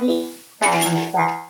[0.00, 1.49] aquí para empezar.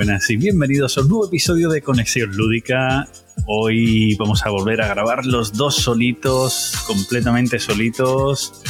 [0.00, 3.06] buenas y bienvenidos a un nuevo episodio de Conexión Lúdica.
[3.46, 8.62] Hoy vamos a volver a grabar los dos solitos, completamente solitos.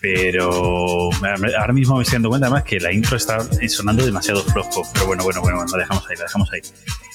[0.00, 1.10] Pero
[1.58, 4.82] ahora mismo me estoy dando cuenta más que la intro está sonando demasiado flojo.
[4.92, 6.60] Pero bueno, bueno, bueno, la dejamos ahí, la dejamos ahí.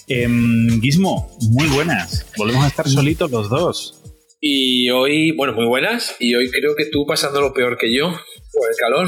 [0.09, 2.25] Em, Gizmo, muy buenas.
[2.35, 4.03] Volvemos a estar solitos los dos.
[4.41, 6.13] Y hoy, bueno, muy buenas.
[6.19, 8.09] Y hoy creo que tú pasando lo peor que yo
[8.51, 9.07] por el calor.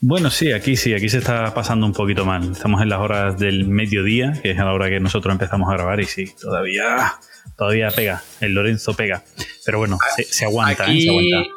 [0.00, 2.52] Bueno, sí, aquí sí, aquí se está pasando un poquito mal.
[2.52, 5.72] Estamos en las horas del mediodía, que es a la hora que nosotros empezamos a
[5.74, 7.14] grabar, y sí, todavía,
[7.56, 9.22] todavía pega, el Lorenzo pega.
[9.64, 11.00] Pero bueno, se, aguanta, aquí, ¿eh?
[11.02, 11.50] se aguanta.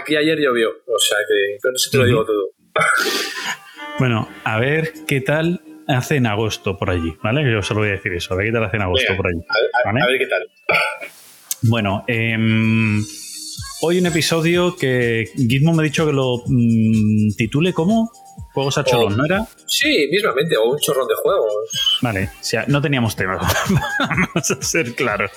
[0.00, 2.48] Aquí ayer llovió, o sea que con eso te lo digo todo.
[3.98, 7.48] Bueno, a ver qué tal hace en agosto por allí, ¿vale?
[7.52, 9.26] Yo solo voy a decir eso, a ver qué tal hace en agosto Venga, por
[9.30, 9.40] allí.
[9.46, 10.02] A, a- ¿vale?
[10.02, 10.48] a ver qué tal.
[11.62, 13.04] Bueno, em,
[13.84, 18.10] hoy un episodio que Gizmo me ha dicho que lo mm, titule como
[18.54, 19.16] Juegos a Cholón, Oh.
[19.16, 19.46] ¿no era?
[19.66, 21.98] Sí, mismamente, o un chorrón de juegos.
[22.00, 23.36] Vale, o sea, no teníamos tema,
[23.98, 25.30] vamos a ser claros.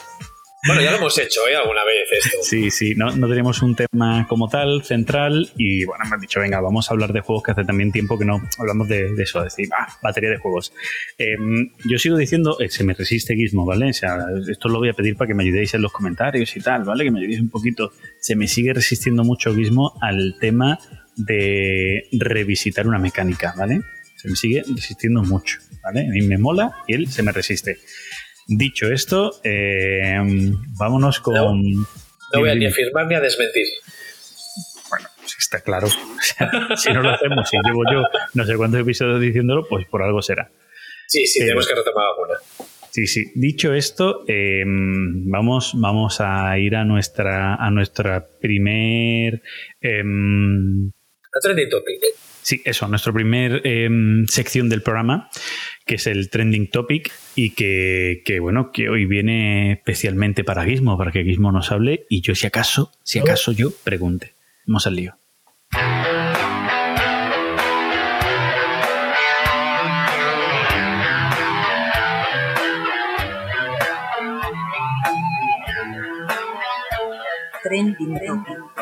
[0.68, 1.56] Bueno, ya lo hemos hecho, ¿eh?
[1.56, 2.38] Alguna vez esto.
[2.42, 6.60] Sí, sí, no, no teníamos un tema como tal, central, y bueno, han dicho, venga,
[6.60, 9.42] vamos a hablar de juegos que hace también tiempo que no hablamos de, de eso,
[9.44, 10.74] decir, ah, batería de juegos.
[11.18, 13.90] Em, yo sigo diciendo, eh, se me resiste Gizmo, ¿vale?
[13.90, 14.18] O sea,
[14.50, 17.04] esto lo voy a pedir para que me ayudéis en los comentarios y tal, ¿vale?
[17.04, 17.92] Que me ayudéis un poquito.
[18.20, 20.80] Se me sigue resistiendo mucho Gizmo al tema
[21.16, 23.82] de revisitar una mecánica, ¿vale?
[24.16, 26.02] Se me sigue resistiendo mucho, ¿vale?
[26.02, 27.78] A mí me mola y él se me resiste.
[28.48, 30.16] Dicho esto, eh,
[30.78, 31.34] vámonos con...
[31.36, 31.54] No.
[32.34, 32.72] No voy a ni a dime.
[32.72, 33.66] afirmar ni a desmentir.
[34.90, 35.88] Bueno, sí está claro.
[36.78, 40.22] Si no lo hacemos, si llevo yo no sé cuántos episodios diciéndolo, pues por algo
[40.22, 40.50] será.
[41.08, 42.40] Sí, sí, Pero- tenemos que retomar alguna.
[42.92, 43.26] Sí, sí.
[43.36, 49.42] Dicho esto, eh, vamos, vamos a ir a nuestra, a nuestra primer.
[49.82, 52.02] em, A trending topic.
[52.42, 55.30] sí, eso, nuestra primer em, sección del programa,
[55.88, 60.98] que es el trending topic, y que, que, bueno, que hoy viene especialmente para Gizmo,
[60.98, 64.34] para que Gizmo nos hable, y yo si acaso, si acaso yo pregunte.
[64.68, 65.18] Vamos al lío.
[77.64, 78.77] Trending Topic.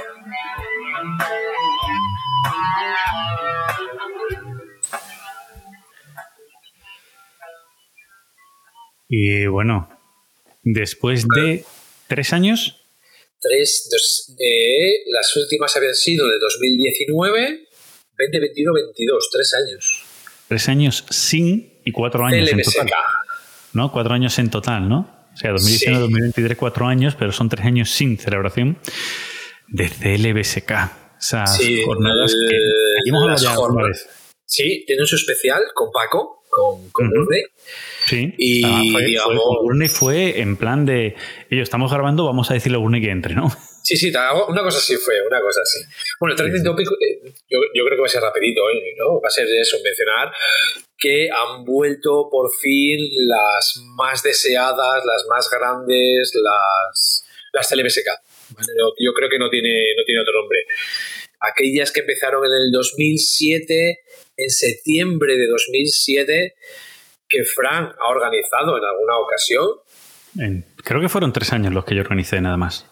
[9.07, 9.89] Y bueno,
[10.63, 11.63] después de
[12.07, 12.81] tres años,
[13.41, 17.67] Tres, dos, eh, las últimas habían sido de 2019,
[18.17, 20.03] 2021, 22, tres años.
[20.47, 22.89] tres años sin y cuatro años en total.
[23.73, 23.91] ¿No?
[23.91, 25.27] Cuatro años en total, ¿no?
[25.33, 28.79] O sea, 2019, 2023, cuatro años, pero son tres años sin celebración
[29.67, 30.71] de CLBSK.
[31.19, 32.55] Esas Sí, jornadas el- que.
[32.55, 33.99] Aquí hemos hablado ya.
[34.45, 37.15] Sí, tienen su especial con Paco, con, con Ujú.
[37.25, 37.41] Burney.
[38.07, 38.33] Sí.
[38.37, 41.15] Y, Ah, fue, fue- digamos- Gurney fue en plan de.
[41.49, 43.49] Ellos estamos grabando, vamos a decirle a Gurney que entre, ¿no?
[43.83, 44.09] Sí, sí,
[44.47, 45.79] una cosa así fue, una cosa así.
[46.19, 48.61] Bueno, el trending topic, eh, yo, yo creo que va a ser rapidito.
[48.97, 49.21] ¿no?
[49.21, 50.31] Va a ser eso, mencionar
[50.97, 57.69] que han vuelto por fin las más deseadas, las más grandes, las, las.
[57.71, 58.67] ¿vale?
[58.77, 60.65] No, Yo creo que no tiene, no tiene otro nombre.
[61.41, 63.99] Aquellas que empezaron en el 2007,
[64.37, 66.53] en septiembre de 2007,
[67.27, 69.67] que Frank ha organizado en alguna ocasión,
[70.39, 72.85] En- creo que fueron tres años los que yo organicé, nada más.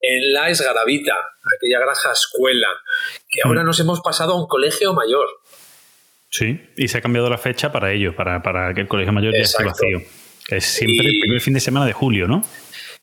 [0.00, 1.14] en la Esgaravita,
[1.56, 2.68] aquella granja escuela,
[3.28, 3.66] que ahora Mm.
[3.66, 5.26] nos hemos pasado a un colegio mayor.
[6.28, 9.32] Sí, y se ha cambiado la fecha para ello, para, para que el colegio mayor
[9.32, 10.00] ya esté vacío.
[10.46, 12.44] Que es siempre el primer fin de semana de julio, ¿no?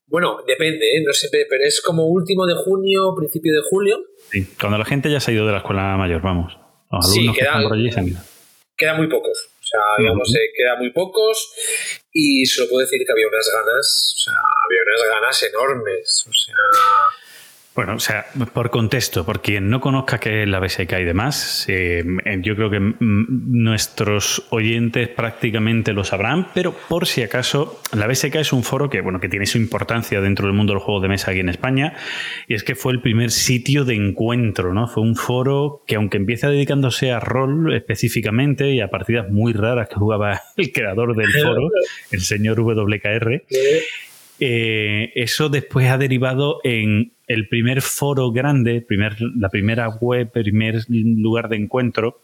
[0.05, 1.03] Bueno, depende, ¿eh?
[1.05, 3.99] no siempre, pero es como último de junio, principio de julio.
[4.31, 6.55] Sí, cuando la gente ya se ha ido de la escuela mayor, vamos.
[6.97, 8.19] Los Sí, alumnos que queda- están por allí se han ido.
[8.77, 9.37] Quedan muy pocos.
[9.61, 10.37] O sea, digamos, Ujú.
[10.37, 11.53] eh, quedan muy pocos.
[12.11, 14.33] Y solo puedo decir que había unas ganas, o sea,
[14.65, 16.23] había unas ganas enormes.
[16.29, 16.55] O sea,
[17.75, 21.65] Bueno, o sea, por contexto, por quien no conozca qué es la BSK y demás,
[21.69, 22.03] eh,
[22.41, 28.35] yo creo que mm, nuestros oyentes prácticamente lo sabrán, pero por si acaso, la BSK
[28.35, 31.07] es un foro que, bueno, que tiene su importancia dentro del mundo del juego de
[31.07, 31.95] mesa aquí en España,
[32.47, 34.87] y es que fue el primer sitio de encuentro, ¿no?
[34.87, 39.89] Fue un foro que, aunque empieza dedicándose a rol específicamente y a partidas muy raras
[39.89, 41.69] que jugaba el creador del foro,
[42.11, 43.41] el señor WKR,
[44.39, 50.85] eh, eso después ha derivado en el primer foro grande, primer, la primera web, primer
[50.89, 52.21] lugar de encuentro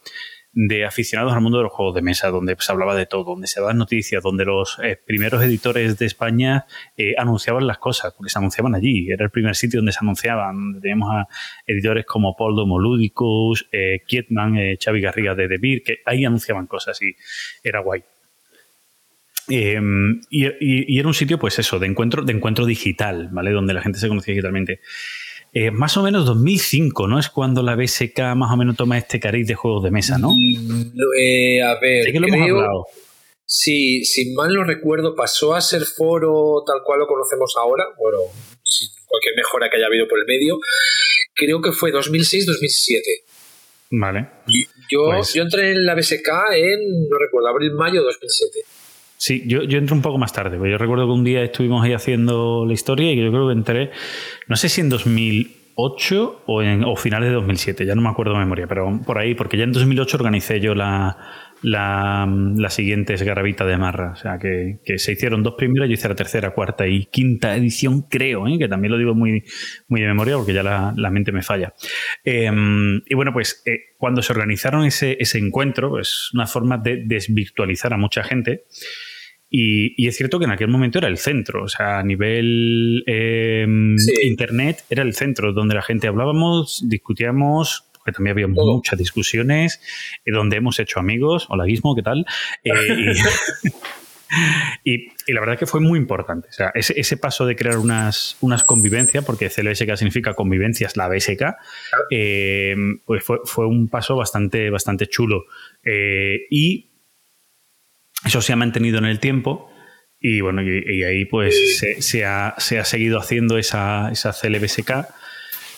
[0.51, 3.47] de aficionados al mundo de los juegos de mesa, donde se hablaba de todo, donde
[3.47, 6.65] se daban noticias, donde los eh, primeros editores de España
[6.97, 9.11] eh, anunciaban las cosas, porque se anunciaban allí.
[9.11, 10.55] Era el primer sitio donde se anunciaban.
[10.55, 11.27] Donde teníamos a
[11.67, 16.99] editores como Paul Domoludicus, eh, Kietman, eh, Xavi Garriga de Beer, que ahí anunciaban cosas
[17.01, 17.15] y
[17.63, 18.03] era guay.
[19.49, 23.51] Em, y, era un sitio, pues eso, de encuentro, de encuentro digital, ¿vale?
[23.51, 24.79] Donde la gente se conocía digitalmente.
[25.51, 27.19] Eh, más o menos 2005, ¿no?
[27.19, 30.31] Es cuando la BSK más o menos toma este cariz de juegos de mesa, ¿no?
[30.31, 32.85] Mm, eh, a ver, sí que lo hemos hablado.
[33.45, 38.19] Sí, si mal no recuerdo, pasó a ser foro tal cual lo conocemos ahora, bueno,
[39.07, 40.59] cualquier mejora que haya habido por el medio.
[41.33, 43.01] Creo que fue 2006-2007.
[43.91, 44.29] Vale.
[44.91, 48.59] Yo, Pues- yo entré en la BSK en, no recuerdo, abril-mayo 2007.
[49.21, 51.83] Sí, yo, yo entré un poco más tarde, porque yo recuerdo que un día estuvimos
[51.83, 53.91] ahí haciendo la historia y que yo creo que entré,
[54.47, 58.31] no sé si en 2008 o, en, o finales de 2007, ya no me acuerdo
[58.31, 61.17] de memoria, pero por ahí, porque ya en 2008 organicé yo la,
[61.61, 62.25] la,
[62.55, 66.15] la siguiente Garabita de Marra, o sea, que, se hicieron dos primeras, yo hice la
[66.15, 68.57] tercera, cuarta y quinta edición, creo, ¿eh?
[68.57, 69.43] que también lo digo muy,
[69.89, 71.73] muy de memoria porque ya la, la mente me falla.
[72.23, 72.49] Eh,
[73.05, 77.93] y bueno, pues eh, cuando se organizaron ese, ese encuentro, pues una forma de desvirtualizar
[77.93, 78.63] a mucha gente.
[79.49, 83.03] Y, y es cierto que en aquel momento era el centro, o sea, a nivel
[83.07, 83.65] eh,
[83.97, 84.13] Sí.
[84.27, 88.75] internet era el centro donde la gente hablábamos, discutíamos, porque también había Todo.
[88.75, 89.81] muchas discusiones,
[90.25, 91.47] eh, donde hemos hecho amigos.
[91.49, 92.25] Hola, Guismo, ¿qué tal?
[92.63, 92.71] Eh,
[94.83, 96.47] y, y- y la verdad que fue muy importante.
[96.49, 101.07] O sea, ese, ese paso de crear unas, unas convivencias, porque CLBSK significa convivencias, la
[101.07, 101.55] BSK,
[102.11, 102.75] eh,
[103.05, 105.45] pues fue, fue un paso bastante, bastante chulo.
[106.51, 106.88] Y
[108.25, 109.69] eso se ha mantenido en el tiempo.
[110.19, 114.33] Y bueno, y, y ahí pues se, se ha, se ha seguido haciendo esa, esa
[114.33, 114.91] CLBSK.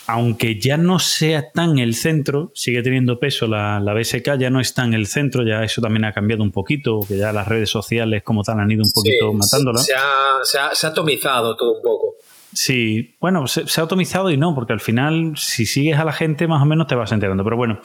[0.08, 4.60] Aunque ya no sea tan el centro, sigue teniendo peso la, la BSK, ya no
[4.60, 7.70] está en el centro, ya eso también ha cambiado un poquito, que ya las redes
[7.70, 9.80] sociales como tal han ido un poquito Sí, matándola.
[9.80, 12.16] Se ha, se, ha, se ha atomizado todo un poco.
[12.52, 16.12] Sí, bueno, se, se ha atomizado y no, porque al final, si sigues a la
[16.12, 17.44] gente, más o menos te vas enterando.
[17.44, 17.80] Pero bueno,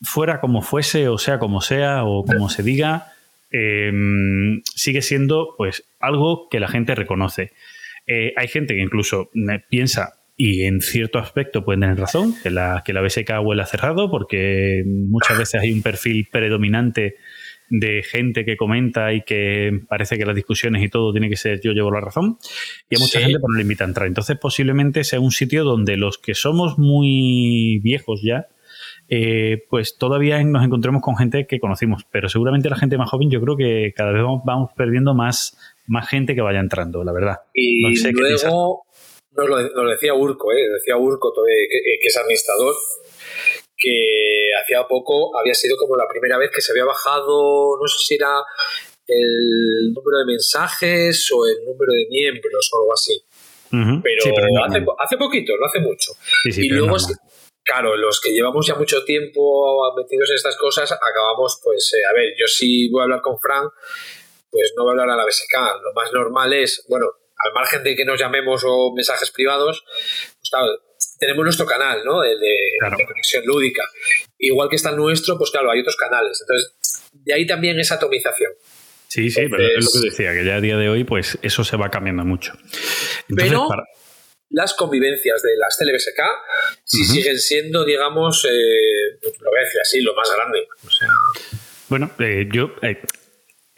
[0.00, 3.12] fuera como fuese, o sea como sea, o como se diga,
[3.58, 3.90] eh,
[4.74, 7.52] sigue siendo pues algo que la gente reconoce.
[8.06, 12.50] Eh, hay gente que incluso eh, piensa, y en cierto aspecto pueden tener razón, que
[12.50, 17.14] la, que la BSK huele a cerrado, porque muchas veces hay un perfil predominante
[17.68, 21.60] de gente que comenta y que parece que las discusiones y todo tiene que ser
[21.64, 22.36] yo llevo la razón.
[22.90, 23.24] Y a mucha Sí.
[23.24, 24.06] gente pues, no le invita a entrar.
[24.06, 28.46] Entonces, posiblemente sea un sitio donde los que somos muy viejos ya,
[29.08, 32.04] eh, pues todavía nos encontremos con gente que conocimos.
[32.10, 35.56] Pero seguramente la gente más joven, yo creo que cada vez vamos, perdiendo más,
[35.86, 37.36] más gente que vaya entrando, la verdad.
[37.54, 38.86] Y No sé luego
[39.36, 40.68] nos lo, nos decía Urco, ¿eh?
[40.72, 42.74] decía Urco, eh, que, que es administrador,
[43.76, 47.98] que hacía poco había sido como la primera vez que se había bajado, no sé
[47.98, 48.40] si era
[49.06, 53.22] el número de mensajes o el número de miembros o algo así.
[53.68, 56.12] Pero, Sí, pero hace, hace poquito, no hace mucho.
[56.44, 56.96] Sí, sí, y luego.
[57.66, 62.14] Claro, los que llevamos ya mucho tiempo metidos en estas cosas, acabamos, pues, eh, a
[62.14, 63.72] ver, yo sí voy a hablar con Frank,
[64.50, 65.54] pues no voy a hablar a la BSK.
[65.82, 67.06] Lo más normal es, bueno,
[67.44, 70.68] al margen de que nos llamemos o mensajes privados, pues claro,
[71.18, 72.22] tenemos nuestro canal, ¿no?
[72.22, 72.96] El de, Claro.
[72.96, 73.82] de conexión lúdica.
[74.38, 76.40] Igual que está el nuestro, pues claro, hay otros canales.
[76.40, 78.52] Entonces, de ahí también esa atomización.
[79.08, 81.64] Sí, sí, pero es lo que decía, que ya a día de hoy, pues eso
[81.64, 82.52] se va cambiando mucho.
[83.28, 83.84] Entonces, Pero- para-
[84.50, 86.20] las convivencias de las TLBSK
[86.84, 87.12] sí Ujú.
[87.12, 90.66] siguen siendo, digamos, eh, pues, lo voy a decir así, lo más grande.
[90.86, 91.08] O sea,
[91.88, 93.00] Bueno, eh, yo eh,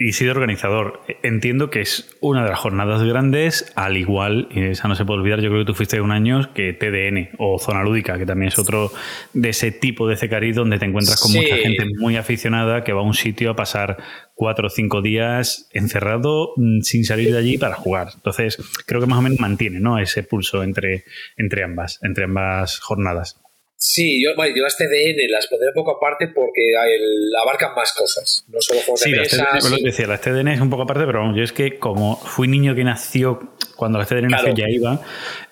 [0.01, 4.87] y sido organizador, entiendo que es una de las jornadas grandes, al igual, y esa
[4.87, 7.83] no se puede olvidar, yo creo que tú fuiste un año que TDN o Zona
[7.83, 8.93] Lúdica, que también es otro
[9.33, 11.41] de ese tipo de Cecariz donde te encuentras con Sí.
[11.41, 13.97] mucha gente muy aficionada que va a un sitio a pasar
[14.35, 18.11] cuatro o cinco días encerrado mm, sin salir de allí para jugar.
[18.15, 19.99] Entonces, creo que más o menos mantiene ¿no?
[19.99, 23.41] ese pulso entre, entre ambas, entre ambas jornadas.
[23.81, 28.45] Sí, yo, las TDN las pondré un poco aparte porque el- abarcan más cosas.
[28.49, 29.45] No solo juegos Sí, de las mesa.
[29.53, 29.85] TDN, lo sí.
[29.85, 32.75] decía, las TDN es un poco aparte, pero vamos, yo es que como fui niño
[32.75, 34.57] que nació, cuando las TDN nació Claro.
[34.57, 35.01] ya iba,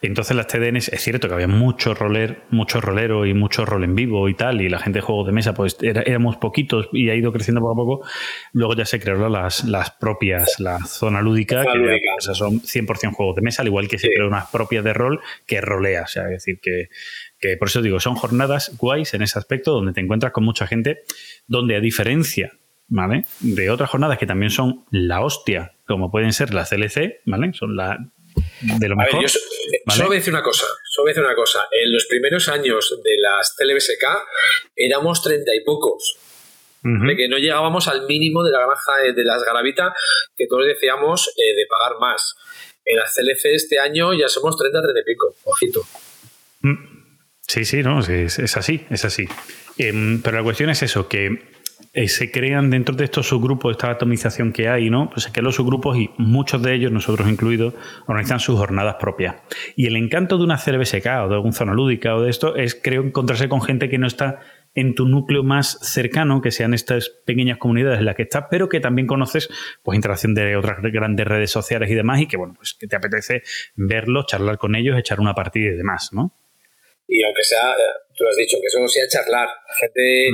[0.02, 3.95] entonces las TDN es cierto que había mucho roler, mucho rolero y mucho rol en
[3.95, 7.09] vivo y tal, y la gente de juegos de mesa, pues era- éramos poquitos y
[7.11, 8.06] ha ido creciendo poco a poco.
[8.52, 12.14] Luego ya se crearon las, las propias, la zona lúdica, que ya, lúdica.
[12.18, 14.92] o sea, son 100% juegos de mesa, al igual que se creó unas propias de
[14.92, 16.88] rol que rolea, o sea, es decir, que,
[17.50, 20.66] que por eso digo, son jornadas guays en ese aspecto donde te encuentras con mucha
[20.66, 21.02] gente,
[21.46, 22.52] donde a diferencia
[22.88, 23.24] ¿vale?
[23.40, 27.52] De otras jornadas que también son la hostia, como pueden ser las CLC, ¿vale?
[27.52, 27.98] Son la
[28.60, 29.26] de lo A ver, mejor.
[29.26, 29.38] yo
[29.72, 29.96] eh, ¿vale?
[29.96, 30.66] solo voy a decir una cosa.
[30.84, 31.60] Solo voy a decir una cosa.
[31.70, 34.04] En los primeros años de las TLBSK
[34.76, 36.18] éramos treinta y pocos.
[36.82, 39.92] De que no llegábamos al mínimo de la granja de, de las Garavita
[40.36, 42.36] que todos decíamos eh, de pagar más.
[42.84, 45.34] En las CLC este año ya somos 30, 30 y pico.
[45.44, 45.82] Ojito.
[46.60, 47.05] Mm.
[47.48, 49.26] Sí, sí, no, es, así, es así.
[49.78, 51.56] Em, pero la cuestión es eso, que
[51.92, 55.08] eh, se crean dentro de estos subgrupos, esta atomización que hay, ¿no?
[55.10, 57.74] Pues se crean los subgrupos y muchos de ellos, nosotros incluidos,
[58.06, 59.36] organizan sus jornadas propias.
[59.76, 62.74] Y el encanto de una CLBSK o de alguna zona lúdica o de esto es,
[62.74, 64.40] creo, encontrarse con gente que no está
[64.74, 68.68] en tu núcleo más cercano, que sean estas pequeñas comunidades en las que estás, pero
[68.68, 69.48] que también conoces
[69.82, 72.96] pues interacción de otras grandes redes sociales y demás, y que bueno, pues que te
[72.96, 73.42] apetece
[73.74, 76.34] verlos, charlar con ellos, echar una partida y demás, ¿no?
[77.08, 77.75] Y aunque sea,
[78.16, 79.48] tú lo has dicho, que solo sea charlar.
[79.80, 80.26] Gente,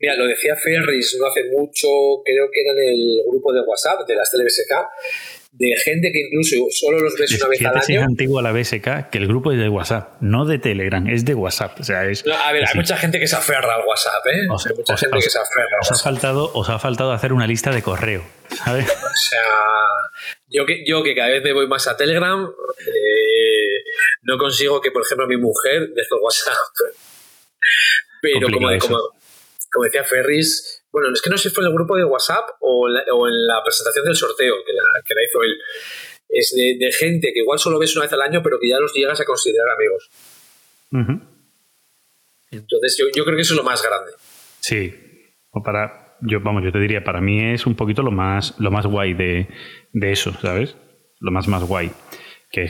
[0.00, 1.86] mira, lo decía Ferris no hace mucho,
[2.24, 4.74] creo que era en el grupo de WhatsApp de las TLBSK,
[5.52, 8.02] de gente que incluso solo los ves una vez al es año.
[8.02, 11.34] antiguo a la BSK, que el grupo es de WhatsApp, no de Telegram, es de
[11.34, 11.78] WhatsApp.
[11.80, 12.26] O sea, es.
[12.26, 14.40] No, a ver, hay mucha gente que se aferra al WhatsApp, ¿eh?
[14.50, 16.04] O sea, hay mucha o sea, gente os- que se aferra al Os ha WhatsApp.
[16.04, 18.22] faltado, os ha faltado hacer una lista de correo,
[18.64, 18.84] ¿sabes?
[18.90, 19.40] O sea,
[20.48, 23.05] yo que, yo que cada vez me voy más a Telegram, eh,
[24.26, 26.54] no consigo que, por ejemplo, mi mujer deje el WhatsApp.
[28.22, 28.98] Pero como, como,
[29.72, 32.48] como decía Ferris, bueno, es que no sé si fue en el grupo de WhatsApp
[32.60, 35.56] o, en la- o en la presentación del sorteo que la, que la hizo él.
[36.28, 38.78] Es de, de gente que igual solo ves una vez al año, pero que ya
[38.80, 40.10] los llegas a considerar amigos.
[42.50, 44.12] Entonces, yo, yo creo que eso es lo más grande.
[44.60, 44.94] Sí.
[45.50, 46.16] O para.
[46.22, 49.12] Yo, vamos, yo te diría, para mí es un poquito lo más, lo más guay
[49.12, 49.48] de,
[49.92, 50.74] de eso, ¿sabes?
[51.20, 51.90] Lo más más guay.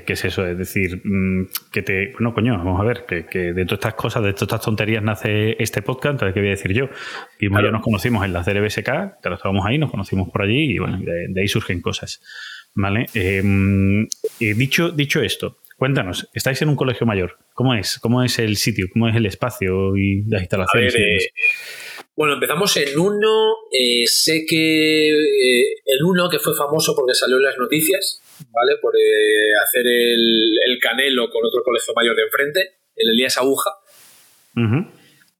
[0.04, 2.12] Que es eso, es decir, mm, que te.
[2.14, 5.02] Bueno, coño, vamos a ver, que, que de todas estas cosas, de todas estas tonterías
[5.02, 6.88] nace este podcast, entonces, ¿qué voy a decir yo?
[7.38, 7.70] Y Claro.
[7.70, 11.26] nos conocimos en la CLBSK, que estábamos ahí, nos conocimos por allí y bueno, de,
[11.28, 12.20] de ahí surgen cosas.
[12.74, 13.06] ¿Vale?
[13.14, 13.42] Eh,
[14.40, 17.98] eh, dicho, dicho esto, cuéntanos, estáis en un colegio mayor, ¿cómo es?
[18.00, 18.86] ¿Cómo es el sitio?
[18.92, 20.92] ¿Cómo es el espacio y las A instalaciones?
[20.94, 21.28] ver, eh,
[22.16, 23.54] bueno, empezamos en uno.
[23.72, 28.76] eh, sé que el uno que fue famoso porque salió en las noticias, ¿vale?
[28.80, 32.60] Por eh, hacer el, el canelo con otro colegio mayor de enfrente,
[32.94, 33.70] el Elías Aguja.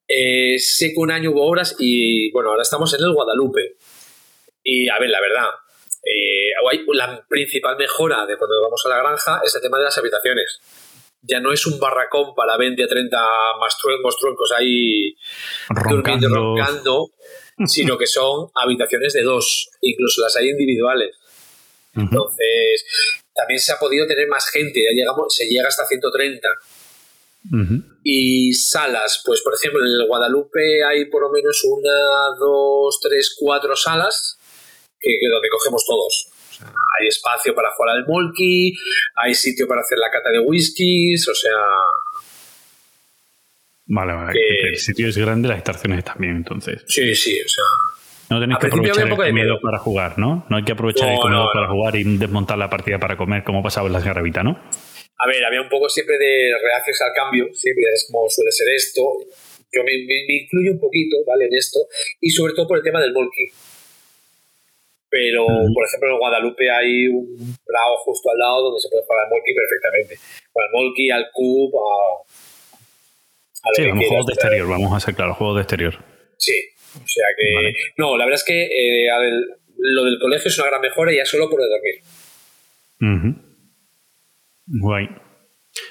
[0.09, 3.77] Eh, sé que un año hubo obras y, bueno, ahora estamos en el Guadalupe.
[4.63, 5.49] Y, a ver, la verdad,
[6.03, 6.51] eh,
[6.93, 10.61] la principal mejora de cuando vamos a la granja es el tema de las habitaciones.
[11.23, 13.17] Ya no es un barracón para 20 a 30
[13.61, 15.17] monstru- monstruencos ahí
[15.91, 16.29] durmiendo, Roncando.
[16.29, 17.11] roncando,
[17.67, 21.17] sino que son habitaciones de dos, incluso las hay individuales.
[21.97, 22.85] Entonces,
[23.35, 26.49] también se ha podido tener más gente, ya llegamos, se llega hasta 130.
[27.53, 27.83] Ujú.
[28.03, 33.35] Y salas, pues por ejemplo, en el Guadalupe hay por lo menos una, dos, tres,
[33.39, 34.37] cuatro salas
[35.01, 36.29] que, que donde cogemos todos.
[36.51, 38.75] O sea, hay espacio para jugar al molki,
[39.15, 41.53] hay sitio para hacer la cata de whiskies, o sea,
[43.89, 44.33] Vale, vale.
[44.33, 46.83] que- El sitio es grande, las instalaciones también, entonces.
[46.89, 47.65] sí, sí, o sea,
[48.29, 49.59] No tenéis que aprovechar el comedor miedo.
[49.63, 50.45] para jugar, ¿no?
[50.51, 53.45] No hay que aprovechar el comedor no, para jugar y desmontar la partida para comer,
[53.45, 54.59] como pasaba en las garrabitas, ¿no?
[55.19, 58.69] A ver, había un poco siempre de reacios al cambio, siempre es como suele ser
[58.75, 59.01] esto.
[59.73, 61.47] Yo me, me- me incluyo un poquito, ¿vale?
[61.47, 61.81] En esto,
[62.21, 63.49] y sobre todo por el tema del molki.
[65.09, 69.25] Pero, por ejemplo, en Guadalupe hay un prado justo al lado donde se puede jugar
[69.25, 70.19] al molki perfectamente.
[70.53, 72.23] Bueno, al molki, al cube, a,
[73.63, 75.95] a Sí, vamos, juegos de exterior, vamos a ser claros, juegos de exterior.
[76.39, 76.53] Sí,
[77.03, 77.55] o sea que...
[77.55, 77.75] Vale.
[77.99, 79.33] No, la verdad es que eh, a ver,
[79.79, 83.37] lo del colegio es una gran mejora ya solo por dormir.
[84.67, 85.09] Guay.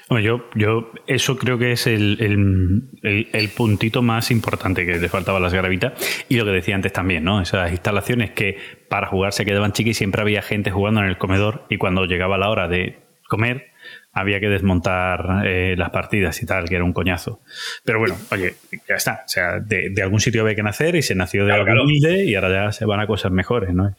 [0.08, 4.96] Bueno, yo, yo eso creo que es el, el- el- el puntito más importante que
[4.98, 5.92] le faltaba a las garavitas.
[6.28, 7.40] Y lo que decía antes también, ¿no?
[7.40, 8.58] Esas instalaciones que
[8.88, 12.36] para jugar se quedaban y siempre había gente jugando en el comedor y cuando llegaba
[12.36, 12.98] la hora de
[13.28, 13.68] comer
[14.16, 17.40] había que desmontar eh, las partidas y tal, que era un coñazo.
[17.84, 18.54] Pero bueno, oye,
[18.88, 19.22] ya está.
[19.26, 21.84] O sea, de, de algún sitio había que nacer y se nació de Claro, algo
[21.84, 23.94] humilde y ahora ya se van a cosas mejores, ¿no?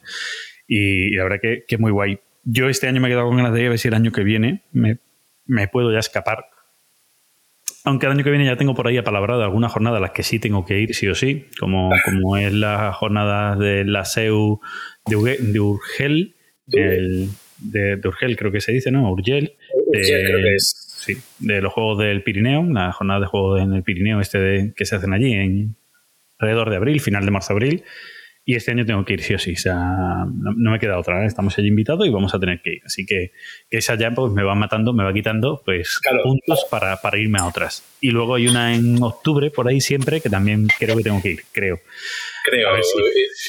[0.66, 2.18] Y, y la verdad que, que es muy guay.
[2.42, 4.10] Yo este año me he quedado con ganas de ir a ver si el año
[4.10, 4.98] que viene me,
[5.46, 6.44] me puedo ya escapar
[7.84, 10.22] aunque el año que viene ya tengo por ahí apalabrado algunas jornadas a las que
[10.22, 14.60] sí tengo que ir, sí o sí, como, como es la jornada de la SEU
[15.06, 15.16] de
[15.60, 16.34] Urgel,
[16.72, 19.10] el- de, de Urgel creo que se dice, ¿no?
[19.10, 19.54] Urgel.
[19.86, 20.84] Urgel, de- creo que es.
[20.98, 24.72] Sí, de los Juegos del Pirineo, la jornada de Juegos en el Pirineo este de-
[24.76, 25.76] que se hacen allí en
[26.38, 27.84] alrededor de abril, final de marzo-abril.
[28.44, 29.52] Y este año tengo que ir sí o sí.
[29.52, 31.22] O sea, no, no me queda otra.
[31.22, 31.26] ¿eh?
[31.26, 32.80] Estamos allí invitados y vamos a tener que ir.
[32.86, 33.32] Así que,
[33.70, 36.22] que esa ya pues, me va matando, me va quitando pues Claro.
[36.22, 37.84] puntos para, para irme a otras.
[38.00, 41.32] Y luego hay una en octubre por ahí siempre que también creo que tengo que
[41.32, 41.78] ir, creo.
[42.50, 42.68] Creo.
[42.68, 42.98] A ver si,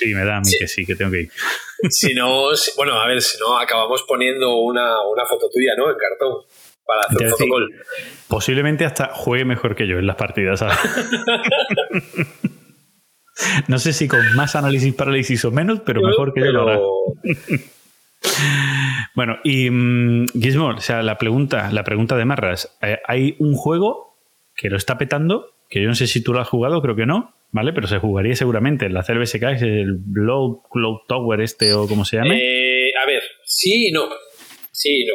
[0.06, 0.58] sí, me da a mí Sí.
[0.60, 1.32] que sí, que tengo que ir.
[1.90, 5.90] Si no, si- bueno, a ver, si no, acabamos poniendo una, una foto tuya, ¿no?
[5.90, 6.44] En cartón.
[6.86, 7.70] Para hacer un fotocall.
[8.28, 10.60] Posiblemente hasta juegue mejor que yo en las partidas.
[10.60, 10.78] ¿sabes?
[13.68, 17.14] no sé si con más análisis parálisis o menos, pero mejor que yo lo
[19.16, 22.78] Bueno, y mm, Gizmo, o sea, la pregunta, la pregunta de Marras.
[22.82, 24.18] eh, hay un juego
[24.56, 27.06] que lo está petando, que yo no sé si tú lo has jugado, creo que
[27.06, 27.74] no, ¿vale?
[27.74, 32.06] Pero se jugaría seguramente en la CLBSK, es el Blood Cloud Tower este o como
[32.06, 32.38] se llame.
[32.42, 34.10] Eh, a ver, sí y no.
[34.72, 35.14] Sí y no.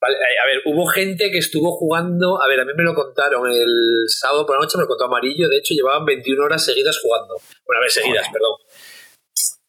[0.00, 2.40] Vale, eh, a ver, hubo gente que estuvo jugando.
[2.42, 5.06] A ver, a mí me lo contaron el sábado por la noche, me lo contó
[5.06, 5.48] Amarillo.
[5.48, 7.34] De hecho, llevaban 21 horas seguidas jugando.
[7.66, 8.32] Bueno, a ver, seguidas, Joder.
[8.32, 8.56] perdón.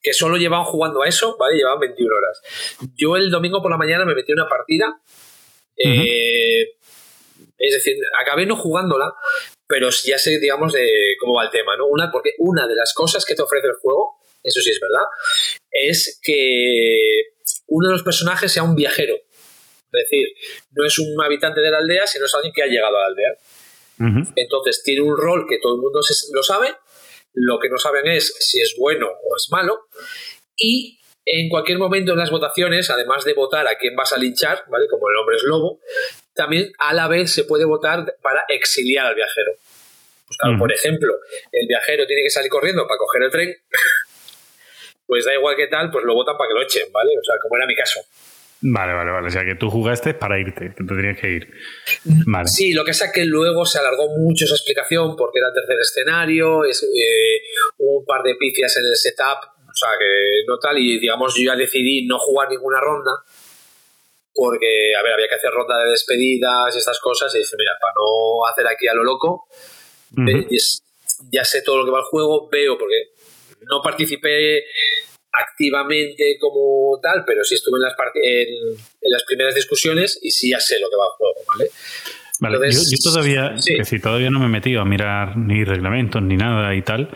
[0.01, 1.57] Que solo llevaban jugando a eso, ¿vale?
[1.57, 2.41] Llevaban 21 horas.
[2.95, 5.01] Yo el domingo por la mañana me metí en una partida.
[5.83, 6.67] eh,
[7.57, 9.11] es decir, acabé no jugándola,
[9.69, 11.85] pero ya sé, digamos, de cómo va el tema, ¿no?
[11.85, 15.03] Una, porque una de las cosas que te ofrece el juego, eso sí es verdad,
[15.69, 17.35] es que
[17.67, 19.15] uno de los personajes sea un viajero.
[19.15, 20.27] Es decir,
[20.71, 23.05] no es un habitante de la aldea, sino es alguien que ha llegado a la
[23.05, 23.37] aldea.
[24.35, 25.99] Entonces tiene un rol que todo el mundo
[26.33, 26.73] lo sabe.
[27.33, 29.87] Lo que no saben es si es bueno o es malo.
[30.55, 30.98] Y
[31.31, 34.87] en cualquier momento en las votaciones, además de votar a quién vas a linchar, ¿vale?
[34.89, 35.79] Como el hombre es lobo,
[36.33, 39.51] también a la vez se puede votar para exiliar al viajero.
[40.25, 40.57] Pues claro.
[40.57, 41.13] Por ejemplo,
[41.51, 43.55] el viajero tiene que salir corriendo para coger el tren.
[45.05, 47.09] Pues da igual que tal, pues lo votan para que lo echen, ¿vale?
[47.19, 47.99] O sea, como era mi caso.
[48.61, 49.27] Vale, vale, vale.
[49.27, 51.51] O sea, que tú jugaste para irte, que te tenías que ir.
[52.27, 52.47] Vale.
[52.47, 55.53] Sí, lo que pasa es que luego se alargó mucho esa explicación porque era el
[55.55, 57.41] tercer escenario, es, eh,
[57.79, 61.45] hubo un par de pifias en el setup, sea que no tal, y digamos yo
[61.51, 63.11] ya decidí no jugar ninguna ronda
[64.33, 67.71] porque, a ver, había que hacer ronda de despedidas y estas cosas y dije, mira,
[67.81, 69.47] para no hacer aquí a lo loco,
[70.27, 70.81] eh, es-
[71.31, 73.09] ya sé todo lo que va el juego, veo, porque
[73.69, 74.63] no participé
[75.31, 78.47] activamente como tal, pero sí estuve en las, en,
[79.01, 81.69] en las primeras discusiones y sí ya sé lo que va el juego, ¿vale?
[82.39, 83.73] Vale, Entonces, yo, yo todavía, sí.
[83.73, 87.09] es decir, todavía no me he metido a mirar ni reglamentos ni nada y tal,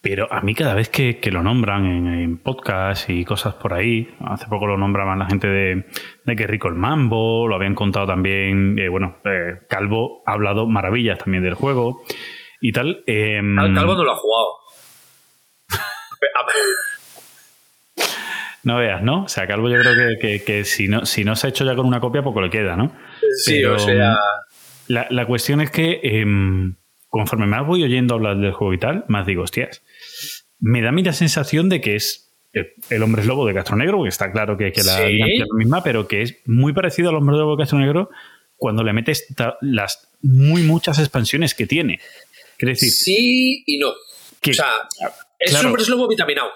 [0.00, 3.74] pero a mí cada vez que, que lo nombran en, en podcast y cosas por
[3.74, 5.86] ahí, hace poco lo nombraban la gente de,
[6.24, 10.66] de que rico el mambo, lo habían contado también, eh, bueno, eh, Calvo ha hablado
[10.66, 12.02] maravillas también del juego
[12.60, 13.02] y tal.
[13.06, 14.48] em, Cal- Calvo no lo ha jugado.
[18.64, 19.24] No veas, ¿no?
[19.24, 21.64] O sea, Calvo yo creo que, que- que si, no, si no se ha hecho
[21.64, 22.92] ya con una copia, poco le queda, ¿no?
[23.44, 24.16] Sí, Pero, o sea.
[24.88, 26.74] La, la cuestión es que em,
[27.08, 29.82] conforme más voy oyendo hablar del juego y tal, más digo, hostias,
[30.58, 33.76] me da a mí la sensación de que es el, el hombre lobo de Castro
[33.76, 35.20] Negro, que está claro que, que la Sí.
[35.20, 38.10] es la misma, pero que es muy parecido al hombre lobo de Castro Negro
[38.56, 39.26] cuando le metes
[39.60, 42.00] las muy muchas expansiones que tiene.
[42.56, 43.92] Quiere decir, Sí y no.
[44.40, 44.66] que, O sea,
[45.38, 45.68] es claro.
[45.68, 46.50] un hombre lobo vitaminado.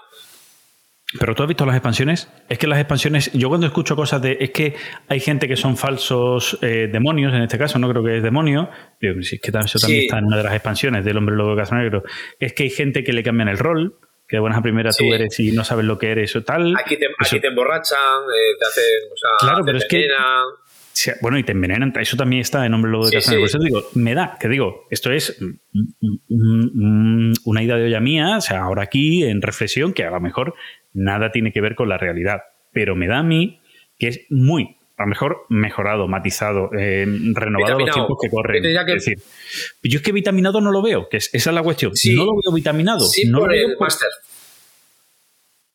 [1.18, 2.29] Pero tú has visto las expansiones.
[2.48, 4.75] Es que las expansiones, yo cuando escucho cosas de, es que
[5.09, 8.70] hay gente que son falsos eh, demonios, en este caso no creo que es demonio,
[9.01, 10.07] digo, es que eso también Sí.
[10.07, 12.03] está en una de las expansiones del hombre lobo de Castro Negro,
[12.38, 13.96] es que hay gente que le cambian el rol,
[14.29, 15.07] que de buenas a primeras Sí.
[15.09, 16.75] tú eres y no sabes lo que eres o tal.
[16.77, 19.12] Aquí te, Eso- aquí te emborrachan, eh, te hacen.
[19.12, 20.44] O sea, Claro, te pero es que- envenenan.
[21.22, 21.92] Bueno, y te envenenan.
[21.98, 23.48] Eso también está en Hombre Lobo de Sí, Castro Negro.
[23.48, 23.57] sí.
[23.59, 25.81] Por eso digo, me da, que digo, esto es mm,
[26.29, 30.11] mm, mm, una idea de olla mía, o sea, ahora aquí en reflexión, que a
[30.11, 30.55] lo mejor
[30.92, 32.40] nada tiene que ver con la realidad.
[32.72, 33.61] Pero me da a mí
[33.98, 37.92] que es muy, a lo mejor, mejorado, matizado, eh, renovado los Vitaminado.
[37.94, 38.62] tiempos que corren.
[38.62, 39.18] Que- Es decir,
[39.83, 41.94] yo es que vitaminado no lo veo, que es- esa es la cuestión.
[41.96, 42.14] Sí.
[42.16, 43.00] No lo veo vitaminado.
[43.07, 44.09] Sí, no por lo veo el por- máster.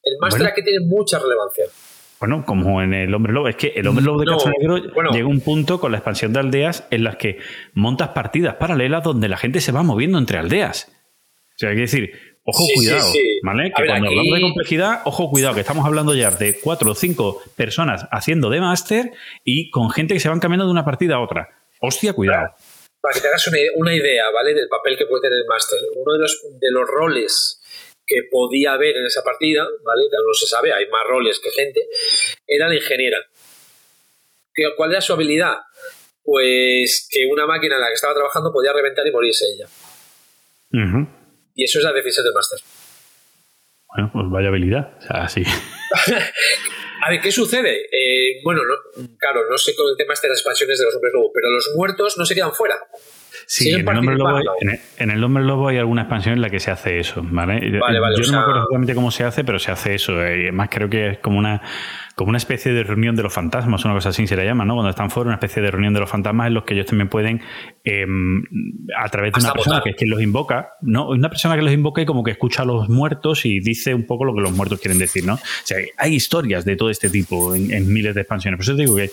[0.02, 0.52] El máster Bueno.
[0.52, 1.64] aquí tiene mucha relevancia.
[2.20, 3.48] Bueno, como en el Hombre Lobo.
[3.48, 5.10] Es que el Hombre Lobo de No, Castro Negro bueno.
[5.12, 7.38] llega un punto con la expansión de aldeas en las que
[7.74, 10.88] montas partidas paralelas donde la gente se va moviendo entre aldeas.
[10.90, 12.12] O sea, hay que decir,
[12.50, 13.40] ojo, Sí, cuidado, sí.
[13.42, 13.72] ¿vale?
[13.74, 16.90] Que ver, cuando aquí- hablamos de complejidad, ojo, cuidado, que estamos hablando ya de cuatro
[16.92, 19.12] o cinco personas haciendo de máster
[19.44, 21.48] y con gente que se van cambiando de una partida a otra.
[21.80, 22.54] Hostia, cuidado.
[23.00, 24.54] Para que te hagas una, una idea, ¿vale?
[24.54, 25.78] Del papel que puede tener el máster.
[25.96, 27.60] Uno de los, de los roles
[28.06, 30.02] que podía haber en esa partida, ¿vale?
[30.10, 31.82] Que no se sabe, hay más roles que gente,
[32.46, 33.18] era la ingeniera.
[34.54, 35.58] ¿Qué- ¿Cuál era su habilidad?
[36.30, 39.66] pues que una máquina en la que estaba trabajando podía reventar y morirse ella.
[40.74, 41.08] Ujú.
[41.58, 42.60] Y eso es la decisión del máster.
[43.88, 44.92] Bueno, pues vaya habilidad.
[44.98, 45.42] O sea, sí.
[47.04, 47.86] A ver, ¿qué sucede?
[47.92, 50.94] Eh, bueno, no- claro, no sé con el tema este de las expansiones de los
[50.94, 52.76] hombres lobo, pero los muertos no se quedan fuera.
[53.46, 56.34] Sí, en el, hombre lobo hay, en, el, en el Hombre Lobo hay alguna expansión
[56.34, 57.54] en la que se hace eso, ¿vale?
[57.80, 60.22] Vale, vale, Yo no sea- me acuerdo exactamente cómo se hace, pero se hace eso.
[60.22, 61.62] eh, y además creo que es como una,
[62.18, 64.74] como una especie de reunión de los fantasmas, una cosa así se le llama, ¿no?
[64.74, 67.08] Cuando están fuera, una especie de reunión de los fantasmas en los que ellos también
[67.08, 67.40] pueden,
[67.84, 68.04] eh,
[68.98, 69.84] a través de Hasta una persona votar.
[69.84, 71.10] que es quien los invoca, ¿no?
[71.10, 74.04] Una persona que los invoca y como que escucha a los muertos y dice un
[74.04, 75.34] poco lo que los muertos quieren decir, ¿no?
[75.34, 78.58] O sea, hay historias de todo este tipo en, en miles de expansiones.
[78.58, 79.12] Por eso te digo que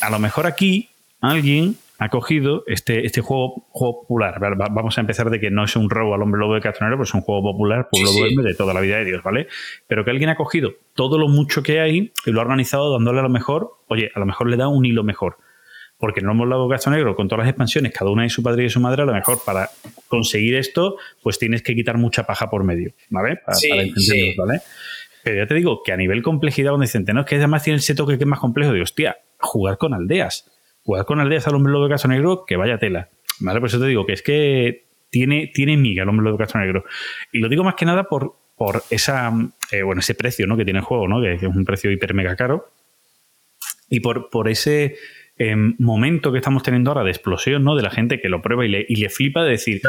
[0.00, 0.88] a lo mejor aquí
[1.20, 4.38] alguien ha cogido este, este juego, juego popular.
[4.40, 7.10] Vamos a empezar de que no es un robo al hombre lobo de Castronero, pues
[7.10, 8.20] es un juego popular, pueblo Sí, sí.
[8.20, 9.46] duerme de toda la vida de Dios, ¿vale?
[9.86, 13.20] Pero que alguien ha cogido todo lo mucho que hay y lo ha organizado dándole
[13.20, 15.36] a lo mejor, oye, a lo mejor le da un hilo mejor.
[15.98, 18.42] Porque en el hombre lobo de Castronegro, con todas las expansiones, cada una de su
[18.42, 19.70] padre y de su madre, a lo mejor para
[20.08, 23.36] conseguir esto, pues tienes que quitar mucha paja por medio, ¿vale?
[23.36, 24.34] Para, Sí, para sí.
[24.36, 24.60] ¿vale?
[25.22, 27.78] Pero ya te digo que a nivel complejidad, cuando dicen, no, es que además tiene
[27.78, 30.50] ese toque que es más complejo, digo, hostia, jugar con aldeas.
[30.82, 33.10] Jugar con aldeas al hombre lobo de Caso Negro, que vaya tela.
[33.40, 33.60] ¿Vale?
[33.60, 36.58] Por eso te digo que es que tiene, tiene miga el hombre lobo de Caso
[36.58, 36.84] Negro.
[37.32, 39.32] Y lo digo más que nada por, por esa,
[39.70, 40.56] eh, bueno, ese precio ¿no?
[40.56, 41.20] que tiene el juego, ¿no?
[41.20, 42.70] que, es un precio hiper mega caro.
[43.88, 44.96] Y por, por ese
[45.38, 47.74] eh, momento que estamos teniendo ahora de explosión, ¿no?
[47.74, 49.80] De la gente que lo prueba y le, y le flipa de decir,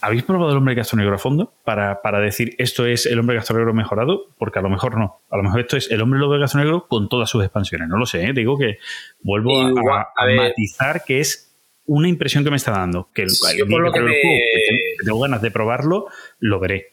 [0.00, 1.52] ¿habéis probado el hombre de Castro Negro a fondo?
[1.64, 4.96] Para, para decir, esto es el hombre de Castro Negro mejorado, porque a lo mejor
[4.98, 5.22] no.
[5.30, 7.88] A lo mejor esto es el hombre lobo de Castro Negro con todas sus expansiones.
[7.88, 8.32] No lo sé, ¿eh?
[8.34, 8.78] digo que
[9.20, 10.36] vuelvo a, Igual, a- a a ver.
[10.36, 11.44] matizar que es
[11.86, 13.08] una impresión que me está dando.
[13.14, 15.04] Que Sí, el día por lo que que pruebe el me- juego, que tengo, que
[15.06, 16.06] tengo ganas de probarlo,
[16.40, 16.92] lo veré.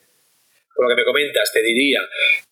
[0.76, 2.00] Por lo que me comentas, te diría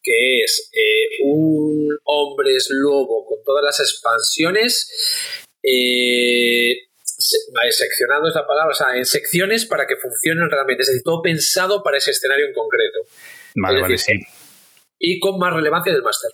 [0.01, 5.35] que es eh, un hombres lobo con todas las expansiones.
[5.65, 6.77] eh,
[7.71, 10.83] seccionando esa palabra, o sea, en secciones para que funcionen realmente.
[10.83, 12.99] Es decir, todo pensado para ese escenario en concreto.
[13.55, 14.13] Vale, Es vale, sí.
[14.99, 16.31] Y con más relevancia del máster.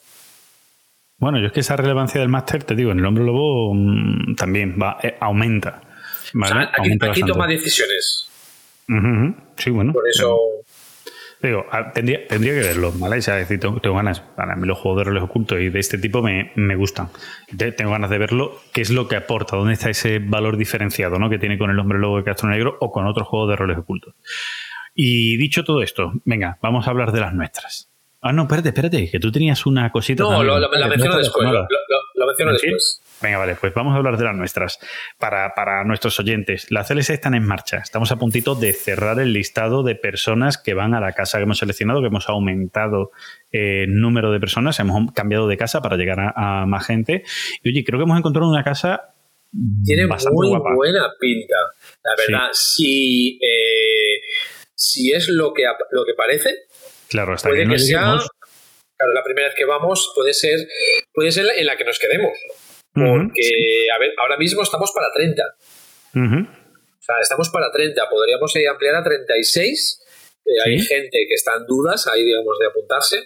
[1.17, 4.35] Bueno, yo es que esa relevancia del máster, te digo, en el hombre lobo mm,
[4.35, 5.81] también va, eh, aumenta.
[6.33, 6.53] O ¿vale?
[6.53, 8.29] sea, aquí, Aumenta aquí toma decisiones.
[9.57, 9.93] Sí, bueno.
[9.93, 10.37] Por eso.
[11.41, 13.17] Digo, ah, tendría, tendría que verlo, ¿vale?
[13.17, 14.19] O sea, decir, tengo, tengo ganas.
[14.19, 17.07] Para mí los juegos de roles ocultos y de este tipo me, me gustan.
[17.51, 18.59] De- tengo ganas de verlo.
[18.73, 19.55] ¿Qué es lo que aporta?
[19.55, 21.29] ¿Dónde está ese valor diferenciado ¿no?
[21.29, 23.77] que tiene con el hombre lobo de Castro Negro o con otros juegos de roles
[23.77, 24.15] ocultos?
[24.93, 27.89] Y dicho todo esto, venga, vamos a hablar de las nuestras.
[28.21, 30.23] Ah, no, espérate, espérate, que tú tenías una cosita.
[30.23, 30.47] No, también.
[30.47, 31.47] lo, lo- la menciono no después.
[32.15, 33.01] Lo, menciono después.
[33.21, 34.79] Venga, vale, pues vamos a hablar de las nuestras.
[35.17, 37.77] Para, para nuestros oyentes, las CLS están en marcha.
[37.79, 41.43] Estamos a puntito de cerrar el listado de personas que van a la casa que
[41.43, 43.11] hemos seleccionado, que hemos aumentado
[43.51, 47.23] eh, el número de personas, hemos cambiado de casa para llegar a, a más gente.
[47.63, 49.13] Y oye, creo que hemos encontrado una casa
[49.83, 50.73] Tiene bastante muy guapa.
[50.75, 51.55] buena pinta.
[52.03, 52.31] La Sí.
[52.31, 54.21] verdad, si, eh,
[54.75, 56.51] si es lo que, lo que parece,
[57.09, 57.99] Claro, hasta puede que no que sea.
[58.01, 58.29] lleguemos.
[58.97, 60.59] Claro, la primera vez que vamos puede ser,
[61.13, 62.31] puede ser en la que nos quedemos.
[62.93, 65.43] Porque, a ver, ahora mismo estamos para 30.
[66.15, 66.47] ujú.
[66.49, 68.09] O sea, estamos para 30.
[68.09, 70.01] Podríamos eh, ampliar a 36.
[70.45, 70.87] Eh, Hay Sí.
[70.87, 73.17] gente que está en dudas ahí, digamos, de apuntarse.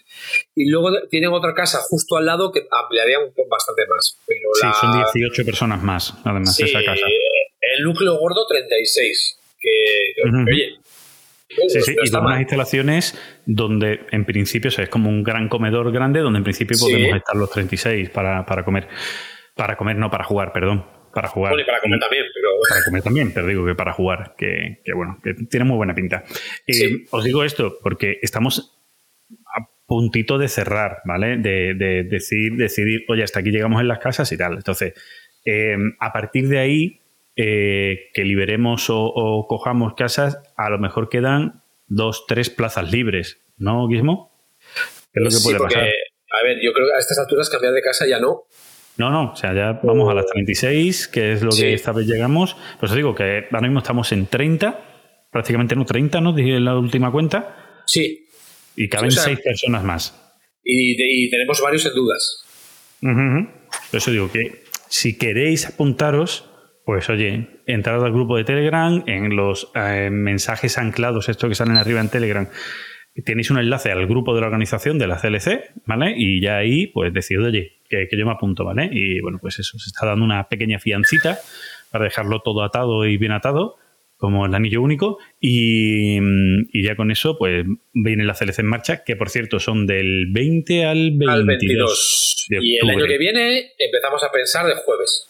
[0.55, 4.17] Y luego tienen otra casa justo al lado que ampliaría bastante más.
[4.27, 7.05] Pero Sí, la, son 18 personas más, además, sí, esa casa.
[7.61, 9.39] El núcleo gordo 36.
[9.59, 9.69] Que,
[10.15, 10.37] que, Ujú.
[10.49, 10.75] oye.
[11.49, 15.09] Sí, no- sí, no y con unas instalaciones donde en principio o sea, es como
[15.09, 16.83] un gran comedor grande donde en principio Sí.
[16.85, 18.87] podemos estar los 36 para, para comer.
[19.55, 20.85] Para comer, no, para jugar, perdón.
[21.13, 21.51] Para jugar.
[21.51, 22.49] Bueno, y para comer también, pero.
[22.67, 25.93] Para comer también, pero digo que para jugar, que, que bueno, que tiene muy buena
[25.93, 26.23] pinta.
[26.65, 27.05] Eh, Sí.
[27.11, 28.79] Os digo esto porque estamos
[29.55, 31.37] a puntito de cerrar, ¿vale?
[31.37, 34.53] De, de decir, decidir, oye, hasta aquí llegamos en las casas y tal.
[34.53, 34.93] Entonces,
[35.45, 37.01] eh, a partir de ahí,
[37.35, 43.39] eh, que liberemos o, o cojamos casas, a lo mejor quedan dos, tres plazas libres,
[43.57, 44.31] ¿no, Guismo?
[45.13, 45.89] ¿Qué es lo que sí, puede porque, pasar?
[45.89, 48.43] a ver, yo creo que a estas alturas cambiar de casa ya no.
[48.97, 52.05] No, no, o sea, ya vamos a las 36, que es lo que esta vez
[52.05, 52.55] llegamos.
[52.79, 54.79] Pues os digo que ahora mismo estamos en 30,
[55.31, 56.33] prácticamente no 30, ¿no?
[56.33, 58.27] Dije en la última cuenta, Sí.
[58.75, 60.19] y caben O sea- 6 personas más.
[60.63, 62.45] Y, y tenemos varios en dudas.
[63.91, 66.49] Por eso digo que si queréis apuntaros,
[66.85, 71.77] pues oye, entrad al grupo de Telegram, en los eh, mensajes anclados, estos que salen
[71.77, 72.47] arriba en Telegram,
[73.25, 76.13] tenéis un enlace al grupo de la organización de la CLC, ¿vale?
[76.17, 78.89] Y ya ahí, pues decid, oye, que, que yo me apunto, ¿vale?
[78.91, 81.39] Y bueno, pues eso, se está dando una pequeña fiancita
[81.91, 83.75] para dejarlo todo atado y bien atado,
[84.17, 89.03] como el anillo único, y, y ya con eso, pues viene la CLC en marcha,
[89.03, 91.29] que por cierto son del 20 al 22.
[91.29, 92.45] al 22.
[92.49, 95.27] de Y el año que viene empezamos a pensar de jueves.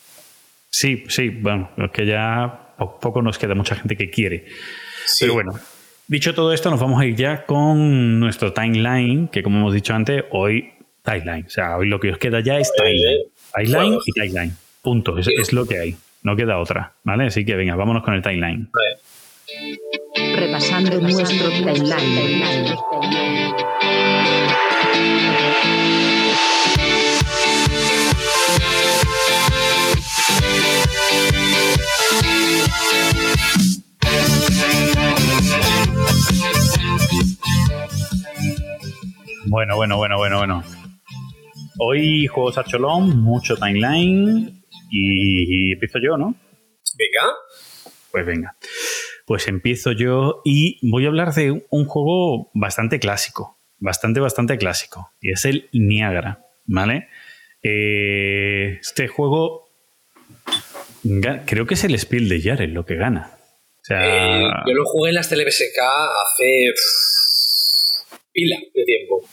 [0.69, 4.45] Sí, sí, bueno, es que ya po- poco nos queda mucha gente que quiere.
[5.06, 5.26] Sí.
[5.26, 5.54] Pero bueno,
[6.08, 9.93] dicho todo esto, nos vamos a ir ya con nuestro timeline, que como hemos dicho
[9.93, 10.72] antes, hoy
[11.03, 11.45] timeline.
[11.45, 13.23] O sea, hoy lo que os queda ya es timeline.
[13.53, 14.01] Timeline Bueno.
[14.05, 14.57] y timeline.
[14.81, 15.17] Punto.
[15.17, 15.95] Es, es lo que hay.
[16.23, 16.93] No queda otra.
[17.03, 17.25] ¿Vale?
[17.25, 18.69] Así que venga, vámonos con el timeline.
[18.71, 20.35] Vale.
[20.35, 22.75] Repasando nuestro timeline.
[39.45, 40.63] Bueno, bueno, bueno, bueno, bueno.
[41.79, 46.36] Hoy juegos a cholón, mucho timeline y, y empiezo yo, ¿no?
[46.97, 47.33] Venga.
[48.12, 48.55] Pues venga.
[49.25, 55.12] Pues empiezo yo y voy a hablar de un juego bastante clásico, bastante, bastante clásico,
[55.21, 57.07] y es el Niagara, ¿vale?
[57.63, 59.69] Eh, este juego
[61.45, 63.31] creo que es el Spiel de Jared lo que gana.
[63.36, 69.23] O sea, Eh, yo lo jugué en las TeleBSK hace pff, pila de tiempo.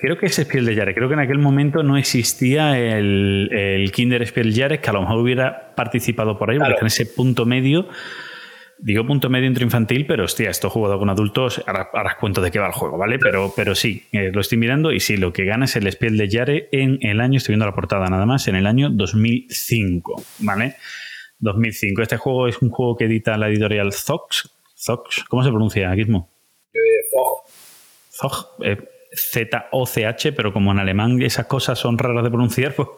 [0.00, 0.94] Creo que es Spiel de Jared.
[0.94, 5.00] Creo que en aquel momento no existía el, el Kinder Spiel Jared, que a lo
[5.02, 6.80] mejor hubiera participado por ahí, porque Claro.
[6.82, 7.88] en ese punto medio.
[8.80, 12.40] Digo punto medio entre infantil, pero hostia, esto he jugado con adultos, ahora, ahora cuento
[12.40, 13.18] de qué va el juego, ¿vale?
[13.18, 16.16] Pero, pero sí, eh, lo estoy mirando y sí, lo que gana es el Spiel
[16.16, 20.22] de Yare en el año, estoy viendo la portada nada más, en el año 2005,
[20.40, 20.76] ¿vale?
[21.40, 22.02] 2005.
[22.02, 24.48] Este juego es un juego que edita la editorial Zox.
[24.76, 26.30] Zox, ¿cómo se pronuncia, Gizmo?
[26.72, 26.78] Eh,
[27.12, 27.42] Fog.
[28.12, 28.76] Zog, eh,
[29.12, 32.88] Z-O-C-H, pero como en alemán esas cosas son raras de pronunciar, pues.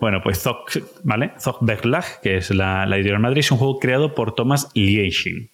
[0.00, 0.64] Bueno, pues Zog,
[1.04, 1.32] ¿vale?
[1.38, 5.50] Zog Verlag, que es la, la editorial Madrid, es un juego creado por Thomas Liesing.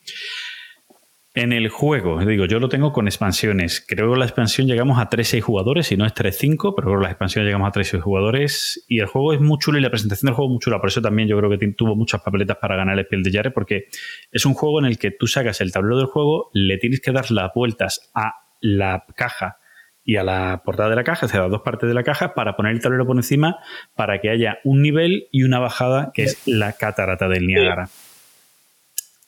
[1.34, 3.84] En el juego, digo, yo lo tengo con expansiones.
[3.86, 7.10] Creo que la expansión llegamos a 3-6 jugadores, y no es 3-5, pero que la
[7.10, 8.84] expansión llegamos a 3-6 jugadores.
[8.88, 10.80] Y el juego es muy chulo y la presentación del juego es muy chula.
[10.80, 13.50] Por eso también yo creo que tuvo muchas papeletas para ganar el Spiel de Yare,
[13.50, 13.84] porque
[14.32, 17.12] es un juego en el que tú sacas el tablero del juego, le tienes que
[17.12, 19.58] dar las vueltas a la caja
[20.04, 22.34] y a la portada de la caja, o sea, a dos partes de la caja,
[22.34, 23.58] para poner el tablero por encima,
[23.94, 27.90] para que haya un nivel y una bajada, que es la catarata del Niágara.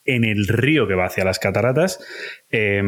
[0.07, 2.03] En el río que va hacia las cataratas
[2.51, 2.83] eh,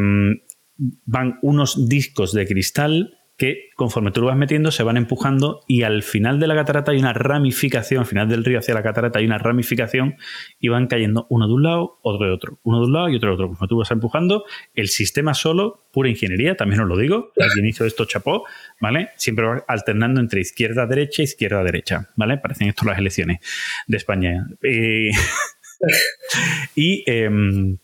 [1.05, 5.83] van unos discos de cristal que conforme tú lo vas metiendo se van empujando y
[5.83, 9.19] al final de la catarata hay una ramificación, al final del río hacia la catarata
[9.19, 10.15] hay una ramificación
[10.61, 13.17] y van cayendo uno de un lado, otro de otro, uno de un lado y
[13.17, 13.49] otro de otro.
[13.49, 17.85] Conforme tú vas empujando, el sistema solo, pura ingeniería, también os lo digo, quien hizo
[17.85, 18.45] esto chapó,
[18.81, 19.09] ¿vale?
[19.17, 22.39] Siempre va alternando entre izquierda, derecha, izquierda, derecha, ¿vale?
[22.39, 23.41] Parecen esto las elecciones
[23.89, 24.47] de España.
[24.63, 25.11] Eh,
[26.77, 27.79] y em,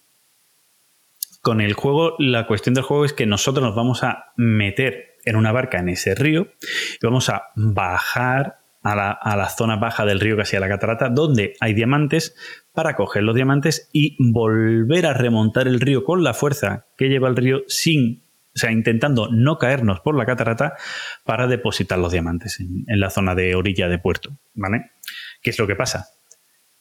[1.42, 5.36] con el juego, la cuestión del juego es que nosotros nos vamos a meter en
[5.36, 6.48] una barca en ese río
[7.00, 10.68] y vamos a bajar a la, a la zona baja del río, casi a la
[10.68, 12.34] catarata, donde hay diamantes,
[12.72, 17.28] para coger los diamantes y volver a remontar el río con la fuerza que lleva
[17.28, 20.74] el río sin, o sea, intentando no caernos por la catarata
[21.24, 24.92] para depositar los diamantes en, en la zona de orilla de puerto, ¿vale?
[25.42, 26.08] ¿Qué es lo que pasa?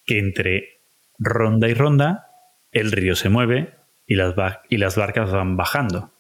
[0.06, 0.82] Que entre
[1.18, 2.28] ronda y ronda
[2.72, 3.74] el río se mueve
[4.06, 4.36] y las,
[4.70, 6.14] y las barcas van bajando.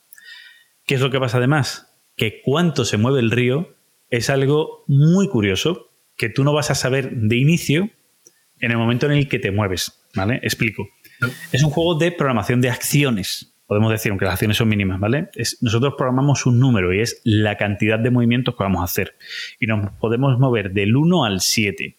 [0.85, 1.86] ¿Qué es lo que pasa además?
[2.17, 3.73] Que cuánto se mueve el río
[4.09, 7.89] es algo muy curioso que tú no vas a saber de inicio
[8.59, 10.03] en el momento en el que te mueves.
[10.15, 10.39] ¿Vale?
[10.41, 10.87] Explico.
[11.51, 13.53] Es un juego de programación de acciones.
[13.67, 15.29] Podemos decir, aunque las acciones son mínimas, ¿vale?
[15.35, 19.15] Es- nosotros programamos un número y es la cantidad de movimientos que vamos a hacer.
[19.59, 21.97] Y nos podemos mover del 1 al 7.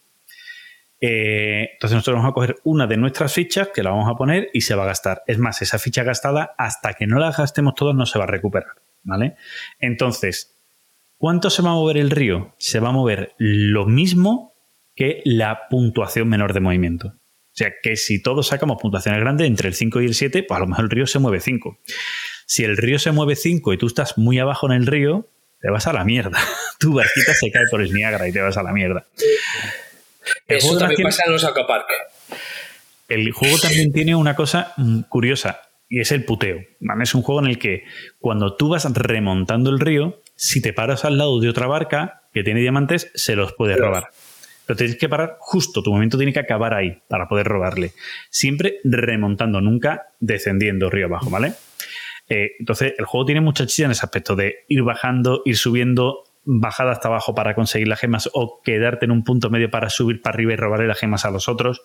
[1.01, 4.49] Eh, entonces nosotros vamos a coger una de nuestras fichas que la vamos a poner
[4.53, 5.23] y se va a gastar.
[5.29, 8.29] Es más, esa ficha gastada hasta que no la gastemos todas no se va a
[8.29, 8.73] recuperar.
[9.03, 9.37] ¿Vale?
[9.79, 10.55] Entonces,
[11.17, 12.55] ¿cuánto se va a mover el río?
[12.59, 14.55] Se va a mover lo mismo
[14.95, 17.09] que la puntuación menor de movimiento.
[17.09, 20.57] O sea, que si todos sacamos puntuaciones grandes entre el 5 y el 7, pues
[20.57, 21.79] a lo mejor el río se mueve 5.
[22.47, 25.29] Si el río se mueve 5 y tú estás muy abajo en el río,
[25.61, 26.39] te vas a la mierda.
[26.79, 29.05] Tu barquita se cae por el Niágara y te vas a la mierda.
[30.47, 31.87] El Eso también tiene- pasa en los Aquapark.
[33.09, 36.61] el juego también tiene una cosa mm, curiosa y es el puteo.
[36.81, 37.05] ¿vale?
[37.05, 37.85] Es un juego en el que
[38.19, 42.43] cuando tú vas remontando el río, si te paras al lado de otra barca que
[42.43, 43.93] tiene diamantes, se los puedes Claro.
[43.93, 44.11] robar.
[44.67, 47.93] Pero tienes que parar justo, tu movimiento tiene que acabar ahí para poder robarle.
[48.29, 51.55] Siempre remontando, nunca descendiendo río abajo, ¿vale?
[52.29, 56.25] Eh, entonces, el juego tiene mucha chicha en ese aspecto de ir bajando, ir subiendo,
[56.45, 60.21] bajada hasta abajo para conseguir las gemas o quedarte en un punto medio para subir
[60.21, 61.81] para arriba y robarle las gemas a los otros.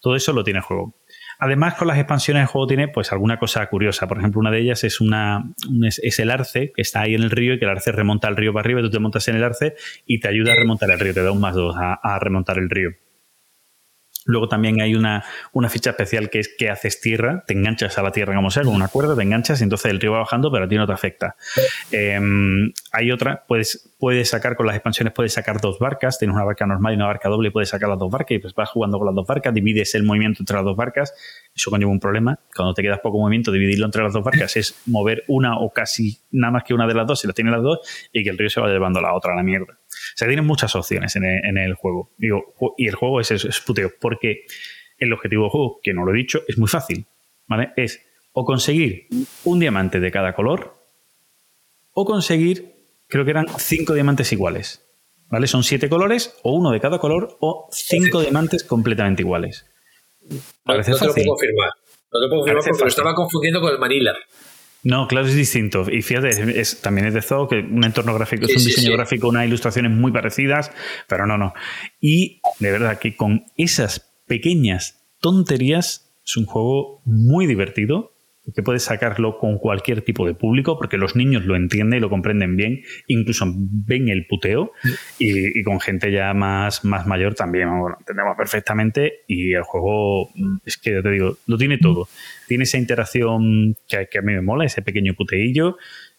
[0.00, 0.96] Todo eso lo tiene el juego.
[1.38, 4.06] Además, con las expansiones el juego tiene pues alguna cosa curiosa.
[4.06, 5.52] Por ejemplo, una de ellas es una
[5.84, 8.36] es, el arce que está ahí en el río y que el arce remonta al
[8.36, 9.74] río para arriba, y tú te montas en el arce
[10.06, 12.70] y te ayuda a remontar el río, te da un más dos a remontar el
[12.70, 12.90] río.
[14.26, 18.02] Luego también hay una, una, ficha especial que es que haces tierra, te enganchas a
[18.02, 20.50] la tierra como sea, con una cuerda, te enganchas y entonces el río va bajando,
[20.50, 21.36] pero a ti no te afecta.
[21.92, 26.44] Em, hay otra, puedes, puedes sacar con las expansiones, puedes sacar dos barcas, tienes una
[26.44, 28.98] barca normal y una barca doble puedes sacar las dos barcas y pues vas jugando
[28.98, 31.14] con las dos barcas, divides el movimiento entre las dos barcas,
[31.54, 32.38] eso conlleva un problema.
[32.54, 36.18] Cuando te quedas poco movimiento, dividirlo entre las dos barcas es mover una o casi
[36.32, 37.80] nada más que una de las dos, si las tiene las dos,
[38.12, 39.78] y que el río se va llevando la otra a la mierda.
[40.16, 41.24] O sea, tienes muchas opciones en
[41.58, 42.10] el, juego.
[42.16, 44.46] Digo, y el juego es, es, puteo, porque
[44.96, 47.04] el objetivo del juego, que no lo he dicho, es muy fácil.
[47.46, 47.74] ¿Vale?
[47.76, 48.00] Es
[48.32, 49.08] o conseguir
[49.44, 50.74] un diamante de cada color,
[51.92, 52.76] o conseguir,
[53.08, 54.82] creo que eran cinco diamantes iguales.
[55.28, 55.46] ¿Vale?
[55.48, 59.66] Son siete colores, o uno de cada color, o cinco diamantes completamente iguales.
[60.64, 61.70] Parece no, te lo puedo confirmar.
[62.10, 64.16] No te puedo confirmar porque lo estaba confundiendo con el Manila.
[64.82, 65.86] No, claro, es distinto.
[65.90, 69.28] Y fíjate, es, también es de Zoo, que un entorno gráfico, es un diseño gráfico,
[69.28, 70.70] unas ilustraciones muy parecidas,
[71.08, 71.54] pero no, no.
[72.00, 78.15] Y de verdad que con esas pequeñas tonterías es un juego muy divertido,
[78.54, 82.10] que puedes sacarlo con cualquier tipo de público, porque los niños lo entienden y lo
[82.10, 84.72] comprenden bien, incluso ven el puteo,
[85.18, 90.30] y, con gente ya más, más mayor también, lo entendemos perfectamente, y el juego,
[90.64, 92.08] es que ya te digo, lo tiene todo.
[92.46, 95.76] Tiene esa interacción que a mí me mola, ese pequeño puteillo,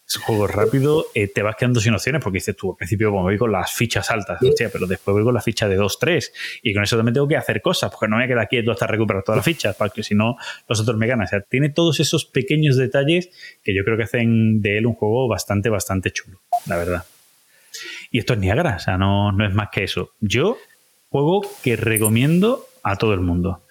[0.07, 3.09] es un juego rápido, eh, te vas quedando sin opciones porque dices tú, al principio
[3.09, 4.39] como voy con las fichas altas,
[4.71, 7.35] pero después voy con la ficha de 2, 3 y con eso también tengo que
[7.35, 10.03] hacer cosas porque no me voy a quedar quieto hasta recuperar todas las fichas porque
[10.03, 10.37] si no
[10.69, 11.25] los otros me ganan.
[11.25, 13.29] O sea, tiene todos esos pequeños detalles
[13.63, 17.03] que yo creo que hacen de él un juego bastante, bastante chulo, la verdad.
[18.09, 20.13] Y esto es Niagara, o sea, no, no es más que eso.
[20.21, 20.57] Yo,
[21.09, 23.61] juego que recomiendo a todo el mundo.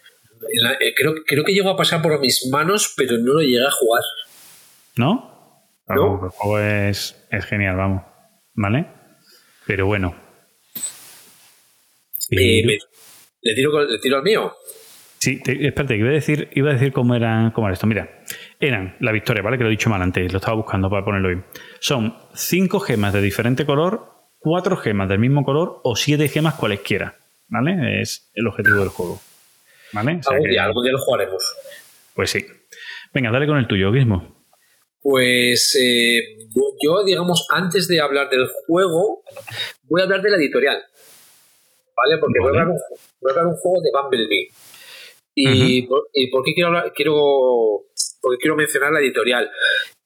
[0.80, 3.70] Eh, creo, creo que llegó a pasar por mis manos, pero no lo llegué a
[3.70, 4.02] jugar.
[4.96, 5.35] ¿No?
[5.88, 7.14] El juego es,
[7.48, 8.02] genial, vamos.
[8.54, 8.86] ¿Vale?
[9.66, 10.14] Pero bueno.
[12.30, 12.62] Eh,
[13.40, 14.52] ¿le, tiro, ¿Le tiro al mío?
[15.18, 17.86] Sí, espérate, iba a decir, iba a decir cómo era, cómo era esto.
[17.86, 18.22] Mira,
[18.60, 19.56] eran la victoria, ¿vale?
[19.56, 21.44] Que lo he dicho mal antes, lo estaba buscando para ponerlo bien.
[21.80, 27.16] Son cinco gemas de diferente color, cuatro gemas del mismo color o siete gemas cualesquiera,
[27.48, 28.00] ¿vale?
[28.00, 29.20] Es el objetivo del juego.
[29.92, 30.20] ¿Vale?
[30.26, 31.56] algún, día, algún día lo jugaremos.
[32.14, 32.44] Pues sí.
[33.14, 34.35] Venga, dale con el tuyo, Guismo.
[35.08, 36.36] Pues eh,
[36.82, 39.22] yo, digamos, antes de hablar del juego,
[39.84, 40.82] voy a hablar de la editorial.
[41.96, 42.18] ¿Vale?
[42.18, 44.48] Porque Voy, a hablar un, un juego de Bumblebee.
[45.32, 47.14] ¿Y, por, qué quiero, hablar, quiero,
[48.20, 49.48] porque quiero mencionar la editorial?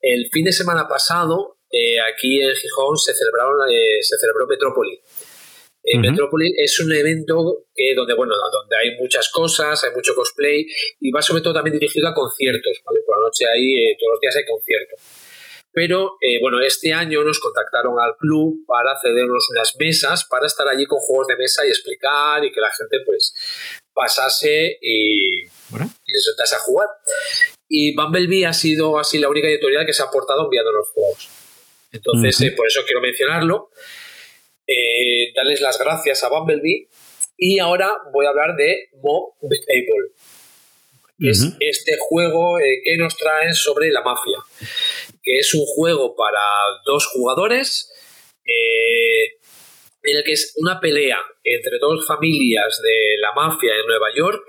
[0.03, 5.01] El fin de semana pasado, eh, aquí en Gijón, se, celebraron, eh, se celebró Metrópoli.
[5.83, 10.67] En Metrópolis es un evento que donde, bueno, donde hay muchas cosas, hay mucho cosplay
[11.01, 13.01] y va sobre todo también dirigido a conciertos, ¿vale?
[13.07, 15.01] Por la noche ahí, eh, todos los días hay conciertos.
[15.73, 20.69] Pero eh, bueno, este año nos contactaron al club para cedernos unas mesas para estar
[20.69, 23.35] allí con juegos de mesa y explicar y que la gente pues
[23.95, 26.89] pasase y, bueno, y se sentase a jugar.
[27.69, 31.29] Y Bumblebee ha sido así la única editorial que se ha aportado enviando los juegos.
[31.93, 33.71] Entonces, eh, por eso quiero mencionarlo
[34.71, 36.89] eh, darles las gracias a Bumblebee.
[37.37, 40.13] Y ahora voy a hablar de Mob Table.
[41.19, 44.39] Es este juego eh, que nos traen sobre la mafia.
[45.23, 46.41] Que es un juego para
[46.87, 47.93] dos jugadores.
[48.45, 49.39] Eh,
[50.03, 54.43] en el que es una pelea entre dos familias de la mafia en Nueva York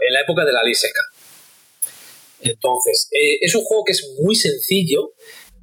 [0.00, 1.02] en la época de la ley seca.
[2.40, 5.12] Entonces, es un juego que es muy sencillo,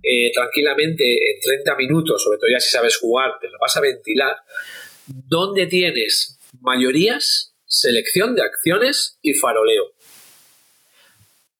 [0.04, 3.82] eh, tranquilamente en 30 minutos, sobre todo ya si sabes jugar, te lo vas a
[3.82, 4.36] ventilar,
[5.06, 9.94] donde tienes mayorías, selección de acciones y faroleo.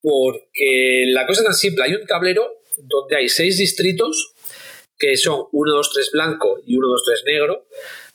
[0.00, 4.34] Porque la cosa es tan simple, hay un tablero donde hay seis distritos,
[4.98, 7.66] que son 1, 2, 3 blanco y 1, 2, 3 negro,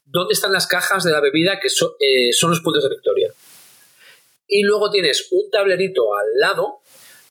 [0.06, 3.34] donde están las cajas de la bebida que eh, son los puntos de victoria.
[4.48, 6.82] Y luego tienes un tablerito al lado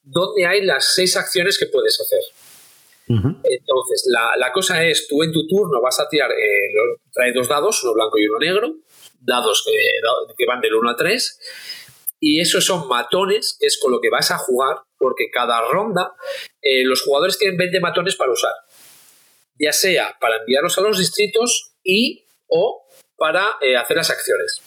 [0.03, 2.21] donde hay las seis acciones que puedes hacer.
[3.07, 6.69] Entonces, la, cosa es, tú en tu turno vas a tirar, eh,
[7.13, 8.75] traes dos dados, uno blanco y uno negro,
[9.21, 9.65] dados
[10.37, 11.41] que van del 1 al 3,
[12.27, 16.15] y esos son matones, que es con lo que vas a jugar, porque cada ronda
[16.63, 18.53] eh, los jugadores tienen 20 matones para usar,
[19.59, 22.87] ya sea para enviarlos a los distritos y o
[23.19, 24.63] para eh, hacer las acciones.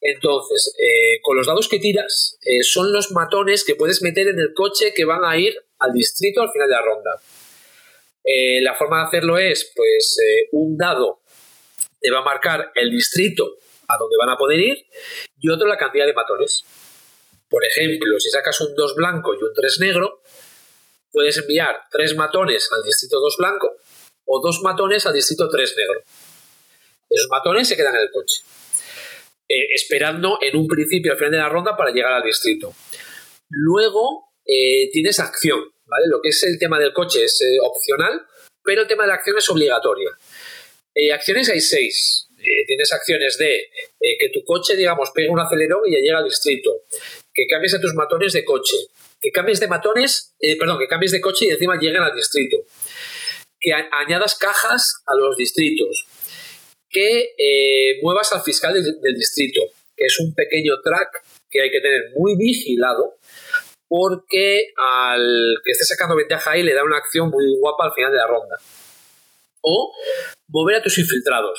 [0.00, 0.74] Entonces,
[1.22, 5.04] con los dados que tiras, son los matones que puedes meter en el coche que
[5.04, 7.10] van a ir al distrito al final de la ronda.
[8.28, 11.20] Eh, la forma de hacerlo es, pues, eh, un dado
[12.00, 14.86] te va a marcar el distrito a donde van a poder ir
[15.38, 16.64] y otro la cantidad de matones.
[17.48, 20.22] Por ejemplo, si sacas un 2 blanco y un 3 negro,
[21.12, 23.76] puedes enviar 3 matones al distrito 2 blanco
[24.24, 26.02] o 2 matones al distrito 3 negro.
[27.08, 28.42] Esos matones se quedan en el coche,
[29.48, 32.74] eh, esperando en un principio al final de la ronda para llegar al distrito.
[33.48, 36.06] Luego eh, tienes acción, ¿vale?
[36.08, 38.26] Lo que es el tema del coche es eh, opcional,
[38.64, 40.10] pero el tema de la acción es obligatoria.
[41.14, 42.28] acciones hay seis.
[42.66, 43.70] tienes acciones de
[44.18, 46.82] que tu coche, digamos, pegue un acelerón y ya llega al distrito,
[47.32, 48.76] que cambies a tus matones de coche,
[49.20, 52.56] que cambies de matones, perdón, que cambies de coche y encima lleguen al distrito,
[53.60, 56.06] que añadas cajas a los distritos,
[56.88, 59.62] que eh, muevas al fiscal del, distrito,
[59.96, 63.16] que es un pequeño track que hay que tener muy vigilado
[63.88, 68.10] porque al que esté sacando ventaja ahí le da una acción muy guapa al final
[68.12, 68.56] de la ronda.
[69.62, 69.92] O
[70.48, 71.58] mover a tus infiltrados.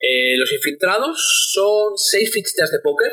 [0.00, 3.10] Eh, los infiltrados son seis fichitas de póker,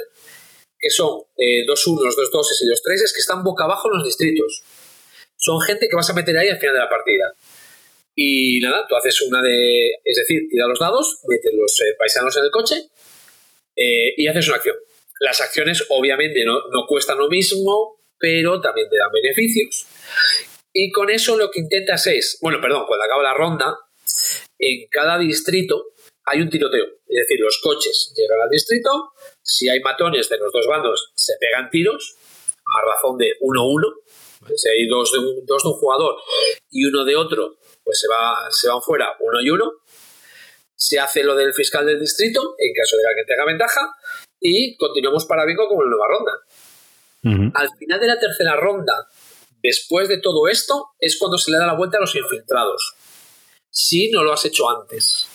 [0.77, 3.97] que son eh, dos unos, dos doses y dos treses, que están boca abajo en
[3.97, 4.63] los distritos.
[5.37, 7.33] Son gente que vas a meter ahí al final de la partida.
[8.23, 9.93] Y nada, tú haces una de.
[10.05, 12.75] Es decir, tira los dados, metes los eh, paisanos en el coche
[13.75, 14.75] eh, y haces una acción.
[15.21, 19.87] Las acciones, obviamente, no, no cuestan lo mismo, pero también te dan beneficios.
[20.71, 22.37] Y con eso lo que intentas es.
[22.41, 23.75] Bueno, perdón, cuando acaba la ronda,
[24.59, 25.93] en cada distrito
[26.25, 26.85] hay un tiroteo.
[27.07, 31.33] Es decir, los coches llegan al distrito, si hay matones de los dos bandos, se
[31.39, 32.17] pegan tiros
[32.77, 33.81] a razón de 1-1.
[34.55, 36.15] Si hay dos de, dos de un jugador
[36.69, 37.57] y uno de otro,
[37.91, 39.69] pues se, va, se van fuera uno y uno.
[40.77, 43.81] Se hace lo del fiscal del distrito, en caso de que alguien tenga ventaja,
[44.39, 47.51] y continuamos para bingo con la nueva ronda.
[47.53, 48.93] Al final de la tercera ronda,
[49.61, 52.95] después de todo esto, es cuando se le da la vuelta a los infiltrados.
[53.69, 55.27] Si no lo has hecho antes.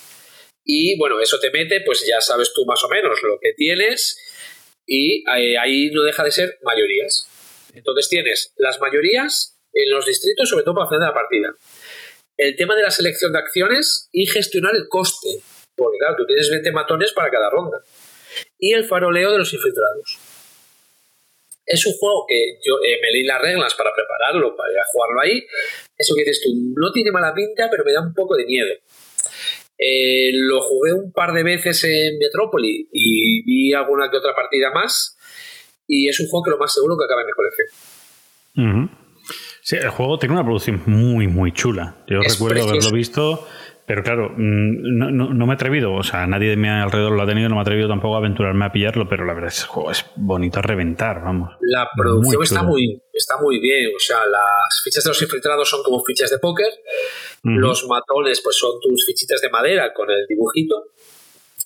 [0.64, 4.18] Y bueno, eso te mete, pues ya sabes tú más o menos lo que tienes,
[4.86, 7.28] y eh, ahí no deja de ser mayorías.
[7.74, 11.54] Entonces tienes las mayorías en los distritos, sobre todo para hacer de la partida
[12.36, 15.40] el tema de la selección de acciones y gestionar el coste.
[15.74, 17.82] Porque claro, tú tienes 20 matones para cada ronda.
[18.58, 20.18] Y el faroleo de los infiltrados.
[21.64, 24.84] Es un juego que yo eh, me leí las reglas para prepararlo, para ir a
[24.92, 25.46] jugarlo ahí.
[25.98, 28.72] Eso que dices tú, no tiene mala pinta, pero me da un poco de miedo.
[29.78, 34.70] Eh, lo jugué un par de veces en Metrópoli y vi alguna que otra partida
[34.70, 35.16] más.
[35.88, 39.05] Y es un juego que lo más seguro que acaba en mi colección.
[39.66, 41.96] Sí, el juego tiene una producción muy, muy chula.
[42.06, 43.48] Yo recuerdo haberlo visto,
[43.84, 47.22] pero claro, mm, no, no, me he atrevido, o sea, nadie de mi alrededor lo
[47.24, 49.56] ha tenido, no me he atrevido tampoco a aventurarme a pillarlo, pero la verdad es
[49.56, 51.50] que el juego es bonito a reventar, vamos.
[51.62, 55.82] La producción está, muy, está muy bien, o sea, las fichas de los infiltrados son
[55.82, 56.70] como fichas de póker,
[57.42, 60.92] los matones pues son tus fichitas de madera con el dibujito,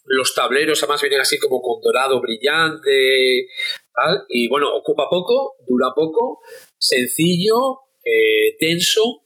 [0.06, 3.46] los tableros además vienen así como con dorado brillante,
[3.94, 6.40] tal, y bueno, ocupa poco, dura poco,
[6.78, 9.22] sencillo, eh, tenso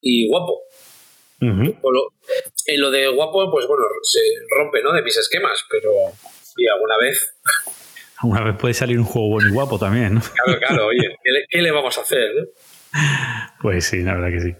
[0.00, 0.60] y guapo.
[1.40, 4.20] en lo de guapo, pues bueno, se
[4.56, 4.92] rompe ¿no?
[4.92, 5.90] de mis esquemas, pero
[6.56, 7.34] y alguna vez.
[8.18, 10.20] Alguna vez puede salir un juego bueno y guapo también, ¿no?
[10.20, 11.16] Claro, claro, oye,
[11.48, 12.30] ¿qué le, vamos a hacer?
[13.62, 14.54] Pues sí, la verdad que sí.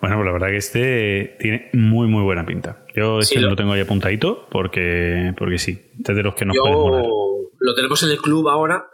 [0.00, 2.84] Bueno, pues la verdad que este tiene muy, muy buena pinta.
[2.94, 3.56] Yo este lo...
[3.56, 8.10] tengo ahí apuntadito porque, porque sí, este de los que nos Yo Lo tenemos en
[8.10, 8.88] el club ahora,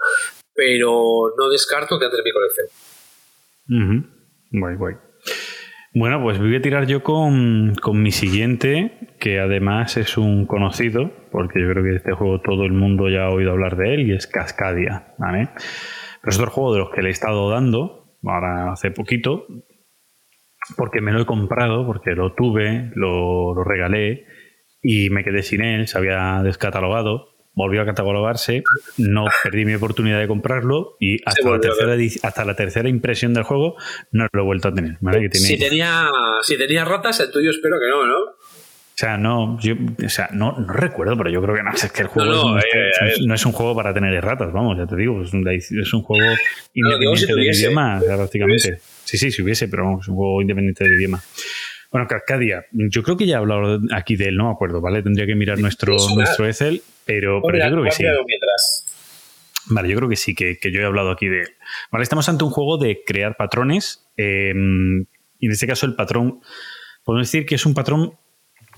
[0.54, 2.66] pero no descarto que entre en mi colección.
[5.94, 11.60] Bueno, pues voy a tirar yo con, mi siguiente, que además es un conocido, porque
[11.60, 14.14] yo creo que este juego todo el mundo ya ha oído hablar de él, y
[14.14, 15.50] es Cascadia, ¿vale?
[16.22, 19.46] Pero es otro juego de los que le he estado dando, ahora hace poquito,
[20.78, 24.24] porque me lo he comprado, porque lo tuve, lo, lo regalé,
[24.80, 28.62] y me quedé sin él, se había descatalogado, volvió a catalogarse,
[28.96, 33.44] no perdí mi oportunidad de comprarlo y hasta, la tercera, hasta la tercera impresión del
[33.44, 33.76] juego
[34.10, 34.98] no lo he vuelto a tener.
[35.32, 36.08] si, tenía,
[36.42, 38.18] si tenía ratas, el tuyo espero que no, ¿no?
[38.94, 39.74] O sea, no, yo,
[40.04, 41.72] o sea, no, no recuerdo, pero yo creo que no.
[41.72, 44.52] Es que el juego no, es, un, eh, no es un juego para tener ratas,
[44.52, 45.22] vamos, ya te digo.
[45.22, 46.30] Es un, es un juego
[46.74, 48.80] independiente del idioma, prácticamente.
[49.04, 51.22] Sí, sí, si hubiese, pero vamos, es un juego independiente del idioma.
[51.92, 55.02] Bueno, Cascadia, yo creo que ya he hablado aquí de él, no me acuerdo, ¿vale?
[55.02, 58.04] Tendría que mirar nuestro, nuestro Excel, pero, pero yo creo que sí.
[59.66, 61.48] Vale, yo creo que sí, que, yo he hablado aquí de él.
[61.90, 64.08] Vale, estamos ante un juego de crear patrones.
[64.16, 65.02] Em,
[65.38, 66.40] y en este caso, el patrón,
[67.04, 68.14] podemos decir que es un patrón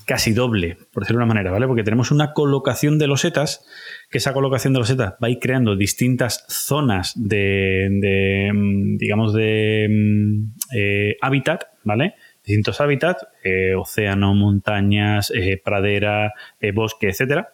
[0.05, 1.67] casi doble, por decirlo de una manera, ¿vale?
[1.67, 3.65] Porque tenemos una colocación de losetas,
[4.11, 9.85] que esa colocación de losetas va a ir creando distintas zonas de, em, digamos, de
[9.85, 12.15] em, eh, hábitat, ¿vale?
[12.45, 17.45] Distintos hábitats, eh, océano, montañas, eh, pradera, eh, bosque, etc.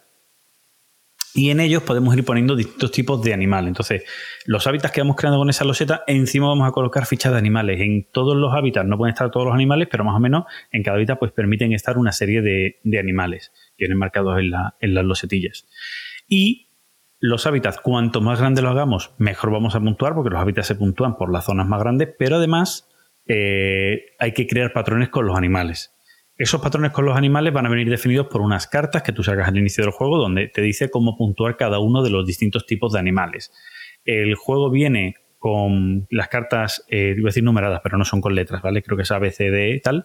[1.33, 3.69] y en ellos podemos ir poniendo distintos tipos de animales.
[3.69, 4.03] Entonces,
[4.45, 7.79] los hábitats que vamos creando con esa loseta, encima vamos a colocar fichas de animales.
[7.79, 10.83] En todos los hábitats no pueden estar todos los animales, pero más o menos en
[10.83, 14.75] cada hábitat pues permiten estar una serie de, de animales que vienen marcados en, la,
[14.81, 15.67] en las losetillas.
[16.27, 16.67] Y
[17.21, 20.75] los hábitats, cuanto más grandes lo hagamos, mejor vamos a puntuar, porque los hábitats se
[20.75, 22.90] puntúan por las zonas más grandes, pero además
[23.33, 25.95] eh, hay que crear patrones con los animales.
[26.35, 29.47] Esos patrones con los animales van a venir definidos por unas cartas que tú sacas
[29.47, 32.91] al inicio del juego donde te dice cómo puntuar cada uno de los distintos tipos
[32.91, 33.53] de animales.
[34.03, 38.35] El juego viene con las cartas, eh, iba a decir numeradas, pero no son con
[38.35, 38.83] letras, ¿vale?
[38.83, 40.03] Creo que es A, B, C, D, tal,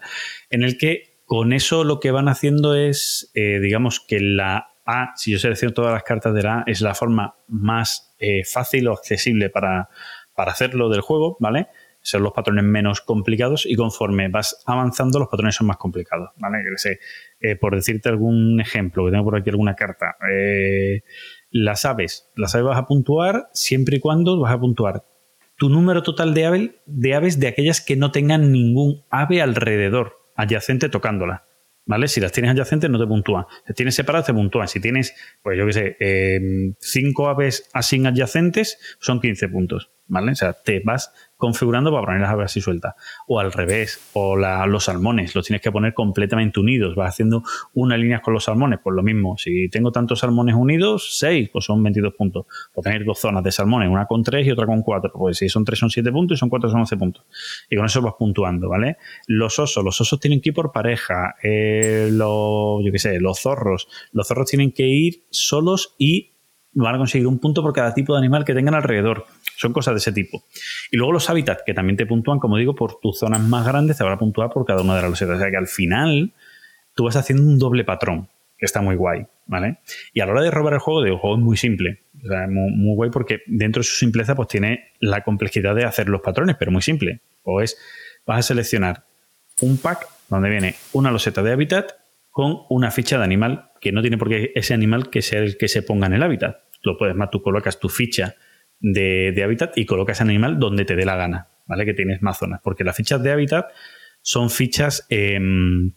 [0.48, 5.14] en el que con eso lo que van haciendo es, eh, digamos, que la A,
[5.16, 8.86] si yo selecciono todas las cartas de la A, es la forma más eh, fácil
[8.86, 9.88] o accesible para,
[10.36, 11.66] para hacerlo del juego, ¿vale?
[12.06, 16.58] Son los patrones menos complicados y conforme vas avanzando los patrones son más complicados, ¿vale?
[16.76, 17.00] Sé,
[17.40, 21.02] eh, por decirte algún ejemplo, que tengo por aquí alguna carta, eh,
[21.50, 25.04] las aves, las aves vas a puntuar siempre y cuando vas a puntuar
[25.56, 30.30] tu número total de, ave, de aves de aquellas que no tengan ningún ave alrededor,
[30.36, 31.44] adyacente tocándola.
[31.88, 32.08] ¿Vale?
[32.08, 33.46] Si las tienes adyacentes no te puntúan.
[33.64, 34.66] Si tienes separadas te puntúan.
[34.66, 39.92] Si tienes, pues yo qué sé, eh, cinco aves así adyacentes, son 15 puntos.
[40.08, 40.32] ¿Vale?
[40.32, 42.94] O sea, te vas configurando para poner las aves así sueltas.
[43.26, 46.94] O al revés, o los salmones, los tienes que poner completamente unidos.
[46.94, 47.42] Vas haciendo
[47.74, 49.36] una línea con los salmones, pues lo mismo.
[49.36, 52.46] Si tengo tantos salmones unidos, 6, pues son 22 puntos.
[52.74, 55.12] O tener dos zonas de salmones, una con 3 y otra con 4.
[55.12, 57.24] Pues si son 3 son 7 puntos y son 4 son 11 puntos.
[57.70, 58.96] Y con eso vas puntuando, ¿vale?
[59.26, 61.34] Los osos, los osos tienen que ir por pareja.
[61.42, 63.88] Eh, los, yo qué sé, los zorros.
[64.12, 66.32] Los zorros tienen que ir solos y
[66.72, 69.26] van a conseguir un punto por cada tipo de animal que tengan alrededor.
[69.56, 70.44] Son cosas de ese tipo.
[70.90, 73.96] Y luego los hábitats, que también te puntúan, como digo, por tus zonas más grandes,
[73.96, 75.36] te van a puntuar por cada una de las losetas.
[75.36, 76.32] O sea que al final
[76.94, 78.28] tú vas haciendo un doble patrón,
[78.58, 79.78] que está muy guay, ¿vale?
[80.12, 82.02] Y a la hora de robar el juego, digo, el juego es muy simple.
[82.22, 85.84] O sea, muy, muy guay porque dentro de su simpleza pues tiene la complejidad de
[85.84, 87.20] hacer los patrones, pero muy simple.
[87.42, 87.78] O es,
[88.26, 89.04] vas a seleccionar
[89.60, 91.92] un pack donde viene una loseta de hábitat
[92.30, 95.56] con una ficha de animal, que no tiene por qué ese animal que sea el
[95.56, 96.58] que se ponga en el hábitat.
[96.82, 98.34] Lo puedes más, tú colocas tu ficha
[98.80, 101.84] de, hábitat y colocas el animal donde te dé la gana, ¿vale?
[101.84, 102.60] Que tienes más zonas.
[102.62, 103.66] Porque las fichas de hábitat
[104.22, 105.92] son fichas em,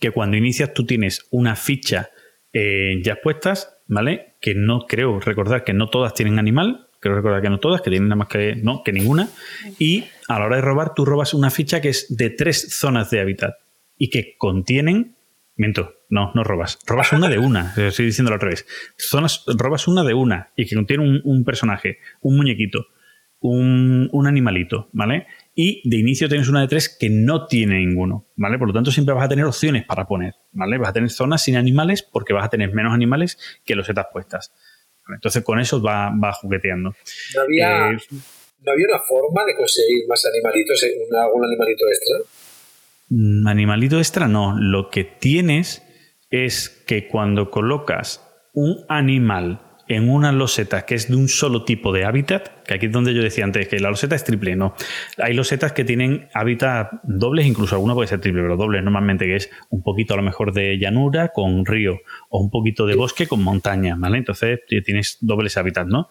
[0.00, 2.10] que cuando inicias tú tienes una ficha
[2.52, 4.36] eh, ya puestas, ¿vale?
[4.40, 7.90] Que no creo recordar que no todas tienen animal, creo recordar que no todas, que
[7.90, 9.28] tienen nada más que no, que ninguna.
[9.78, 13.10] Y a la hora de robar, tú robas una ficha que es de tres zonas
[13.10, 13.54] de hábitat
[13.96, 15.16] y que contienen
[15.62, 16.80] Miento, no, no robas.
[16.88, 18.66] Robas una de una, estoy diciendo al revés.
[18.96, 22.88] Zonas, robas una de una y que contiene un, personaje, un muñequito,
[23.38, 25.28] un, animalito, ¿vale?
[25.54, 28.58] Y de inicio tienes una de tres que no tiene ninguno, ¿vale?
[28.58, 30.78] Por lo tanto, siempre vas a tener opciones para poner, ¿vale?
[30.78, 34.06] Vas a tener zonas sin animales porque vas a tener menos animales que los setas
[34.12, 34.52] puestas.
[35.14, 36.92] Entonces, con eso va, va jugueteando.
[37.36, 37.98] ¿No había, eh,
[38.62, 42.16] ¿No había una forma de conseguir más animalitos, eh, algún animalito extra?
[43.12, 44.56] Mm, animalito extra no.
[44.58, 45.82] Lo que tienes
[46.30, 51.92] es que cuando colocas un animal en una loseta que es de un solo tipo
[51.92, 54.74] de hábitat, que aquí es donde yo decía antes que la loseta es triple, no.
[55.18, 59.36] Hay losetas que tienen hábitat dobles, incluso alguna puede ser triple, pero dobles normalmente, que
[59.36, 61.98] es un poquito a lo mejor de llanura con río,
[62.30, 64.16] o un poquito de bosque con montaña, ¿vale?
[64.16, 66.08] Entonces tienes dobles hábitats, ¿no?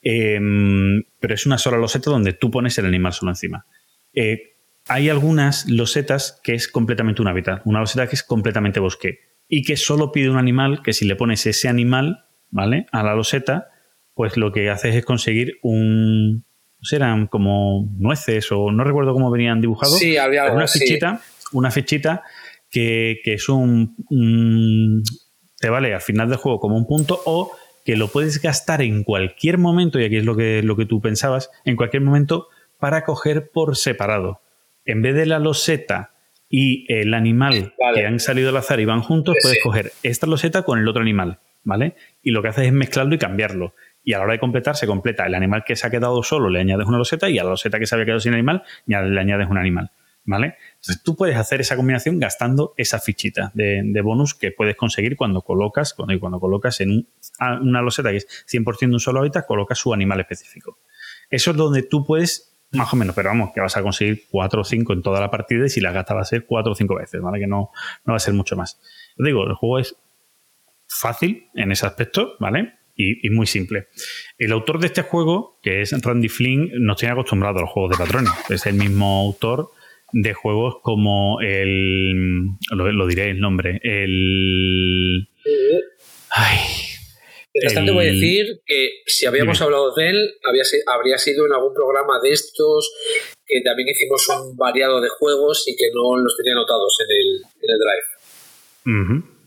[0.00, 3.66] Em, pero es una sola loseta donde tú pones el animal solo encima.
[4.14, 4.57] Eh,
[4.88, 9.62] hay algunas losetas que es completamente un hábitat, una loseta que es completamente bosque y
[9.62, 12.86] que solo pide un animal que si le pones ese animal, ¿vale?
[12.92, 13.68] A la loseta,
[14.14, 16.44] pues lo que haces es conseguir un
[16.92, 19.98] eran como nueces o no recuerdo cómo venían dibujados.
[19.98, 21.20] Sí, había una fichita,
[21.52, 22.22] una fichita
[22.70, 25.02] que, es un,
[25.58, 27.52] te vale al final del juego como un punto o
[27.84, 31.00] que lo puedes gastar en cualquier momento y aquí es lo que lo que tú
[31.00, 34.40] pensabas, en cualquier momento para coger por separado
[34.88, 36.14] en vez de la loseta
[36.48, 40.62] y el animal que han salido al azar y van juntos, puedes coger esta loseta
[40.62, 41.94] con el otro animal, ¿vale?
[42.22, 43.74] Y lo que haces es mezclarlo y cambiarlo.
[44.02, 46.48] Y a la hora de completar, se completa el animal que se ha quedado solo,
[46.48, 48.96] le añades una loseta, y a la loseta que se había quedado sin animal, le
[48.96, 49.90] añades un animal,
[50.24, 50.54] ¿vale?
[50.76, 55.42] Entonces tú puedes hacer esa combinación gastando esa fichita de, bonus que puedes conseguir cuando
[55.42, 57.08] colocas, cuando, cuando colocas en
[57.60, 60.78] una loseta que es 100% de un solo hábitat, colocas su animal específico.
[61.28, 64.60] Eso es donde tú puedes más o menos, pero vamos, que vas a conseguir 4
[64.60, 66.74] o 5 en toda la partida y si la gasta va a ser 4 o
[66.74, 67.40] 5 veces, ¿vale?
[67.40, 67.70] Que no,
[68.04, 68.78] no va a ser mucho más.
[69.16, 69.96] digo, el juego es
[70.86, 72.74] fácil en ese aspecto, ¿vale?
[73.00, 73.86] Y, muy simple.
[74.38, 77.96] El autor de este juego, que es Randy Flynn, nos tiene acostumbrado a los juegos
[77.96, 78.32] de patrones.
[78.50, 79.70] Es el mismo autor
[80.12, 82.56] de juegos como el.
[82.72, 83.78] Lo, lo diré el nombre.
[83.84, 85.28] El.
[86.30, 86.87] Ay.
[87.60, 89.64] Mientras tanto, voy a decir que si habíamos Dime.
[89.64, 92.92] hablado de él, había, habría sido en algún programa de estos
[93.44, 97.42] que también hicimos un variado de juegos y que no los tenía anotados en el,
[97.62, 99.38] en el Drive.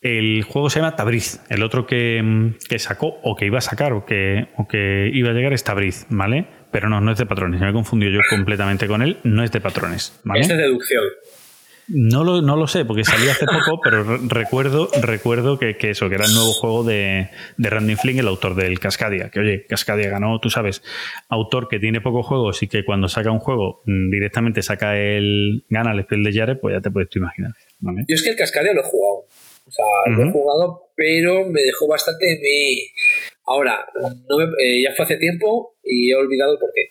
[0.00, 1.40] El juego se llama Tabriz.
[1.50, 5.30] El otro que, que sacó o que iba a sacar o que, o que iba
[5.30, 6.46] a llegar es Tabriz, ¿vale?
[6.72, 7.60] Pero no, no es de patrones.
[7.60, 9.18] Me he confundido yo completamente con él.
[9.24, 10.40] No es de patrones, ¿vale?
[10.40, 11.04] Es de deducción.
[11.92, 15.90] No lo, no lo sé, porque salió hace poco, pero re- recuerdo, recuerdo que, que
[15.90, 19.30] eso, que era el nuevo juego de, de Randy Flynn, el autor del Cascadia.
[19.30, 20.82] Que oye, Cascadia ganó, tú sabes,
[21.28, 25.64] autor que tiene pocos juegos y que cuando saca un juego mm, directamente saca el.
[25.68, 27.52] gana el Spell de Yare, pues ya te puedes tú imaginar.
[27.80, 28.04] ¿vale?
[28.06, 29.24] Yo es que el Cascadia lo he jugado.
[29.66, 29.84] O sea,
[30.16, 32.76] lo he jugado, pero me dejó bastante me...
[33.46, 33.84] Ahora,
[34.28, 36.90] no me- eh, ya fue hace tiempo y he olvidado el porqué.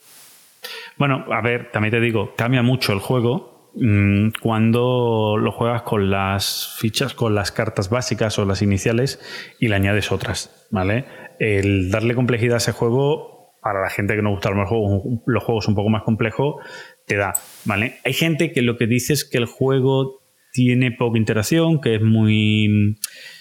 [0.97, 3.58] Bueno, a ver, también te digo, cambia mucho el juego
[4.41, 9.19] cuando lo juegas con las fichas, con las cartas básicas o las iniciales
[9.59, 11.05] y le añades otras, ¿vale?
[11.39, 15.43] El darle complejidad a ese juego, para la gente que no gusta los juegos, los
[15.43, 16.55] juegos un poco más complejos,
[17.05, 17.33] te da,
[17.65, 17.95] ¿vale?
[18.05, 22.01] Hay gente que lo que dice es que el juego tiene poca interacción, que es
[22.01, 22.97] muy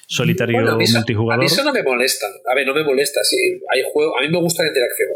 [0.06, 1.40] solitario Bueno, a mí, eso, a multijugador.
[1.40, 2.26] mí eso no me molesta.
[2.50, 3.22] A ver, no me molesta.
[3.24, 3.36] Sí,
[3.72, 5.08] hay juegos, a mí me gusta la interacción,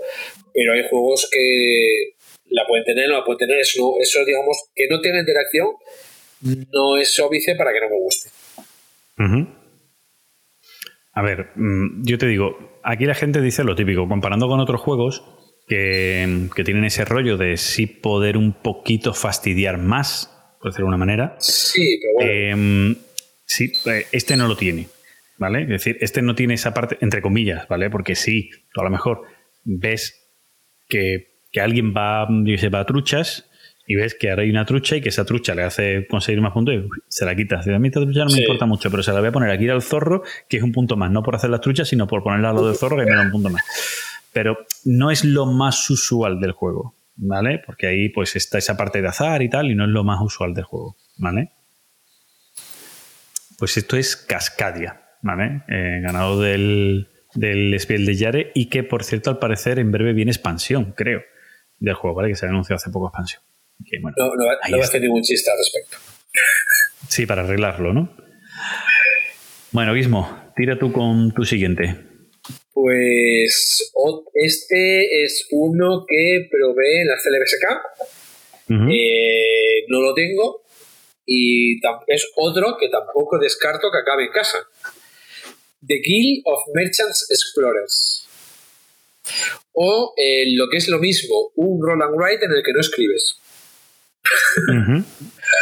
[0.53, 2.15] pero hay juegos que
[2.53, 3.59] la pueden tener, no la pueden tener.
[3.59, 5.69] Eso, eso digamos, que no tenga interacción
[6.43, 8.31] no es óbice para que no me guste.
[9.19, 9.49] Ujú.
[11.15, 14.81] A ver, mm, yo te digo, aquí la gente dice lo típico, comparando con otros
[14.81, 15.23] juegos
[15.69, 20.31] que, que tienen ese rollo de sí poder un poquito fastidiar más,
[20.61, 21.37] por decirlo de una manera.
[21.39, 22.93] Sí, pero bueno.
[22.93, 22.97] Eh,
[23.47, 24.89] sí, eh, este no lo tiene,
[25.39, 25.63] ¿vale?
[25.63, 27.91] Es decir, este no tiene esa parte, entre comillas, ¿vale?
[27.91, 29.23] Porque sí, tú a lo mejor
[29.65, 30.19] ves
[30.89, 33.49] que, que alguien va, yo qué sé, va a truchas
[33.87, 36.53] y ves que ahora hay una trucha y que esa trucha le hace conseguir más
[36.53, 37.67] puntos y se la quitas.
[37.69, 38.41] A mí esta trucha no me Sí.
[38.43, 40.97] importa mucho, pero se la voy a poner aquí al zorro, que es un punto
[40.97, 43.15] más, no por hacer las truchas, sino por ponerla al lado del zorro, que me
[43.15, 43.63] da un punto más.
[44.33, 47.59] Pero no es lo más usual del juego, ¿vale?
[47.67, 50.21] Porque ahí pues está esa parte de azar y tal, y no es lo más
[50.23, 51.51] usual del juego, ¿vale?
[53.59, 55.63] Pues esto es Cascadia, ¿vale?
[55.69, 60.13] Eh, ganador del, del Spiel de Yare y que, por cierto, al parecer en breve
[60.15, 61.21] viene expansión, creo,
[61.83, 62.29] del juego, ¿vale?
[62.29, 63.43] Que se ha anunciado hace poco expansión.
[63.85, 65.97] Que, bueno, no, no, no voy a hacer ningún chiste al respecto.
[67.09, 68.17] Sí, para arreglarlo, ¿no?
[69.73, 71.97] Bueno, Guismo, tira tú con tu siguiente.
[72.73, 73.93] Pues
[74.35, 77.65] este es uno que probé en la CLBSK.
[78.91, 80.63] Eh, no lo tengo.
[81.27, 84.59] Y es otro que tampoco descarto que acabe en casa.
[85.87, 88.29] The Guild of Merchants Explorers.
[89.73, 92.81] O eh, lo que es lo mismo, un roll and write en el que no
[92.81, 93.37] escribes.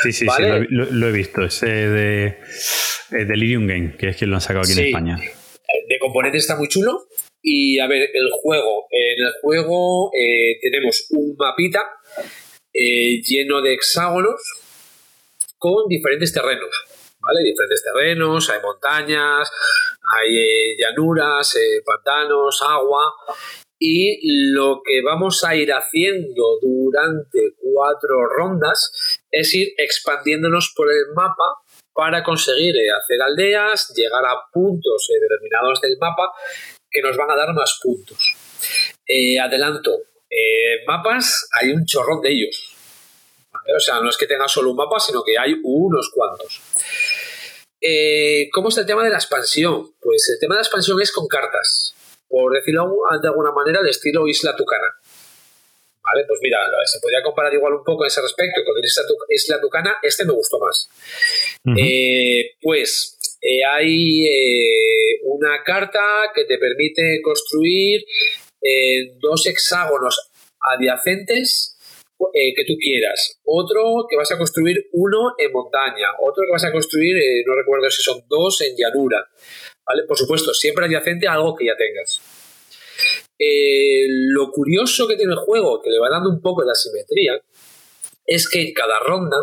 [0.02, 0.44] Sí, sí, Vale.
[0.44, 1.44] sí, lo, he- lo- lo he visto.
[1.44, 4.86] Ese de eh, Delirium Game, que es quien lo han sacado aquí en.
[4.86, 5.16] España.
[5.18, 7.06] de componente está muy chulo.
[7.42, 8.86] Y a ver, el juego.
[8.90, 11.82] En el juego eh, tenemos un mapita
[12.74, 14.40] eh, lleno de hexágonos
[15.58, 16.70] con diferentes terrenos.
[17.30, 17.44] ¿Vale?
[17.44, 19.48] Diferentes terrenos, hay montañas,
[20.18, 23.14] hay eh, llanuras, eh, pantanos, agua.
[23.78, 31.14] Y lo que vamos a ir haciendo durante cuatro rondas es ir expandiéndonos por el
[31.14, 31.62] mapa
[31.94, 36.32] para conseguir eh, hacer aldeas, llegar a puntos determinados del mapa
[36.90, 38.34] que nos van a dar más puntos.
[39.40, 39.98] Adelanto,
[40.86, 42.76] mapas hay un chorrón de ellos.
[43.52, 46.60] O sea, no es que tenga solo un mapa, sino que hay unos cuantos.
[47.80, 49.92] Eh, ¿Cómo es el tema de la expansión?
[50.00, 51.94] Pues el tema de la expansión es con cartas.
[52.28, 52.88] Por decirlo
[53.20, 54.86] de alguna manera, de estilo Isla Tucana.
[56.02, 59.16] Vale, pues mira, se podría comparar igual un poco en ese respecto con Isla, Tu-
[59.34, 59.96] Isla Tucana.
[60.02, 60.88] Este me gustó más.
[61.76, 68.04] Eh, pues eh, hay eh, una carta que te permite construir
[69.20, 71.69] dos hexágonos adyacentes
[72.34, 73.40] eh, que tú quieras.
[73.44, 76.08] Otro que vas a construir uno en montaña.
[76.20, 79.28] Otro que vas a construir, eh, no recuerdo si son dos en llanura.
[79.86, 80.04] ¿Vale?
[80.04, 82.20] Por supuesto, siempre adyacente a algo que ya tengas.
[83.38, 87.40] Eh, lo curioso que tiene el juego, que le va dando un poco de asimetría,
[88.26, 89.38] es que en cada ronda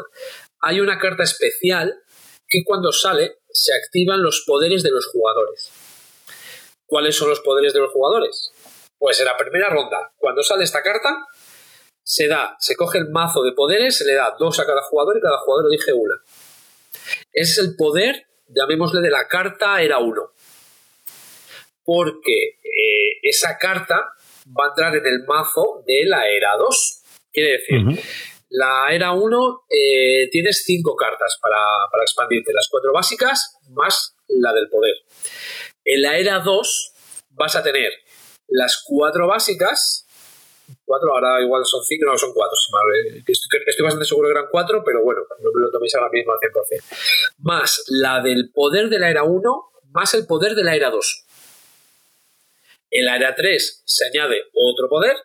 [0.61, 2.01] hay una carta especial
[2.47, 5.71] que cuando sale se activan los poderes de los jugadores.
[6.85, 8.51] ¿Cuáles son los poderes de los jugadores?
[8.97, 11.25] Pues en la primera ronda, cuando sale esta carta,
[12.07, 15.17] se da, se coge el mazo de poderes, se le da dos a cada jugador
[15.17, 16.15] y cada jugador elige una.
[17.33, 20.21] Es el poder, llamémosle de la carta era 1.
[21.83, 24.13] Porque eh, esa carta
[24.47, 27.03] va a entrar en el mazo de la era 2.
[27.33, 28.01] Quiere decir,
[28.51, 31.59] la era 1 eh, tienes cinco cartas para,
[31.91, 34.95] para expandirte, las cuatro básicas más la del poder.
[35.83, 36.93] En la era 2
[37.31, 37.91] vas a tener
[38.47, 40.06] las cuatro básicas,
[40.87, 44.31] cuatro, ahora igual son cinco, no, son cuatro, si mal- estoy, estoy bastante seguro que
[44.39, 46.83] eran cuatro, pero bueno, no me lo toméis ahora mismo al 100%.
[47.39, 51.23] Más la del poder de la era 1, más el poder de la era 2.
[52.91, 55.17] En la era 3 se añade otro poder.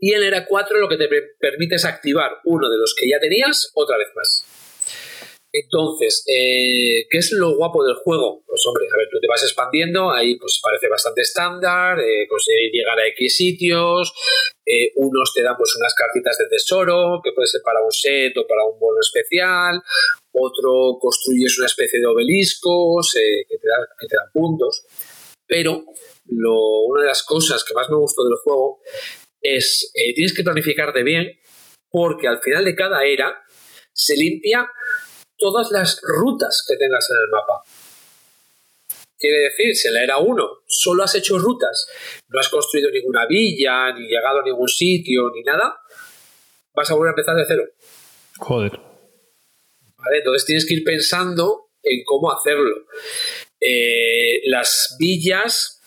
[0.00, 2.94] Y en la era 4 lo que te per- permite es activar uno de los
[2.98, 4.44] que ya tenías otra vez más.
[5.52, 8.44] Entonces, eh, ¿qué es lo guapo del juego?
[8.46, 12.70] Pues hombre, a ver, tú te vas expandiendo, ahí pues parece bastante estándar, eh, conseguir
[12.72, 14.12] llegar a X sitios,
[14.64, 18.36] eh, unos te dan pues unas cartitas de tesoro, que puede ser para un set
[18.36, 19.82] o para un bono especial,
[20.32, 24.84] otro construyes una especie de obeliscos eh, que, te dan, que te dan puntos,
[25.48, 25.84] pero
[26.26, 28.82] lo- una de las cosas que más me gustó del juego
[29.42, 31.26] es, tienes que planificarte bien,
[31.90, 33.34] porque al final de cada era
[33.92, 34.68] se limpia
[35.40, 37.62] todas las rutas que tengas en el mapa.
[39.18, 41.86] Quiere decir, si en la era 1 solo has hecho rutas,
[42.28, 45.76] no has construido ninguna villa, ni llegado a ningún sitio, ni nada,
[46.72, 47.64] vas a volver a empezar de cero.
[48.38, 48.72] Joder.
[49.98, 50.18] ¿vale?
[50.18, 52.86] Entonces tienes que ir pensando en cómo hacerlo.
[53.60, 55.82] Eh, las villas,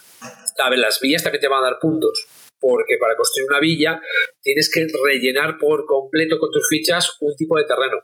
[0.59, 2.27] a ver, las villas también te van a dar puntos,
[2.59, 4.01] porque para construir una villa
[4.41, 7.97] tienes que rellenar por completo con tus fichas un tipo de terreno.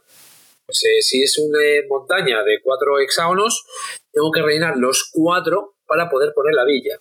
[0.69, 3.65] Pues, eh, si es una eh, montaña de cuatro hexágonos,
[4.11, 6.99] tengo que rellenar los cuatro para poder poner la villa.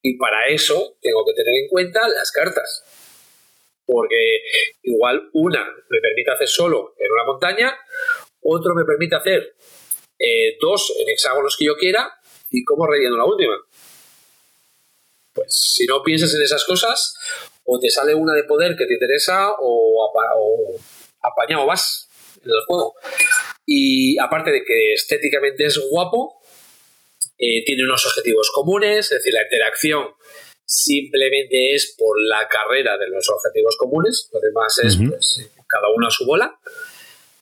[0.00, 2.82] Y para eso tengo que tener en cuenta las cartas.
[3.84, 4.40] Porque
[4.84, 7.78] igual una me permite hacer solo en una montaña,
[8.40, 9.54] otro me permite hacer
[10.18, 12.10] eh, dos en hexágonos que yo quiera
[12.50, 13.54] y cómo relleno la última.
[15.34, 17.18] Pues si no piensas en esas cosas,
[17.64, 20.34] o te sale una de poder que te interesa o, apa-
[21.20, 22.04] apañado vas
[22.46, 22.94] en el juego.
[23.66, 26.40] Y aparte de que estéticamente es guapo,
[27.38, 30.04] eh, tiene unos objetivos comunes, es decir, la interacción
[30.64, 35.88] simplemente es por la carrera de los objetivos comunes, lo demás es pues, eh, cada
[35.94, 36.58] uno a su bola.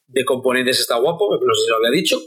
[0.09, 2.18] De componentes está guapo, no sé si lo había dicho,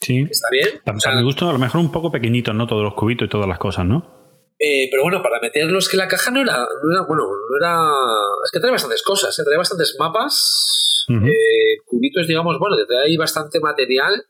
[0.00, 0.26] Sí.
[0.30, 0.80] está bien.
[0.84, 2.66] Para O sea, mi gusto, a lo mejor un poco pequeñitos, ¿no?
[2.66, 4.21] Todos los cubitos y todas las cosas, ¿no?
[4.64, 7.76] Eh, pero bueno, para meterlos que la caja no era, no era, bueno, no era,
[8.44, 9.42] es que trae bastantes cosas, ¿eh?
[9.44, 14.24] trae bastantes mapas, eh, cubitos, digamos, bueno, te trae ahí bastante material.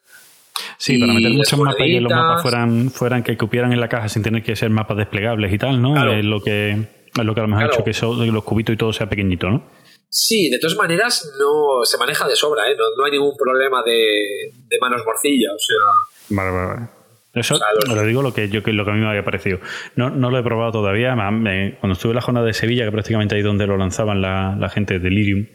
[0.79, 3.89] Sí, para meter muchos mapas y que los mapas fueran, fueran que cupieran en la
[3.89, 5.93] caja sin tener que ser mapas desplegables y tal, ¿no?
[5.93, 6.13] Claro.
[6.15, 8.75] Es lo que es lo que a lo mejor ha hecho que eso, los cubitos
[8.75, 9.71] y todo sea pequeñito, ¿no?
[10.09, 12.77] Sí, de todas maneras, no se maneja de sobra, ¿eh?
[12.77, 17.02] no, no hay ningún problema de, de manos morcilla, o sea, Vale, vale, vale.
[17.35, 19.09] Eso O sea, los- lo digo lo que yo que lo que a mí me
[19.09, 19.59] había parecido.
[19.97, 21.15] No, no lo he probado todavía.
[21.15, 24.69] cuando estuve en la jornada de Sevilla, que prácticamente ahí donde lo lanzaban la, la
[24.69, 25.47] gente de Delirium,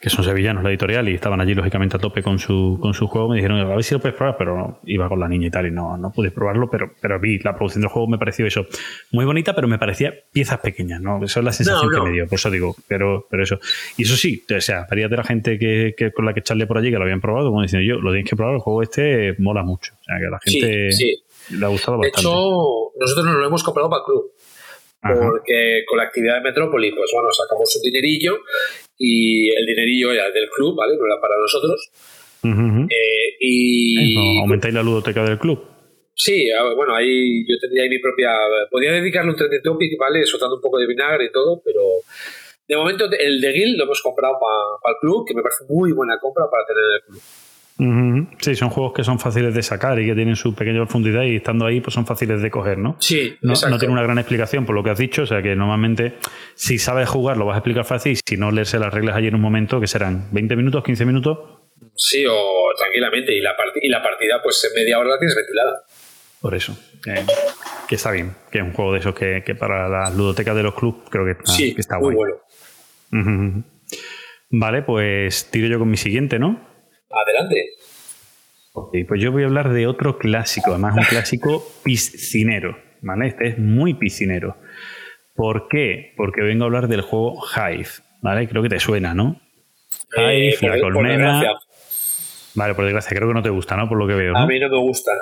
[0.00, 3.08] que son sevillanos la editorial, y estaban allí lógicamente a tope con su, con su
[3.08, 5.48] juego, me dijeron, a ver si lo puedes probar, pero no, iba con la niña
[5.48, 8.18] y tal, y no, no pude probarlo, pero, pero vi la producción del juego, me
[8.18, 8.66] pareció eso
[9.10, 11.24] muy bonita, pero me parecía piezas pequeñas, ¿no?
[11.24, 12.04] Esa es la sensación No, no.
[12.04, 13.58] que me dio, por eso digo, pero, pero eso.
[13.96, 16.66] Y eso sí, o sea, varias de la gente que, que con la que charlé
[16.66, 18.82] por allí, que lo habían probado, como diciendo yo, lo tienes que probar, el juego
[18.82, 19.92] este mola mucho.
[20.00, 21.15] O sea, que la sí, gente sí.
[21.62, 22.20] Ha gustado De bastante.
[22.20, 24.32] hecho, nosotros nos lo hemos comprado para el club,
[25.02, 25.20] Ajá.
[25.20, 28.36] porque con la actividad de Metrópoli, pues bueno, sacamos un dinerillo
[28.98, 30.96] y el dinerillo era del club, ¿vale?
[30.96, 31.90] No era para nosotros.
[32.42, 32.86] Ujú, ujú.
[32.90, 35.62] Eh, y Eso, aumentáis la ludoteca del club.
[36.18, 38.30] Sí, bueno, ahí yo tendría ahí mi propia.
[38.70, 40.24] Podría dedicarle un trending topic, ¿vale?
[40.24, 41.82] Soltando un poco de vinagre y todo, pero
[42.66, 45.92] de momento el de Guild lo hemos comprado para el club, que me parece muy
[45.92, 47.22] buena compra para tener en el club.
[48.38, 51.36] Sí, son juegos que son fáciles de sacar y que tienen su pequeña profundidad y
[51.36, 52.96] estando ahí pues son fáciles de coger, ¿no?
[53.00, 56.14] Sí, No, tiene una gran explicación por lo que has dicho, o sea que normalmente
[56.54, 59.28] si sabes jugar lo vas a explicar fácil y si no leerse las reglas allí
[59.28, 61.38] en un momento, que serán 20 minutos, 15 minutos,
[61.98, 63.34] Sí, o tranquilamente.
[63.34, 65.82] Y la, y la partida, pues en media hora la tienes ventilada.
[66.40, 66.78] por eso.
[67.06, 67.24] eh,
[67.88, 70.62] que está bien, que es un juego de esos que, que para las ludotecas de
[70.62, 72.32] los clubes creo que está, sí, que está muy guay.
[73.10, 73.64] bueno.
[74.50, 76.60] Vale, pues tiro yo con mi siguiente, ¿no?
[77.10, 77.70] Adelante.
[78.72, 83.28] Ok, pues yo voy a hablar de otro clásico, además un clásico piscinero, ¿vale?
[83.28, 84.56] Este es muy piscinero.
[85.34, 86.12] ¿Por qué?
[86.16, 87.88] Porque vengo a hablar del juego Hive,
[88.22, 88.48] ¿vale?
[88.48, 89.40] Creo que te suena, ¿no?
[90.16, 91.42] Hive, Eh, por- la colmena.
[92.54, 93.88] Vale, por desgracia, creo que no te gusta, ¿no?
[93.88, 94.36] Por lo que veo.
[94.36, 94.46] A ¿no?
[94.46, 95.12] mí no me gusta.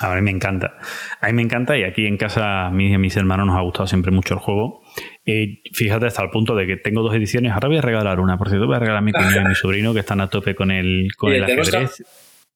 [0.00, 0.78] A mí me encanta.
[1.20, 3.56] A mí me encanta y aquí en casa a mí y a mis hermanos nos
[3.56, 4.82] ha gustado siempre mucho el juego.
[5.24, 7.52] Eh, fíjate hasta el punto de que tengo dos ediciones.
[7.52, 9.48] Ahora voy a regalar una, por cierto, voy a regalar a mi cuñado y a
[9.48, 12.06] mi sobrino que están a tope con el, con Oye, el tenemos que- ajedrez.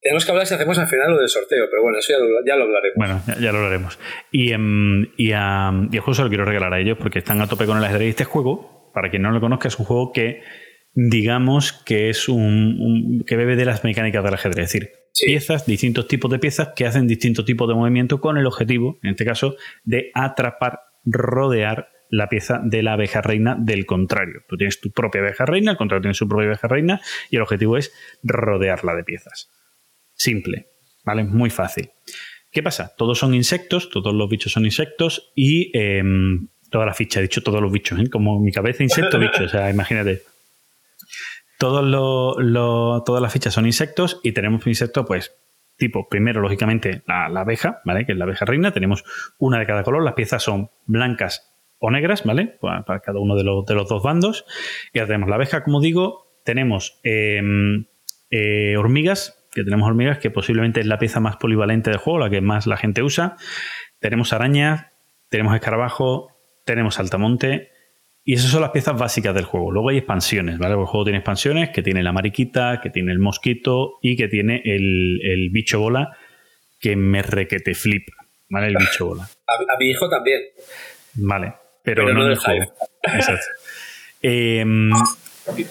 [0.01, 2.26] Tenemos que hablar si hacemos al final lo del sorteo, pero bueno, eso ya lo,
[2.45, 2.97] ya lo hablaremos.
[2.97, 4.01] Bueno, ya, ya lo hablaremos.
[4.32, 7.47] Y, em, y, y el juego se lo quiero regalar a ellos porque están a
[7.47, 8.09] tope con el ajedrez.
[8.09, 10.43] Este juego, para quien no lo conozca, es un juego que
[10.95, 12.40] digamos que es un,
[12.80, 14.64] un- que bebe de las mecánicas del ajedrez.
[14.66, 15.26] Es decir, Sí.
[15.26, 19.11] piezas, distintos tipos de piezas que hacen distintos tipos de movimiento con el objetivo, en
[19.11, 24.42] este caso, de atrapar, rodear la pieza de la abeja reina del contrario.
[24.46, 27.00] Tú tienes tu propia abeja reina, el contrario tiene su propia abeja reina
[27.30, 27.90] y el objetivo es
[28.22, 29.50] rodearla de piezas.
[30.12, 30.68] Simple,
[31.04, 31.24] ¿vale?
[31.24, 31.90] Muy fácil.
[32.50, 32.92] ¿Qué pasa?
[32.98, 37.42] Todos son insectos, todos los bichos son insectos y em, toda la ficha, he dicho
[37.42, 38.10] todos los bichos, ¿eh?
[38.10, 40.22] como mi cabeza insecto, bicho, o sea, imagínate.
[41.58, 45.34] Todos los, todas las fichas son insectos y tenemos insectos, pues,
[45.78, 48.04] tipo, primero, lógicamente, la, la abeja, ¿vale?
[48.04, 49.02] Que es la abeja reina, tenemos
[49.38, 51.51] una de cada color, las piezas son blancas
[51.85, 52.57] o negras, ¿vale?
[52.61, 54.47] Para, cada uno de los, de los dos bandos.
[54.93, 57.87] Y ahora tenemos la abeja, como digo, tenemos em,
[58.30, 62.30] eh, hormigas, que tenemos hormigas, que posiblemente es la pieza más polivalente del juego, la
[62.30, 63.37] que más la gente usa.
[63.99, 64.87] Tenemos arañas,
[65.28, 66.28] tenemos escarabajo,
[66.64, 67.72] tenemos saltamonte.
[68.24, 69.72] Y esas son las piezas básicas del juego.
[69.72, 70.74] Luego hay expansiones, ¿vale?
[70.74, 74.62] El juego tiene expansiones que tiene la mariquita, que tiene el mosquito y que tiene
[74.64, 76.16] el, el bicho bola,
[76.78, 78.12] que me requete flipa,
[78.49, 78.68] ¿vale?
[78.68, 79.24] El bicho bola.
[79.49, 80.41] A, a mi hijo también.
[81.14, 82.66] Vale, pero, Pero no no en el el Hive.
[82.66, 82.76] juego.
[83.03, 83.47] Exacto.
[84.24, 84.91] Em,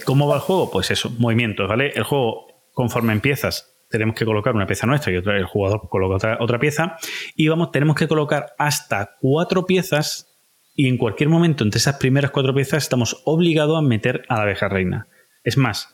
[0.06, 0.70] ¿Cómo va el juego?
[0.70, 1.92] Pues eso, movimientos, ¿vale?
[1.96, 6.16] El juego, conforme empiezas, tenemos que colocar una pieza nuestra y otra, el jugador coloca
[6.16, 6.98] otra, otra pieza.
[7.36, 10.28] Y vamos, tenemos que colocar hasta cuatro piezas.
[10.76, 14.42] Y en cualquier momento, entre esas primeras cuatro piezas, estamos obligados a meter a la
[14.44, 15.08] abeja reina.
[15.44, 15.94] Es más,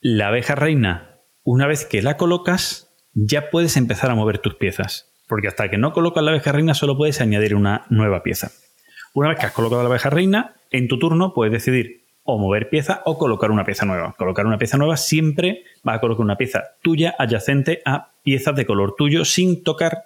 [0.00, 5.12] la abeja reina, una vez que la colocas, ya puedes empezar a mover tus piezas.
[5.28, 8.50] Porque hasta que no colocas la abeja reina, solo puedes añadir una nueva pieza.
[9.14, 12.68] Una vez que has colocado la abeja reina, en tu turno puedes decidir o mover
[12.68, 14.14] pieza o colocar una pieza nueva.
[14.16, 18.66] Colocar una pieza nueva siempre va a colocar una pieza tuya adyacente a piezas de
[18.66, 20.04] color tuyo sin tocar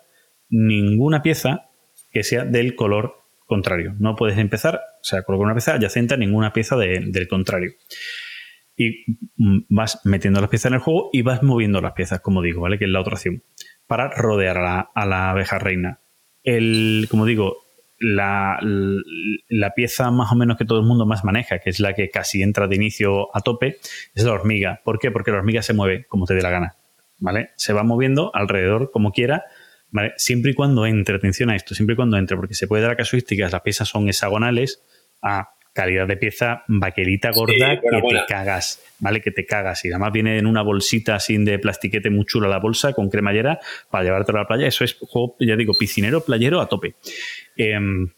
[0.48, 1.70] ninguna pieza
[2.12, 3.94] que sea del color contrario.
[3.98, 7.72] No puedes empezar, o sea, colocar una pieza adyacente a ninguna pieza de- del contrario.
[8.76, 9.04] Y
[9.36, 12.62] mm, vas metiendo las piezas en el juego y vas moviendo las piezas, como digo,
[12.62, 12.78] ¿vale?
[12.78, 13.42] Que es la otra opción.
[13.86, 16.00] Para rodear a la, a la abeja reina.
[16.42, 17.63] El, como digo,
[17.98, 18.58] la,
[19.48, 22.10] la pieza más o menos que todo el mundo más maneja, que es la que
[22.10, 23.78] casi entra de inicio a tope,
[24.14, 24.80] es la hormiga.
[24.84, 25.10] ¿Por qué?
[25.10, 26.76] Porque la hormiga se mueve como te dé la gana.
[27.18, 27.50] ¿Vale?
[27.56, 29.44] Se va moviendo alrededor como quiera.
[30.16, 32.90] Siempre y cuando entre, atención a esto, siempre y cuando entre, porque se puede dar
[32.90, 34.82] la casuística, las piezas son hexagonales
[35.22, 38.20] a calidad de pieza vaquerita gorda que buena.
[38.20, 39.20] te cagas, ¿vale?
[39.20, 39.84] Que te cagas.
[39.84, 43.58] Y además viene en una bolsita así de plastiquete muy chula la bolsa con cremallera
[43.90, 44.66] para llevártelo a la playa.
[44.68, 46.94] Eso es juego, ya digo, piscinero, playero a tope.
[47.56, 48.08] Em,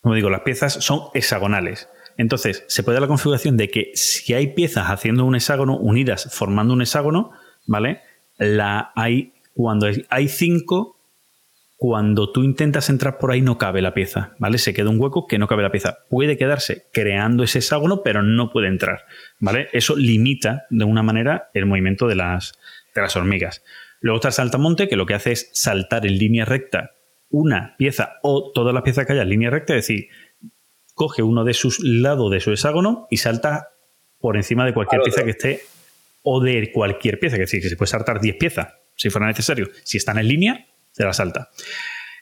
[0.00, 1.88] como digo, las piezas son hexagonales.
[2.16, 6.32] Entonces, se puede dar la configuración de que si hay piezas haciendo un hexágono, unidas
[6.32, 7.32] formando un hexágono,
[7.66, 8.00] ¿vale?
[8.38, 10.93] La hay, cuando hay cinco,
[11.86, 14.56] cuando tú intentas entrar por ahí no cabe la pieza, ¿vale?
[14.56, 15.98] Se queda un hueco que no cabe la pieza.
[16.08, 19.04] Puede quedarse creando ese hexágono, pero no puede entrar,
[19.38, 19.68] ¿vale?
[19.74, 22.54] Eso limita de una manera el movimiento de las,
[22.94, 23.62] de las hormigas.
[24.00, 26.92] Luego está el saltamonte, que lo que hace es saltar en línea recta
[27.28, 30.08] una pieza o todas las piezas que haya en línea recta, es decir,
[30.94, 33.72] coge uno de sus lados de su hexágono y salta
[34.18, 35.60] por encima de cualquier Al pieza que esté
[36.22, 39.26] o de cualquier pieza, que es decir, que se puede saltar 10 piezas si fuera
[39.26, 39.68] necesario.
[39.82, 41.50] Si están en línea, se la salta.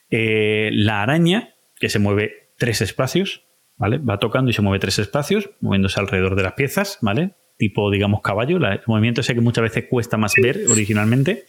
[0.09, 3.43] Eh, la araña, que se mueve tres espacios,
[3.77, 3.99] ¿vale?
[3.99, 7.35] Va tocando y se mueve tres espacios, moviéndose alrededor de las piezas, ¿vale?
[7.57, 8.57] Tipo, digamos, caballo.
[8.57, 11.45] El movimiento ese que muchas veces cuesta más ver originalmente.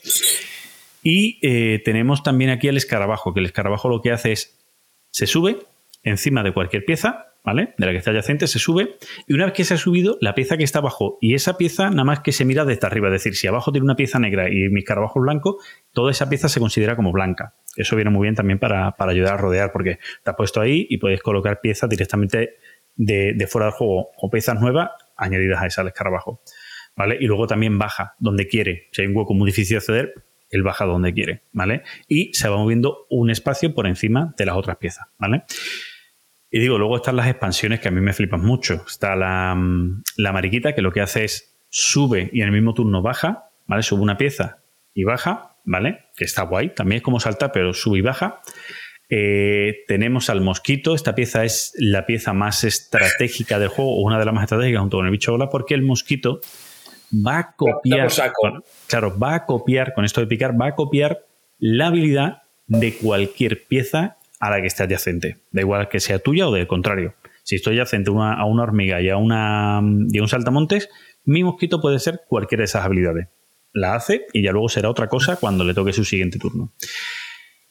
[1.01, 4.59] Y eh, tenemos también aquí el escarabajo, que el escarabajo lo que hace es
[5.09, 5.57] se sube
[6.03, 7.73] encima de cualquier pieza, ¿vale?
[7.77, 8.97] De la que está adyacente, se sube.
[9.27, 11.89] Y una vez que se ha subido, la pieza que está abajo y esa pieza
[11.89, 13.07] nada más que se mira desde arriba.
[13.07, 15.57] Es decir, si abajo tiene una pieza negra y mi escarabajo es blanco,
[15.93, 17.53] toda esa pieza se considera como blanca.
[17.75, 20.87] Eso viene muy bien también para, para ayudar a rodear, porque te has puesto ahí
[20.89, 22.55] y puedes colocar piezas directamente
[22.95, 26.41] de, de fuera del juego o piezas nuevas añadidas a esa al escarabajo.
[26.97, 27.17] ¿Vale?
[27.19, 28.87] Y luego también baja donde quiere.
[28.93, 30.13] Si hay un hueco muy difícil de acceder,
[30.49, 31.83] él baja donde quiere, ¿vale?
[32.07, 35.43] Y se va moviendo un espacio por encima de las otras piezas, ¿vale?
[36.51, 38.83] Y digo, luego están las expansiones que a mí me flipan mucho.
[38.87, 42.73] Está la, mm, la mariquita que lo que hace es sube y en el mismo
[42.73, 43.83] turno baja, ¿vale?
[43.83, 44.59] Sube una pieza
[44.93, 46.05] y baja, ¿vale?
[46.15, 46.73] Que está guay.
[46.73, 48.41] También es como saltar, pero sube y baja.
[49.09, 50.95] Eh, tenemos al mosquito.
[50.95, 54.81] Esta pieza es la pieza más estratégica del juego, o una de las más estratégicas
[54.81, 56.39] junto con el bicho bola, porque el mosquito
[57.13, 58.09] va a copiar.
[58.87, 61.25] claro, va a copiar, con esto de picar, va a copiar
[61.59, 64.17] la habilidad de cualquier pieza
[64.47, 65.37] a la que esté adyacente.
[65.51, 67.15] Da igual que sea tuya o del contrario.
[67.43, 68.13] Si estoy adyacente a
[68.45, 70.89] una, hormiga y a, una, y a un saltamontes,
[71.23, 73.27] mi mosquito puede ser cualquiera de esas habilidades.
[73.73, 76.73] La hace y ya luego será otra cosa cuando le toque su siguiente turno.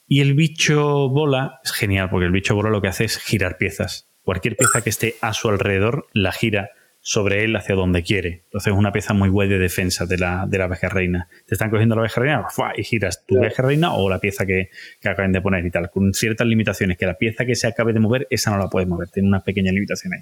[0.07, 3.57] Y el bicho bola es genial porque el bicho bola lo que hace es girar
[3.57, 4.11] piezas.
[4.21, 6.69] Cualquier pieza que esté a su alrededor la gira
[7.07, 8.41] sobre él hacia donde quiere.
[8.45, 11.27] Entonces es una pieza muy buena de defensa de la, de la abeja reina.
[11.45, 12.73] Te están cogiendo la abeja reina ¡fua!
[12.75, 15.91] y giras tu abeja reina o la pieza que, que acaben de poner y tal,
[15.91, 18.89] con ciertas limitaciones, que la pieza que se acabe de mover, esa no la puedes
[18.89, 20.21] mover, tiene una pequeña limitación ahí.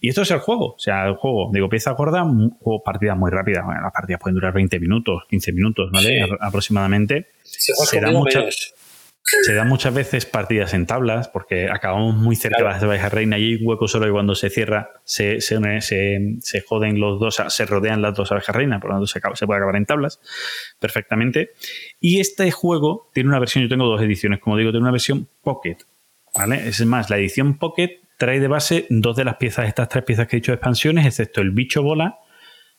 [0.00, 3.32] Y esto es el juego, o sea, el juego, digo, pieza gorda, juego partidas muy
[3.32, 3.64] rápidas.
[3.64, 6.24] Bueno, las partidas pueden durar 20 minutos, 15 minutos, ¿vale?
[6.24, 6.30] Sí.
[6.40, 7.26] Aproximadamente.
[7.42, 8.74] Se da conmigo, mucha- menos.
[9.22, 12.80] Se dan muchas veces partidas en tablas porque acabamos muy cerca Claro.
[12.80, 15.80] de las reina y hay un hueco solo y cuando se cierra se, se, une-
[15.82, 19.18] se- se joden los dos, se rodean las dos abejas reinas, por lo tanto se,
[19.18, 20.20] acaba- se puede acabar en tablas
[20.80, 21.50] perfectamente.
[22.00, 25.28] Y este juego tiene una versión, yo tengo dos ediciones, como digo, tiene una versión
[25.42, 25.76] Pocket.
[26.34, 26.68] ¿vale?
[26.68, 30.26] Es más, la edición Pocket trae de base dos de las piezas, estas tres piezas
[30.28, 32.18] que he dicho de expansiones, excepto el bicho bola,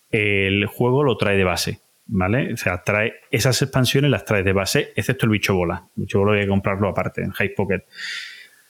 [0.10, 1.80] el juego lo trae de base.
[2.14, 2.54] ¿Vale?
[2.54, 5.88] O sea, trae esas expansiones las trae de base, excepto el bicho bola.
[5.96, 7.86] El bicho bola hay que comprarlo aparte en High Pocket.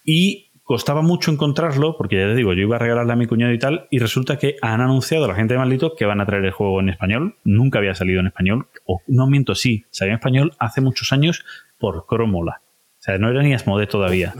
[0.04, 3.52] Y costaba mucho encontrarlo, porque ya te digo, yo iba a regalarle a mi cuñado
[3.52, 6.26] y tal, y resulta que han anunciado a la gente de Malditos que van a
[6.28, 7.36] traer el juego en español.
[7.44, 11.44] Nunca había salido en español, o no miento, sí, salió en español hace muchos años
[11.80, 12.62] por Cromola.
[13.00, 14.36] O sea, no era ni Asmodee todavía,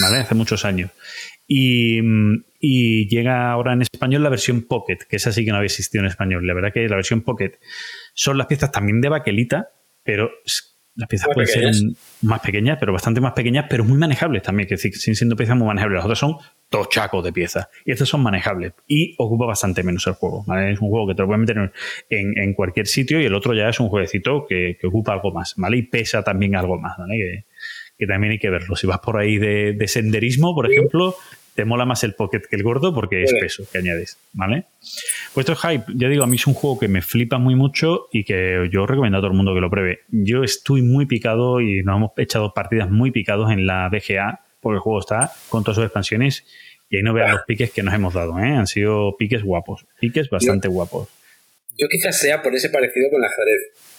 [0.00, 0.16] ¿vale?
[0.16, 0.90] Hace muchos años.
[1.46, 2.00] Y,
[2.58, 6.02] y llega ahora en español la versión Pocket, que esa sí que no había existido
[6.02, 6.46] en español.
[6.46, 7.58] La verdad que la versión Pocket
[8.16, 9.68] son las piezas también de baquelita,
[10.02, 10.30] pero
[10.94, 11.78] las piezas pueden pequeñas.
[11.78, 11.88] ser
[12.22, 15.66] más pequeñas, pero bastante más pequeñas, pero muy manejables también, que siguen siendo piezas muy
[15.66, 15.96] manejables.
[15.96, 16.36] Las otras son
[16.70, 17.68] tochacos de piezas.
[17.84, 18.72] Y estas son manejables.
[18.86, 20.42] Y ocupa bastante menos el juego.
[20.46, 20.72] ¿vale?
[20.72, 21.72] Es un juego que te lo puedes meter
[22.08, 25.30] en, en cualquier sitio y el otro ya es un jueguecito que, que ocupa algo
[25.32, 25.76] más, ¿vale?
[25.76, 27.14] Y pesa también algo más, ¿vale?
[27.18, 27.44] Que,
[27.98, 28.74] que también hay que verlo.
[28.76, 31.14] Si vas por ahí de, de senderismo, por ejemplo,
[31.56, 34.66] te mola más el Pocket que el gordo porque es peso que añades, ¿vale?
[35.34, 37.54] Pues esto es Hype, ya digo, a mí es un juego que me flipa muy
[37.54, 40.00] mucho y que yo recomiendo a todo el mundo que lo pruebe.
[40.08, 44.76] Yo estoy muy picado y nos hemos echado partidas muy picados en la BGA porque
[44.76, 46.44] el juego está con todas sus expansiones
[46.90, 48.54] y ahí no vean los piques que nos hemos dado, ¿eh?
[48.54, 51.08] Han sido piques guapos, piques bastante guapos.
[51.76, 53.95] Yo quizás sea por ese parecido con el ajedrez.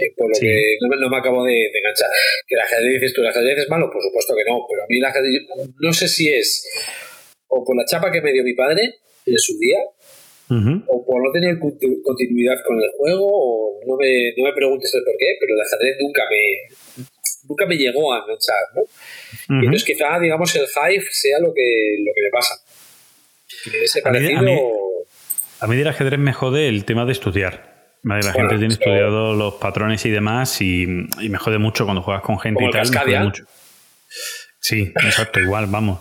[0.00, 0.46] Eh, por lo Sí.
[0.46, 2.08] que no me, no me acabo de, de enganchar.
[2.46, 3.90] Que el ajedrez dices tú, ¿el ajedrez es malo?
[3.92, 5.42] Por supuesto que no, pero a mí el ajedrez,
[5.78, 6.66] no sé si es
[7.48, 8.82] o por la chapa que me dio mi padre
[9.26, 9.78] en su día,
[10.88, 14.92] o por no tener conti- continuidad con el juego, o no me, no me preguntes
[14.94, 17.04] el por qué, pero el ajedrez nunca me,
[17.48, 18.82] nunca me llegó a enganchar, ¿no?
[19.60, 22.54] Entonces quizá, digamos, el hype sea lo que, lo que me pasa.
[23.82, 24.60] Ese A mí- a mí-
[25.60, 27.79] A mí del ajedrez me jode el tema de estudiar.
[28.02, 28.22] ¿Vale?
[28.22, 30.84] La Bueno, gente tiene estudiado los patrones y demás y,
[31.20, 32.90] y me jode mucho cuando juegas con gente Como y tal.
[32.90, 33.44] Me jode mucho.
[34.58, 36.00] Sí, exacto, igual, vamos.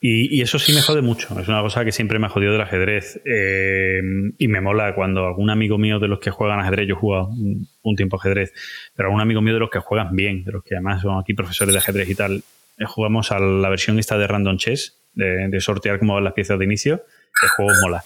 [0.00, 1.38] Y, y eso sí me jode mucho.
[1.40, 3.22] Es una cosa que siempre me ha jodido del ajedrez.
[3.24, 4.02] Eh,
[4.36, 7.28] y me mola cuando algún amigo mío de los que juegan ajedrez, yo he jugado
[7.28, 8.52] un, un tiempo ajedrez,
[8.94, 11.32] pero algún amigo mío de los que juegan bien, de los que además son aquí
[11.32, 12.42] profesores de ajedrez y tal,
[12.78, 16.34] eh, jugamos a la versión esta de Random Chess, de, de sortear cómo van las
[16.34, 17.02] piezas de inicio.
[17.42, 18.04] El juego mola.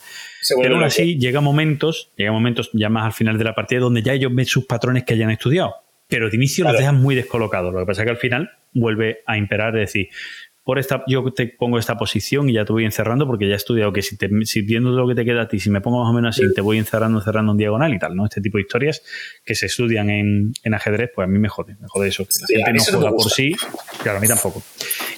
[0.61, 4.03] Pero aún así, llega momentos, llega momentos ya más al final de la partida donde
[4.03, 5.75] ya ellos ven sus patrones que hayan estudiado.
[6.09, 7.73] Pero de inicio los dejan muy descolocados.
[7.73, 10.09] Lo que pasa es que al final vuelve a imperar, es decir,
[10.65, 13.57] por esta, yo te pongo esta posición y ya te voy encerrando porque ya he
[13.57, 16.03] estudiado que si, te, si viendo lo que te queda a ti, si me pongo
[16.03, 18.27] más o menos así, te voy encerrando, encerrando en diagonal y tal, ¿no?
[18.27, 19.03] Este tipo de historias
[19.47, 22.25] que se estudian en, en ajedrez, pues a mí me jode, me jode eso.
[22.25, 23.55] que la Sí, gente no juega por sí,
[24.03, 24.63] claro, a mí tampoco.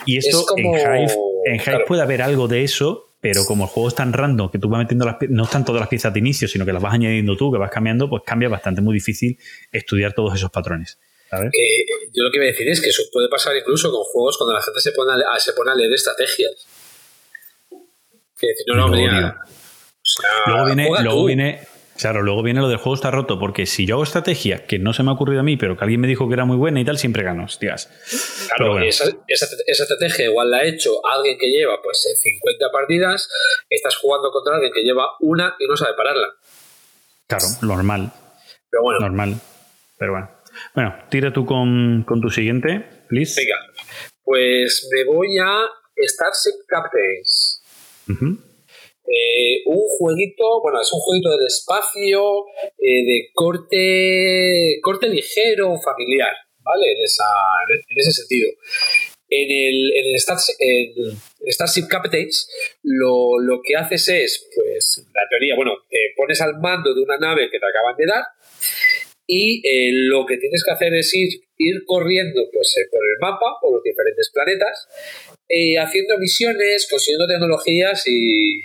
[0.06, 1.12] Y esto Es como- en Hive,
[1.46, 1.84] en Hive claro.
[1.86, 4.78] puede haber algo de eso, pero como el juego es tan random que tú vas
[4.78, 7.52] metiendo las no están todas las piezas de inicio, sino que las vas añadiendo tú,
[7.52, 9.38] que vas cambiando, pues cambia bastante, muy difícil
[9.70, 10.98] estudiar todos esos patrones.
[11.32, 14.36] Eh, yo lo que iba a decir es que eso puede pasar incluso con juegos
[14.36, 16.66] cuando la gente se pone a, se pone a leer estrategias.
[18.36, 19.54] Que decir, no, no, Luego, mira, tío.
[20.00, 21.26] o sea, luego viene, luego tú.
[21.26, 21.60] viene,
[22.00, 24.92] claro, luego viene lo del juego está roto, porque si yo hago estrategia que no
[24.92, 26.80] se me ha ocurrido a mí, pero que alguien me dijo que era muy buena
[26.80, 27.90] y tal, siempre gano, hostias.
[28.48, 28.86] Claro, bueno.
[28.86, 33.28] esa, esa, esa estrategia igual la ha hecho alguien que lleva pues eh, 50 partidas,
[33.68, 36.28] estás jugando contra alguien que lleva una y no sabe pararla.
[37.26, 38.12] Claro, normal,
[38.70, 39.40] Pero bueno, normal.
[39.98, 40.30] Pero bueno.
[40.74, 43.40] Bueno, tira tú con, con tu siguiente, please.
[43.40, 43.56] venga,
[44.24, 47.62] pues me voy a Starship Captains.
[48.08, 48.49] Ujú.
[49.12, 52.46] Eh, un jueguito, bueno, es un jueguito del espacio,
[52.78, 56.92] eh, de corte, corte ligero, familiar, ¿vale?
[56.92, 57.24] En, esa,
[57.68, 58.50] en ese sentido.
[59.28, 62.48] En el, en Starship, en Starship Captains,
[62.84, 67.16] lo, lo que haces es, pues, la teoría, bueno, te pones al mando de una
[67.18, 68.22] nave que te acaban de dar
[69.26, 73.56] y eh, lo que tienes que hacer es ir, ir corriendo pues, por el mapa,
[73.60, 74.88] por los diferentes planetas,
[75.80, 78.62] haciendo misiones, consiguiendo tecnologías y,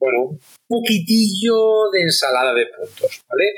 [0.00, 3.52] bueno, un poquitillo de ensalada de puntos, ¿vale?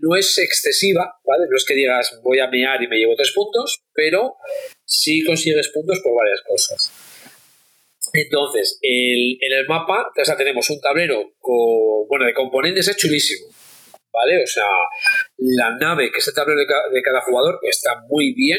[0.00, 1.44] No es excesiva, ¿vale?
[1.50, 4.36] No es que digas voy a mear y me llevo tres puntos, pero
[4.84, 6.92] sí consigues puntos por varias cosas.
[8.12, 13.46] Entonces, en el mapa tenemos un tablero con, bueno, de componentes, es chulísimo.
[14.12, 14.42] ¿Vale?
[14.42, 14.66] O sea,
[15.38, 18.58] la nave, que es el tablero de, ca- de cada jugador, está muy bien.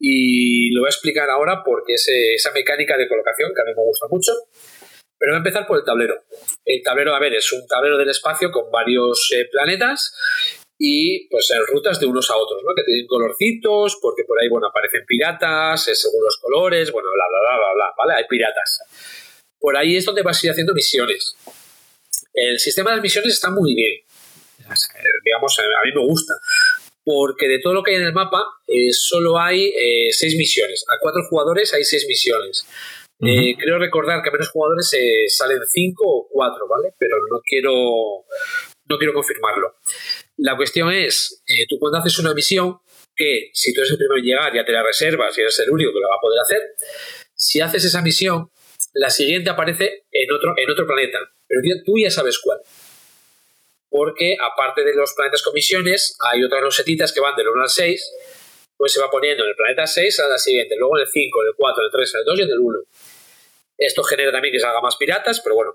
[0.00, 3.70] Y lo voy a explicar ahora porque es esa mecánica de colocación que a mí
[3.76, 4.32] me gusta mucho.
[5.18, 6.14] Pero voy a empezar por el tablero.
[6.64, 10.14] El tablero, a ver, es un tablero del espacio con varios eh, planetas
[10.78, 12.74] y pues en rutas de unos a otros, ¿no?
[12.74, 17.24] Que tienen colorcitos, porque por ahí, bueno, aparecen piratas, eh, según los colores, bueno, bla,
[17.28, 18.14] bla, bla, bla, bla, ¿vale?
[18.14, 18.80] Hay piratas.
[19.58, 21.36] Por ahí es donde vas a ir haciendo misiones.
[22.34, 23.92] El sistema de misiones está muy bien.
[23.92, 26.34] Eh, Digamos, a mí me gusta.
[27.04, 30.84] Porque de todo lo que hay en el mapa, eh, solo hay eh, seis misiones.
[30.88, 32.66] A cuatro jugadores hay seis misiones.
[33.20, 36.94] Eh, creo recordar que a menos jugadores eh, salen cinco o cuatro, ¿vale?
[36.98, 38.24] Pero no quiero,
[38.86, 39.76] no quiero confirmarlo.
[40.38, 42.78] La cuestión es, eh, tú cuando haces una misión,
[43.14, 45.70] que si tú eres el primero en llegar ya te la reservas y eres el
[45.70, 46.60] único que la va a poder hacer,
[47.34, 48.50] si haces esa misión,
[48.94, 52.58] la siguiente aparece en otro, en otro planeta, pero tú ya sabes cuál.
[53.88, 57.68] Porque aparte de los planetas con misiones, hay otras rosetitas que van del 1 al
[57.68, 58.12] 6,
[58.76, 61.42] pues se va poniendo en el planeta 6 a la siguiente, luego en el 5,
[61.42, 62.78] en el 4, en el 3, en el 2 y en el 1.
[63.78, 65.74] Esto genera también que salga más piratas, pero bueno.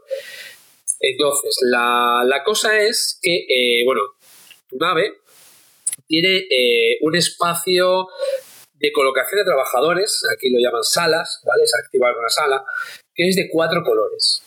[1.00, 4.02] Entonces, la, la cosa es que, eh, bueno,
[4.68, 5.20] tu nave
[6.08, 8.08] tiene eh, un espacio
[8.74, 11.64] de colocación de trabajadores, aquí lo llaman salas, ¿vale?
[11.64, 12.64] Es activar una sala,
[13.14, 14.42] que es de cuatro colores.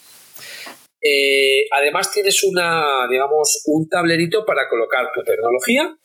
[1.01, 5.97] Eh, además tienes una, digamos, un tablerito para colocar tu tecnología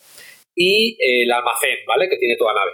[0.57, 2.09] y eh, el almacén, ¿vale?
[2.09, 2.71] Que tiene toda nave.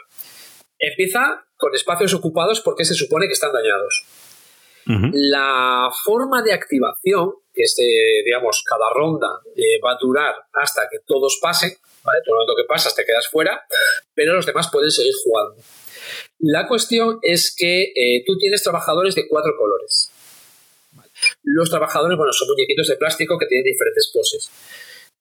[0.79, 4.05] Empieza con espacios ocupados porque se supone que están dañados.
[4.85, 10.89] La forma de activación, que es de, digamos, cada ronda eh, va a durar hasta
[10.91, 11.71] que todos pasen,
[12.03, 12.19] ¿vale?
[12.25, 13.65] Todo el momento que pasas te quedas fuera,
[14.13, 15.55] pero los demás pueden seguir jugando.
[16.39, 20.11] La cuestión es que eh, tú tienes trabajadores de cuatro colores.
[20.91, 21.09] Vale.
[21.43, 24.51] Los trabajadores, bueno, son muñequitos de plástico que tienen diferentes poses.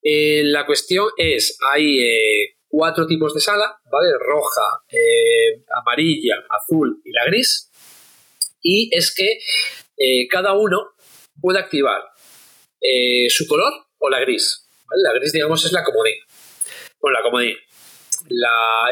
[0.02, 4.08] Eh, la cuestión es, hay eh, cuatro tipos de sala, ¿vale?
[4.18, 7.70] Roja, eh, amarilla, azul y la gris.
[8.62, 9.38] Y es que
[9.98, 10.92] eh, cada uno
[11.38, 12.02] puede activar
[12.80, 14.66] eh, su color o la gris.
[15.02, 16.14] La gris, digamos, es la comodín.
[16.98, 17.56] Bueno, la comodín.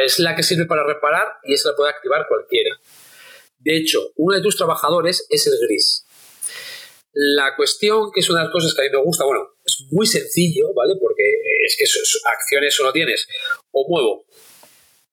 [0.04, 2.76] Es la que sirve para reparar y esa la puede activar cualquiera.
[3.58, 6.06] De hecho, uno de tus trabajadores es el gris.
[7.12, 9.86] La cuestión, que es una de las cosas que a mí me gusta, bueno, es
[9.90, 10.94] muy sencillo, ¿vale?
[11.00, 11.84] Porque eh, es que
[12.30, 13.26] acciones solo tienes
[13.72, 14.24] o muevo,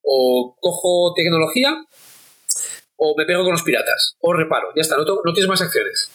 [0.04, 1.74] o cojo tecnología,
[2.98, 6.10] o me pego con los piratas, o reparo, ya está, no tienes más acciones.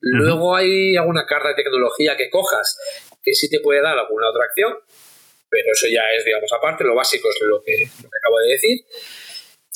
[0.00, 2.78] Luego hay alguna carta de tecnología que cojas
[3.22, 4.72] que sí te puede dar alguna otra acción,
[5.50, 7.72] pero eso ya es, digamos, aparte, lo básico es lo que,
[8.02, 8.78] lo que acabo de decir.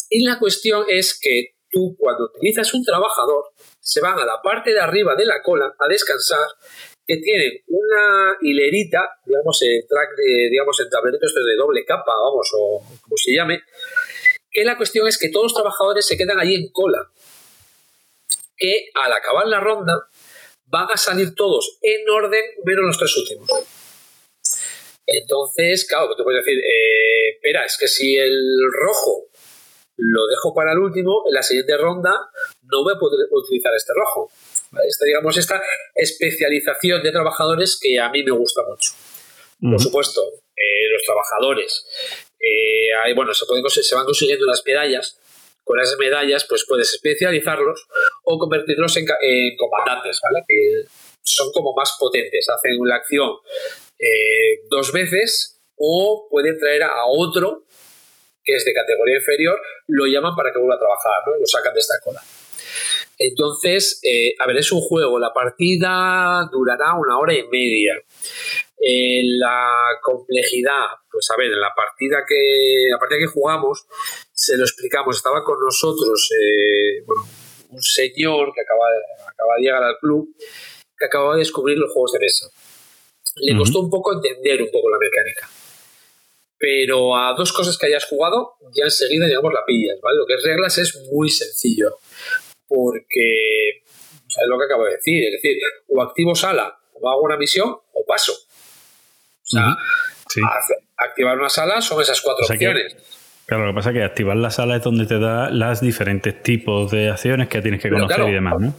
[0.08, 3.46] Y la cuestión es que tú cuando utilizas un trabajador,
[3.80, 6.46] se van a la parte de arriba de la cola a descansar,
[7.06, 12.50] que tienen una hilerita, digamos, en track de, digamos, en tableritos de doble capa, vamos,
[12.56, 13.62] o como se llame,
[14.50, 17.10] que la cuestión es que todos los trabajadores se quedan ahí en cola,
[18.56, 20.08] que al acabar la ronda
[20.66, 23.50] van a salir todos en orden menos los tres últimos.
[25.06, 29.26] Entonces, claro, tú puedes decir, eh, espera, es que si el rojo
[29.96, 32.10] lo dejo para el último, en la siguiente ronda
[32.62, 34.30] no voy a poder utilizar este rojo.
[34.86, 35.62] Esta, digamos, esta
[35.94, 38.92] especialización de trabajadores que a mí me gusta mucho.
[39.60, 40.20] Por supuesto,
[40.56, 41.86] eh, los trabajadores,
[42.40, 45.20] eh, hay, bueno, se, pueden, conse- se van consiguiendo las medallas.
[45.62, 47.86] Con esas medallas, pues puedes especializarlos
[48.24, 49.06] o convertirlos en
[49.56, 50.44] comandantes, ¿vale?
[50.46, 50.84] Que
[51.22, 53.30] son como más potentes, hacen la acción
[53.98, 57.64] eh, dos veces o pueden traer a otro
[58.44, 61.38] que es de categoría inferior, lo llaman para que vuelva a trabajar, ¿no?
[61.38, 62.20] Lo sacan de esta cola.
[63.18, 67.94] Entonces, eh, a ver, es un juego, la partida durará una hora y media.
[68.78, 69.70] Eh, la
[70.02, 73.86] complejidad, pues a ver, en la partida que, la partida que jugamos,
[74.32, 77.22] se lo explicamos, estaba con nosotros eh, bueno,
[77.70, 80.36] un señor que acaba de, acaba de llegar al club,
[80.98, 82.46] que acababa de descubrir los juegos de mesa.
[83.36, 85.48] Le costó un poco entender un poco la mecánica.
[86.66, 90.16] Pero a dos cosas que hayas jugado, ya enseguida, digamos, la pillas, ¿vale?
[90.16, 91.98] Lo que es reglas es muy sencillo.
[92.66, 93.82] Porque,
[94.26, 95.56] o sea, es lo que acabo de decir, es decir,
[95.88, 98.32] o activo sala, o hago una misión, o paso.
[98.32, 99.76] O sea.
[100.30, 100.40] Sí.
[100.96, 102.96] activar una sala son esas cuatro O sea que- opciones.
[103.46, 106.42] Claro, lo que pasa es que activar la sala es donde te da las diferentes
[106.42, 108.74] tipos de acciones que tienes que Pero conocer claro, y demás, ¿no?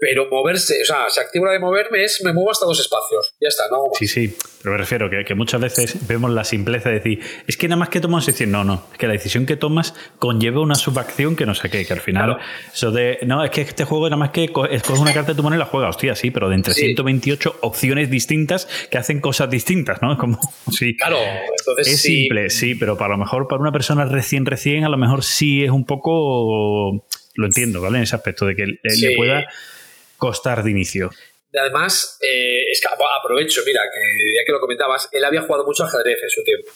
[0.00, 3.34] Pero moverse, o sea, si activo la de moverme es me muevo hasta dos espacios.
[3.38, 3.84] Ya está, no.
[3.98, 7.56] Sí, sí, pero me refiero que, que muchas veces vemos la simpleza de decir, es
[7.58, 10.60] que nada más que tomamos decir, no, no, es que la decisión que tomas conlleva
[10.62, 12.40] una subacción que no sé qué, que al final, Claro.
[12.72, 15.36] eso de, no, es que este juego nada más que co- escoges una carta de
[15.36, 16.80] tu mano y la juegas, hostia, sí, pero de entre Sí.
[16.86, 20.16] 128 opciones distintas que hacen cosas distintas, ¿no?
[20.16, 20.38] Como,
[20.72, 20.96] sí.
[20.96, 21.18] Claro,
[21.58, 24.88] entonces Es sí, simple, sí, pero para lo mejor para una persona recién, recién, a
[24.88, 27.04] lo mejor sí es un poco.
[27.34, 27.98] Lo entiendo, ¿vale?
[27.98, 29.46] En ese aspecto de que le, pueda
[30.20, 31.10] costar de inicio.
[31.52, 34.00] Además, eh, es que aprovecho, mira, que
[34.38, 36.70] ya que lo comentabas, él había jugado mucho ajedrez en su tiempo.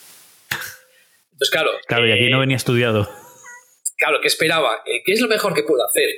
[1.30, 1.70] Entonces, claro.
[1.86, 3.08] Claro, y aquí eh, no venía estudiado.
[3.96, 4.82] Claro, ¿qué esperaba?
[4.84, 6.08] Eh, ¿Qué es lo mejor que puedo hacer?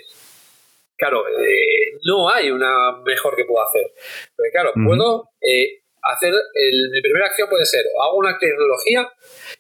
[0.97, 3.93] Claro, eh, no hay una mejor que pueda hacer.
[4.35, 6.33] Pero claro, puedo eh, hacer.
[6.55, 9.07] el- mi primera acción puede ser: hago una tecnología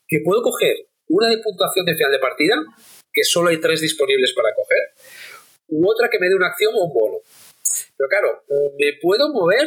[0.09, 0.77] que puedo coger
[1.09, 2.57] una de puntuación de final de partida,
[3.13, 4.81] que solo hay tres disponibles para coger,
[5.69, 7.19] u otra que me dé una acción o un bono.
[7.97, 8.45] Pero claro,
[8.79, 9.67] me puedo mover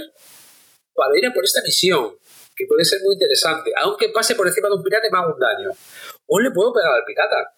[0.94, 2.12] para ir a por esta misión,
[2.56, 3.72] que puede ser muy interesante.
[3.82, 5.70] Aunque pase por encima de un pirata y me haga un daño.
[6.28, 7.54] O le puedo pegar al pirata.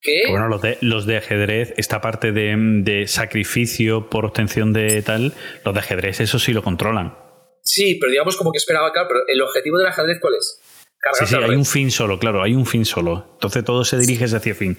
[0.00, 2.54] Que Que Bueno, los de, los de ajedrez, esta parte de,
[2.84, 5.32] de sacrificio por obtención de tal,
[5.64, 7.16] los de ajedrez, eso sí lo controlan.
[7.62, 10.60] Sí, pero digamos como que esperaba, claro, pero el objetivo del ajedrez, ¿cuál es?
[11.00, 13.30] Cargar Sí, sí, hay un fin solo, claro, hay un fin solo.
[13.34, 14.78] Entonces todo se dirige hacia fin.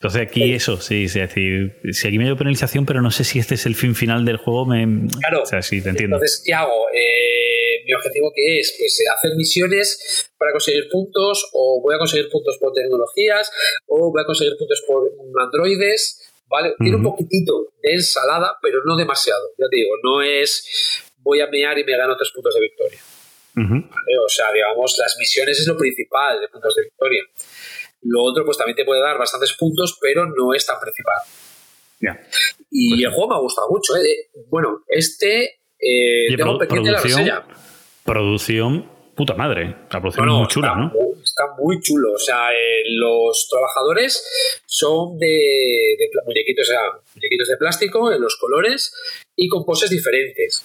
[0.00, 3.40] Entonces aquí eso, sí, es decir, si aquí me dio penalización, pero no sé si
[3.40, 4.86] este es el fin final del juego, me...
[5.18, 5.42] Claro.
[5.42, 6.16] O sea, sí, te entiendo.
[6.16, 6.86] Entonces, ¿qué hago?
[6.94, 11.98] Eh, mi objetivo que es pues eh, hacer misiones para conseguir puntos, o voy a
[11.98, 13.50] conseguir puntos por tecnologías,
[13.88, 15.10] o voy a conseguir puntos por
[15.42, 16.74] androides, ¿vale?
[16.78, 17.16] Tiene un Ujú.
[17.16, 19.48] poquitito de ensalada, pero no demasiado.
[19.58, 23.00] Ya te digo, no es voy a mear y me gano tres puntos de victoria.
[23.56, 23.74] Ujú.
[23.74, 24.18] ¿vale?
[24.24, 27.22] O sea, digamos, las misiones es lo principal de puntos de victoria.
[28.02, 31.16] Lo otro, pues también te puede dar bastantes puntos, pero no es tan principal.
[32.00, 32.20] Ya.
[32.70, 33.96] Y Pues el juego me ha gustado mucho.
[33.96, 34.30] ¿eh?
[34.48, 37.46] Bueno, este eh, tengo produ- pendiente la producción, reseña.
[38.04, 39.74] producción, puta madre.
[39.90, 40.86] La producción No, es muy chula, está, ¿no?
[40.90, 42.12] muy, está muy chulo.
[42.12, 45.26] O sea, eh, los trabajadores son de,
[45.98, 46.80] de muñequitos, o sea,
[47.16, 48.94] muñequitos de plástico en los colores
[49.36, 50.62] y con poses diferentes.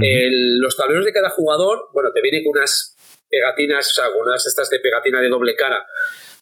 [0.00, 2.96] El- los tableros de cada jugador, bueno, te vienen con unas
[3.28, 5.84] pegatinas, o sea, con unas estas de pegatina de doble cara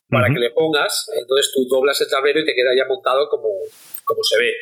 [0.08, 3.48] para que le pongas, entonces tú doblas el tablero y te queda ya montado como,
[4.04, 4.52] como se ve.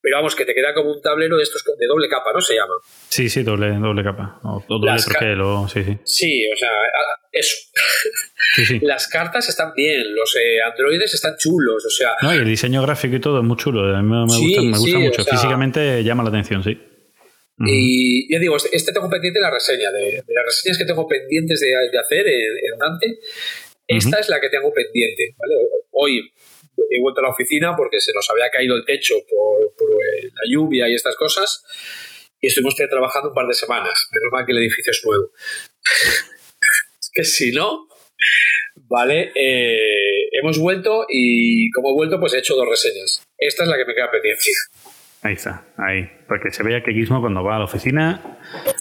[0.00, 2.40] Pero vamos, que te queda como un tablero de estos de doble capa, ¿no?
[2.40, 2.74] Se llama.
[3.08, 4.38] Sí, sí, doble, doble capa.
[4.44, 5.98] O, doble Las troquel, o sí, sí.
[6.04, 6.70] Sí, o sea,
[7.32, 7.56] eso.
[8.54, 8.78] Sí, sí.
[8.82, 12.82] Las cartas están bien, los eh, androides están chulos, o sea, No, y el diseño
[12.82, 13.94] gráfico y todo es muy chulo.
[13.96, 15.22] A mí me, Sí, gusta, me gusta sí, mucho.
[15.22, 16.78] o sea- Físicamente llama la atención, sí.
[17.66, 19.90] Y ya digo, este tengo pendiente la reseña.
[19.92, 23.06] De, de las reseñas que tengo pendientes de, de hacer en, en Dante,
[23.86, 25.34] esta es la que tengo pendiente.
[25.36, 25.54] ¿vale?
[25.90, 26.32] Hoy
[26.90, 30.24] he vuelto a la oficina porque se nos había caído el techo por, por, eh,
[30.24, 31.64] la lluvia y estas cosas.
[32.40, 34.08] Y estuvimos trabajando un par de semanas.
[34.12, 35.30] Menos mal que el edificio es nuevo.
[37.00, 37.88] es que si no,
[38.76, 43.22] vale, eh, hemos vuelto y como he vuelto, pues he hecho dos reseñas.
[43.38, 44.50] Esta es la que me queda pendiente.
[45.24, 46.08] Ahí está, ahí.
[46.28, 48.20] Porque se vea que Gizmo cuando va a la oficina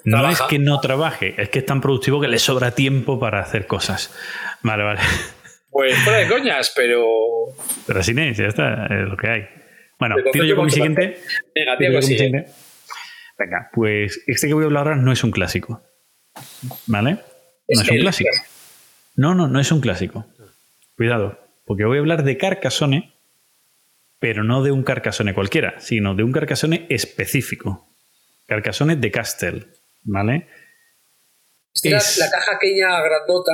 [0.03, 0.43] no Trabaja.
[0.43, 3.65] es que no trabaje, es que es tan productivo que le sobra tiempo para hacer
[3.65, 4.13] cosas.
[4.61, 4.99] Vale, vale.
[5.71, 7.01] Pues fuera de coñas, pero
[7.87, 9.47] Pero así es, ya está, es lo que hay.
[9.97, 11.19] Bueno, tiro yo con mi siguiente.
[11.55, 12.17] Venga, Tiro con mi sigue.
[12.19, 12.51] siguiente.
[13.39, 15.81] Venga, pues este que voy a hablar ahora no es un clásico.
[16.87, 17.11] ¿Vale?
[17.13, 17.19] No
[17.67, 18.29] es, Es un clásico.
[19.15, 20.25] No, no, no es un clásico.
[20.97, 23.12] Cuidado, porque voy a hablar de Carcassonne,
[24.23, 27.93] pero no de un Carcassonne cualquiera, sino de un Carcassonne específico.
[28.47, 29.67] Carcassonne de Castle,
[30.03, 30.47] ¿vale?
[31.73, 33.51] Esta era Es- la caja aquella grandota.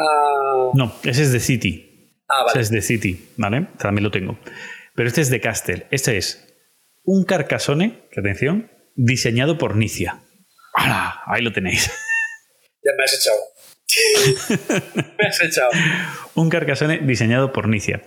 [0.76, 2.22] No, ese es de City.
[2.30, 2.62] Ah, Ese vale.
[2.62, 3.66] es de City, ¿vale?
[3.80, 4.38] También lo tengo.
[4.94, 5.88] Pero este es de Castle.
[5.90, 6.56] Este es
[7.04, 10.22] un Carcassonne, atención, diseñado por Nicia.
[10.76, 11.22] ¡Hala!
[11.26, 11.91] Ahí lo tenéis.
[12.84, 13.40] Ya me has echado.
[15.18, 15.72] me has echado.
[16.36, 18.04] un Carcassonne diseñado por Nicia.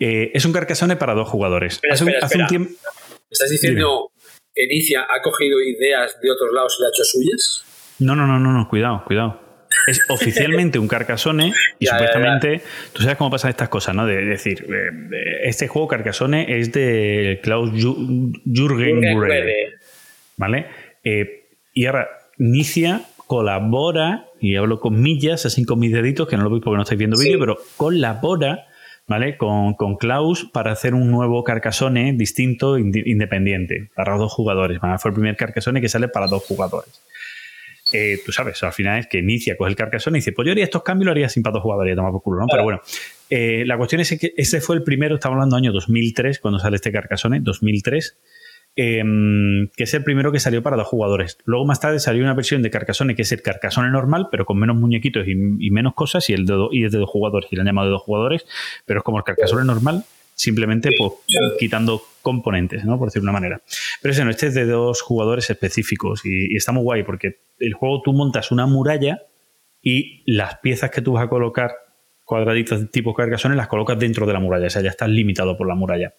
[0.00, 1.74] Eh, es un Carcassonne para dos jugadores.
[1.74, 2.48] Espera, hace, un- espera, hace un espera.
[2.48, 2.70] tiempo.
[2.82, 4.10] ¿Me estás diciendo
[4.54, 7.64] que Inicia ha cogido ideas de otros lados y le ha hecho suyas?
[8.00, 9.40] No, no, no, no, no, cuidado, cuidado.
[9.86, 12.62] Es oficialmente un Carcassonne y Ya, ya, supuestamente,
[12.92, 14.06] tú sabes cómo pasan estas cosas, ¿no?
[14.06, 19.74] De decir, eh, de- este juego Carcassonne es de Klaus Jürgen Grede.
[20.36, 20.66] ¿vale?
[21.04, 21.44] Eh,
[21.74, 22.08] y ahora,
[22.38, 26.76] Nicia colabora, y hablo con millas, así con mis deditos, que no lo veis porque
[26.76, 27.24] no estáis viendo Sí.
[27.26, 28.66] vídeo, pero colabora,
[29.10, 29.36] ¿vale?
[29.36, 34.78] Con, con Klaus para hacer un nuevo Carcassonne distinto, independiente, para dos jugadores.
[35.00, 37.02] Fue el primer Carcassonne que sale para dos jugadores.
[37.92, 40.52] Eh, tú sabes, al final es que inicia, coge el Carcassonne y dice, pues yo
[40.52, 42.46] haría estos cambios, lo haría sin para dos jugadores, toma por culo, ¿no?
[42.48, 42.80] Pero bueno,
[43.30, 46.76] eh, la cuestión es que ese fue el primero, estamos hablando año 2003, cuando sale
[46.76, 48.16] este Carcassonne, 2003.
[48.76, 51.38] Em, que es el primero que salió para dos jugadores.
[51.44, 54.58] Luego más tarde salió una versión de Carcassonne que es el Carcassonne normal, pero con
[54.58, 57.48] menos muñequitos y, y menos cosas, y, el de do- y es de dos jugadores,
[57.52, 58.46] y lo han llamado de dos jugadores,
[58.86, 61.12] pero es como el Carcassonne normal, simplemente pues,
[61.58, 62.98] quitando componentes, ¿no?
[62.98, 63.60] Por decir una manera.
[64.00, 67.40] Pero ese no, este es de dos jugadores específicos y, y está muy guay porque
[67.58, 69.22] el juego tú montas una muralla
[69.82, 71.72] y las piezas que tú vas a colocar
[72.24, 75.56] cuadraditos de tipo Carcassonne las colocas dentro de la muralla, o sea, ya estás limitado
[75.58, 76.14] por la muralla.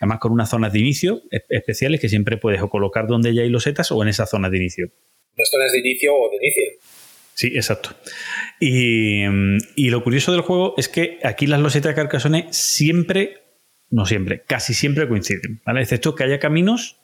[0.00, 3.50] Además, con unas zonas de inicio especiales que siempre puedes o colocar donde ya hay
[3.50, 4.90] losetas o en esas zonas de inicio.
[5.36, 6.62] Las zonas de inicio o de inicio.
[7.34, 7.90] Sí, exacto.
[8.58, 9.24] Y,
[9.76, 13.42] y lo curioso del juego es que aquí las losetas de Carcassonne siempre,
[13.90, 15.82] no siempre, casi siempre coinciden, ¿vale?
[15.82, 16.98] Excepto que haya caminos,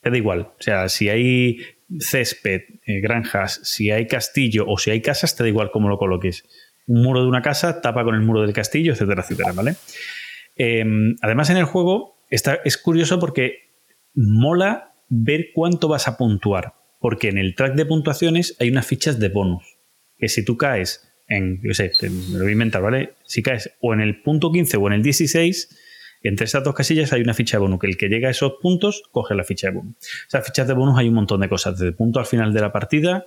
[0.00, 0.52] te da igual.
[0.58, 1.58] O sea, si hay
[1.98, 5.98] césped, eh, granjas, si hay castillo o si hay casas, te da igual cómo lo
[5.98, 6.44] coloques.
[6.86, 9.74] Un muro de una casa tapa con el muro del castillo, etcétera, etcétera, ¿vale?
[10.56, 10.84] Eh,
[11.22, 13.66] además, en el juego está, es curioso porque
[14.14, 16.74] mola ver cuánto vas a puntuar.
[17.00, 19.78] Porque en el track de puntuaciones hay unas fichas de bonus.
[20.16, 23.14] Que si tú caes en, yo sé, me lo voy a inventar, ¿vale?
[23.24, 25.76] Si caes o en el punto 15 o en el 16,
[26.22, 27.78] entre esas dos casillas hay una ficha de bonus.
[27.78, 29.96] Que el que llega a esos puntos coge la ficha de bonus.
[30.26, 31.78] Esas fichas de bonus hay un montón de cosas.
[31.78, 33.24] Desde punto al final de la partida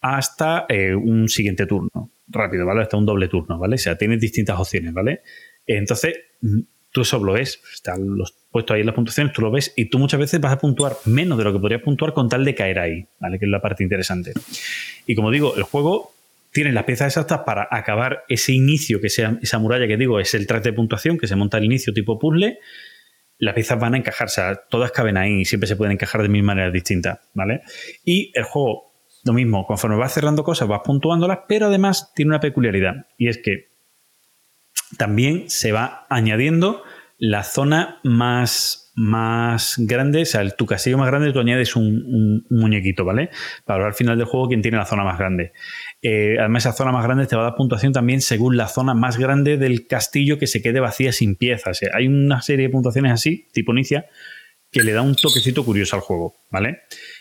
[0.00, 2.12] hasta eh, un siguiente turno.
[2.28, 2.82] Rápido, ¿vale?
[2.82, 3.74] Hasta un doble turno, ¿vale?
[3.74, 5.22] O sea, tienes distintas opciones, ¿vale?
[5.76, 6.14] Entonces,
[6.90, 8.16] tú eso lo ves, están
[8.50, 10.96] puestos ahí en las puntuaciones, tú lo ves y tú muchas veces vas a puntuar
[11.06, 13.38] menos de lo que podrías puntuar con tal de caer ahí, ¿vale?
[13.38, 14.32] Que es la parte interesante.
[15.06, 16.12] Y como digo, el juego
[16.52, 20.34] tiene las piezas exactas para acabar ese inicio, que sea esa muralla que digo, es
[20.34, 22.58] el track de puntuación que se monta al inicio tipo puzzle.
[23.38, 26.22] Las piezas van a encajar, o sea, todas caben ahí y siempre se pueden encajar
[26.22, 27.62] de mil maneras distintas, ¿vale?
[28.04, 28.92] Y el juego,
[29.24, 33.38] lo mismo, conforme vas cerrando cosas, vas puntuándolas, pero además tiene una peculiaridad y es
[33.38, 33.69] que
[34.96, 36.82] también se va añadiendo
[37.18, 42.46] la zona más, más grande, o sea, tu castillo más grande, tú añades un, un-
[42.50, 43.28] muñequito, ¿vale?
[43.66, 45.52] Para al final del juego quién tiene la zona más grande.
[46.00, 48.94] Eh, además, esa zona más grande te va a dar puntuación también según la zona
[48.94, 51.80] más grande del castillo que se quede vacía sin piezas.
[51.92, 54.06] Hay una serie de puntuaciones así, tipo Nicia,
[54.72, 56.80] que le da un toquecito curioso al juego, ¿vale?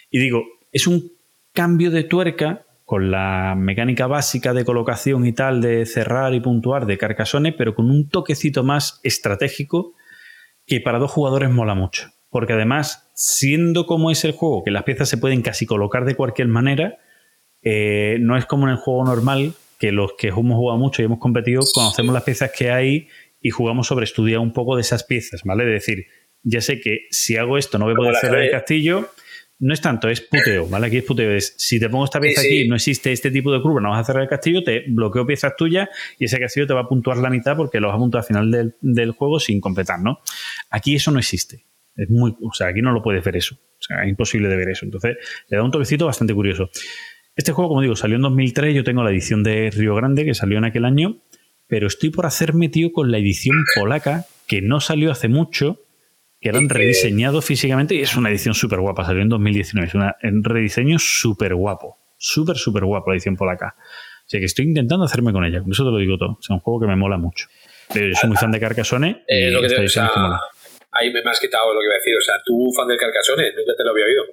[0.09, 1.11] Y digo, es un
[1.53, 6.87] cambio de tuerca con la mecánica básica de colocación y tal, de cerrar y puntuar
[6.87, 9.93] de Carcassonne, pero con un toquecito más estratégico
[10.65, 12.07] que para dos jugadores mola mucho.
[12.31, 16.15] Porque además, siendo como es el juego, que las piezas se pueden casi colocar de
[16.15, 16.97] cualquier manera,
[17.61, 21.05] eh, no es como en el juego normal, que los que hemos jugado mucho y
[21.05, 23.07] hemos competido, conocemos las piezas que hay
[23.39, 25.63] y jugamos sobre estudiar un poco de esas piezas, ¿vale?
[25.63, 26.07] De decir,
[26.41, 29.11] ya sé que si hago esto no voy a poder cerrar el castillo.
[29.59, 30.87] No es tanto, es puteo, ¿vale?
[30.87, 31.31] Aquí es puteo.
[31.31, 32.59] Es, si te pongo esta pieza Sí, sí.
[32.61, 35.25] aquí, no existe este tipo de curva, no vas a cerrar el castillo, te bloqueo
[35.25, 37.99] piezas tuyas y ese castillo te va a puntuar la mitad porque lo vas a
[37.99, 40.19] puntuar al final del, del juego sin completar, ¿no?
[40.69, 41.65] Aquí eso no existe.
[41.95, 43.55] Es muy, o sea, aquí no lo puedes ver eso.
[43.55, 44.85] O sea, es imposible de ver eso.
[44.85, 45.17] Entonces,
[45.49, 46.69] le da un toquecito bastante curioso.
[47.35, 48.73] Este juego, como digo, salió en 2003.
[48.73, 51.17] Yo tengo la edición de Río Grande, que salió en aquel año.
[51.67, 55.81] Pero estoy por hacerme, tío, con la edición polaca, que no salió hace mucho,
[56.41, 57.95] que eran rediseñados físicamente.
[57.95, 59.05] Y es una edición súper guapa.
[59.05, 59.87] Salió en 2019.
[59.87, 61.97] Es una- un rediseño súper guapo.
[62.17, 63.75] Súper, súper guapo la edición polaca.
[63.77, 65.61] O sea que estoy intentando hacerme con ella.
[65.61, 66.37] Con eso te lo digo todo.
[66.41, 67.47] Es un juego que me mola mucho.
[67.93, 69.23] Pero yo soy muy fan de Carcassonne.
[69.27, 70.11] Eh, lo que te, o sea,
[70.91, 72.13] ahí me has quitado lo que iba a decir.
[72.15, 74.23] O sea, tú, fan del Carcassonne, nunca te lo había oído.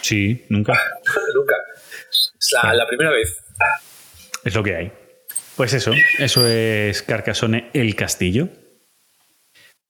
[0.00, 0.72] Sí, nunca.
[1.34, 1.54] nunca.
[2.10, 3.44] Es la, la primera vez.
[4.44, 4.92] Es lo que hay.
[5.56, 8.48] Pues eso, eso es Carcassonne el castillo.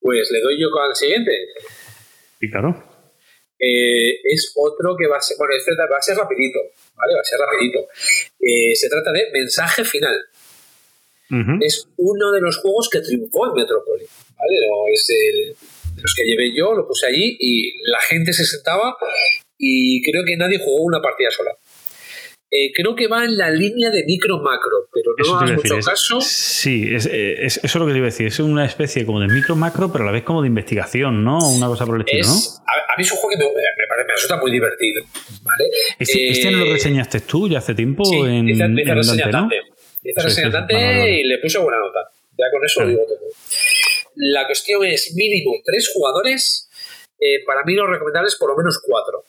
[0.00, 1.32] Pues le doy yo al siguiente.
[2.40, 2.90] Y claro.
[3.58, 6.58] Eh, es otro que va a ser, bueno, este va a ser rapidito,
[6.96, 7.14] ¿vale?
[7.14, 7.86] Va a ser rapidito.
[8.40, 10.18] Eh, se trata de Mensaje Final.
[11.60, 14.04] Es uno de los juegos que triunfó en Metrópoli,
[14.36, 14.56] ¿vale?
[14.66, 15.54] No es el,
[15.94, 18.96] de los que llevé yo, lo puse allí y la gente se sentaba
[19.56, 21.52] y creo que nadie jugó una partida sola.
[22.52, 26.20] Eh, creo que va en la línea de micro-macro, pero no a mucho es- caso.
[26.20, 28.26] sí, es, es- eso es lo que te iba a decir.
[28.26, 31.38] Es una especie como de micro-macro, pero a la vez como de investigación, ¿no?
[31.38, 32.32] Una cosa por el estilo, ¿no?
[32.32, 35.04] A, a mí es un juego que me, me parece, me resulta muy divertido,
[35.44, 35.64] ¿vale?
[36.00, 38.94] Este, Eh, este no lo reseñaste tú ya hace tiempo Sí, en, hice, en hice
[38.94, 39.40] reseña Dante, ¿no?
[39.40, 39.56] Dante.
[40.02, 40.52] Hice Sí, reseña sí, sí.
[40.52, 41.20] Dante Vale, vale, vale.
[41.20, 42.00] y le puse buena nota.
[42.36, 42.96] Ya con eso lo Vale.
[42.98, 43.28] digo todo.
[44.16, 46.66] La cuestión es mínimo tres jugadores.
[47.22, 49.22] eh, para mí lo recomendable es por lo menos cuatro.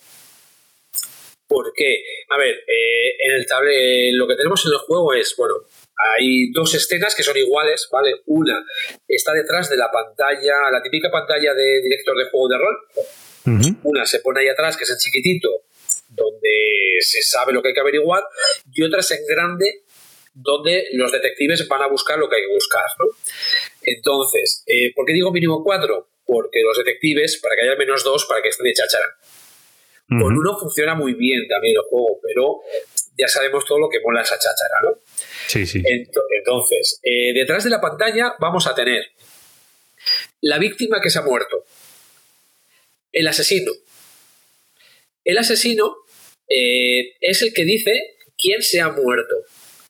[1.52, 2.02] ¿Por qué?
[2.30, 5.56] A ver, eh, en el table, lo que tenemos en el juego es, bueno,
[5.98, 8.22] hay dos escenas que son iguales, ¿vale?
[8.28, 8.66] Una
[9.06, 14.06] está detrás de la pantalla, la típica pantalla de director de juego de rol, una
[14.06, 15.50] se pone ahí atrás, que es en chiquitito,
[16.08, 18.24] donde se sabe lo que hay que averiguar,
[18.72, 19.84] y otra es en grande,
[20.34, 22.86] donde los detectives van a buscar lo que hay que buscar.
[22.98, 23.08] ¿no?
[23.82, 26.08] Entonces, eh, ¿por qué digo mínimo cuatro?
[26.32, 29.18] porque los detectives, para que haya menos dos, para que estén de cháchara.
[30.20, 32.60] Con uno funciona muy bien también el juego, pero
[33.18, 35.00] ya sabemos todo lo que mola esa cháchara, ¿no?
[35.48, 35.80] Sí, sí.
[35.82, 39.04] Ento- Entonces, eh, detrás de la pantalla vamos a tener
[40.42, 41.64] la víctima que se ha muerto,
[43.14, 43.72] el asesino.
[45.24, 45.96] El asesino
[46.50, 47.94] eh, es el que dice
[48.38, 49.36] quién se ha muerto.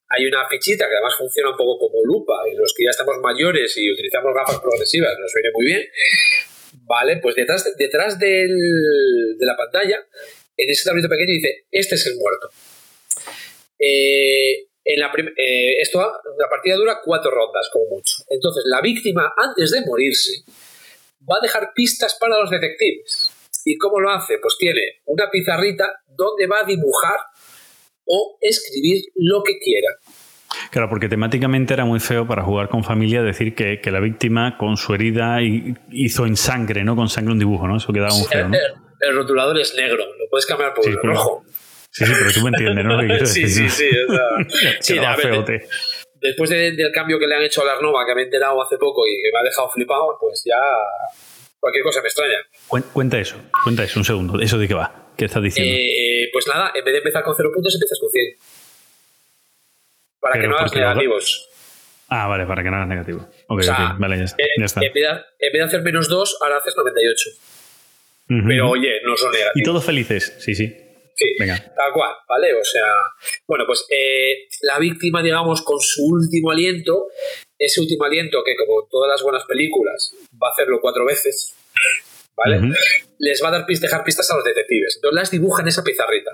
[0.10, 3.15] Hay una fichita que además funciona un poco como lupa y los que ya estamos
[3.23, 5.81] mayores y utilizamos gafas progresivas nos viene muy bien.
[6.84, 10.06] Vale, pues detrás, detrás del- de la pantalla,
[10.58, 12.49] en ese tablito pequeño dice, este es el muerto.
[13.80, 18.16] Eh, en la eh, esto, la partida dura cuatro rondas, como mucho.
[18.30, 20.44] Entonces, la víctima, antes de morirse,
[21.30, 23.32] va a dejar pistas para los detectives.
[23.64, 24.40] ¿Y cómo lo hace?
[24.40, 27.20] Pues tiene una pizarrita donde va a dibujar
[28.06, 29.90] o escribir lo que quiera.
[30.72, 34.57] Claro, porque temáticamente era muy feo para jugar con familia decir que, que la víctima
[34.57, 36.95] con su herida hi- hizo en sangre, ¿no?
[36.95, 37.77] Con sangre un dibujo, ¿no?
[37.77, 38.56] Eso quedaba muy feo, ¿no?
[38.56, 38.61] El,
[39.10, 41.43] el rotulador es negro, lo puedes cambiar por Sí, pero- rojo.
[41.93, 42.93] Sí, sí, pero tú me entiendes, ¿no?
[42.95, 43.89] Lo que quiero sí, decir, sí, ¿no?
[43.89, 43.98] sí.
[44.07, 45.68] o sea, sí, Quedaba a ver, feote.
[46.22, 48.61] después de- del cambio que le han hecho a la Arnova, que me he enterado
[48.64, 50.56] hace poco y que me ha dejado flipado, pues ya
[51.60, 52.38] cualquier cosa me extraña.
[52.69, 53.35] Cuen- Cuenta eso,
[53.65, 54.39] cuenta eso, un segundo.
[54.39, 55.10] ¿Eso de qué va?
[55.18, 55.73] ¿Qué estás diciendo?
[55.77, 58.26] Eh, pues nada, en vez de empezar con cero puntos, empiezas con 100.
[60.22, 61.49] Para Pero que no hagas negativos.
[62.07, 63.27] Ah, vale, para que no hagas negativo.
[63.48, 64.43] Ok, O sea, vale, ya está.
[64.43, 64.81] Eh, ya está.
[64.85, 67.30] En, vez de, en vez de hacer menos 2, ahora haces 98.
[68.30, 68.48] Ujú.
[68.48, 69.56] Pero oye, no son negativos.
[69.56, 70.68] y todos felices, sí, sí.
[71.15, 71.57] Sí, Venga.
[71.76, 72.53] tal cual, ¿vale?
[72.56, 72.85] O sea,
[73.48, 77.07] bueno, pues eh, la víctima, digamos, con su último aliento,
[77.60, 81.53] ese último aliento que, como todas las buenas películas, va a hacerlo cuatro veces,
[82.35, 82.73] ¿vale?
[83.19, 84.95] Les va a dar pist- dejar pistas a los detectives.
[84.95, 86.31] Entonces las dibuja en esa pizarrita.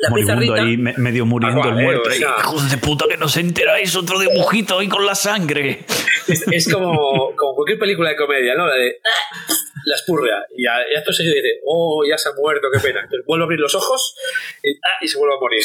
[0.00, 2.08] La Moribundo pizarrita, ahí, me- medio muriendo el eh, muerto.
[2.08, 2.18] o ahí.
[2.18, 3.94] sea- Hijos de puta, que no se enteráis.
[3.96, 5.84] Otro dibujito ahí con la sangre.
[6.28, 8.66] es, es como, como cualquier película de comedia, ¿no?
[8.66, 9.52] La de "Ah",
[9.84, 10.44] la espurrea.
[10.56, 13.00] Y a, y seguido dice, oh, ya se ha muerto, qué pena.
[13.02, 14.14] Entonces vuelve a abrir los ojos
[14.62, 15.62] y, ah, y se vuelve a morir.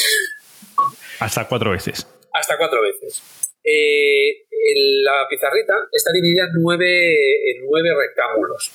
[1.20, 2.06] Hasta cuatro veces.
[2.32, 3.22] hasta cuatro veces.
[3.64, 7.14] Eh, en la pizarrita está dividida en nueve,
[7.50, 8.70] en nueve rectángulos.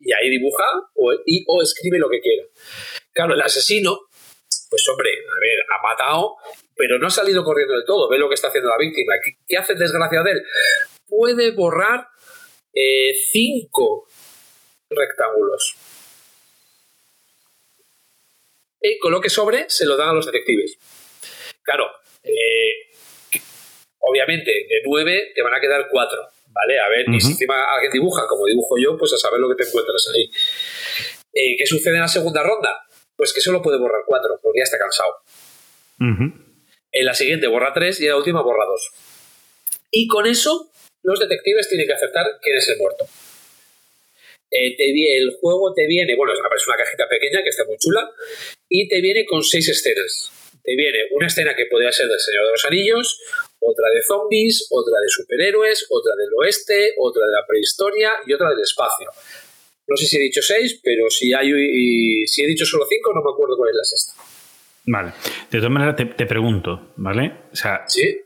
[0.00, 2.44] Y ahí dibuja o, y, o escribe lo que quiera.
[3.12, 4.00] Claro, el asesino,
[4.76, 6.36] pues hombre, a ver, ha matado,
[6.76, 8.10] pero no ha salido corriendo del todo.
[8.10, 9.14] Ve lo que está haciendo la víctima.
[9.24, 10.42] ¿Qué, qué hace el desgraciado de él?
[11.08, 12.08] Puede borrar
[12.74, 14.06] eh, cinco
[14.90, 15.76] rectángulos.
[18.82, 20.76] Y con lo que sobre se lo dan a los detectives.
[21.62, 21.86] Claro,
[22.22, 22.92] eh,
[23.98, 26.78] obviamente de 9 te van a quedar 4, ¿vale?
[26.78, 29.54] A ver, y si encima alguien dibuja como dibujo yo, pues a saber lo que
[29.54, 30.30] te encuentras ahí.
[31.32, 32.85] Eh, ¿Qué sucede en la segunda ronda?
[33.16, 35.14] Pues que solo puede borrar 4, porque ya está cansado.
[35.98, 38.90] En la siguiente borra 3 y en la última borra 2.
[39.90, 40.70] Y con eso
[41.02, 43.06] los detectives tienen que acertar quién es el muerto.
[44.50, 48.10] Eh, te el juego te viene, bueno, es una cajita pequeña que está muy chula,
[48.68, 50.30] y te viene con seis escenas.
[50.62, 53.20] Te viene una escena que podría ser del Señor de los Anillos,
[53.60, 58.50] otra de zombies, otra de superhéroes, otra del oeste, otra de la prehistoria y otra
[58.50, 59.10] del espacio.
[59.88, 63.12] No sé si he dicho seis, pero si hay y si he dicho solo cinco,
[63.14, 64.12] no me acuerdo cuál es la sexta.
[64.86, 65.12] Vale.
[65.50, 67.32] De todas maneras, te, te pregunto, ¿vale?
[67.52, 68.18] O sea, ¿Sí?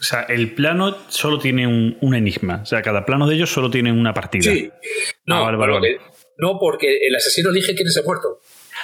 [0.00, 2.60] o sea, el plano solo tiene un, un enigma.
[2.62, 4.52] O sea, cada plano de ellos solo tiene una partida.
[4.52, 4.70] Sí.
[5.26, 5.98] No, Ah, vale,
[6.38, 8.40] no, porque el asesino elige quién es el muerto.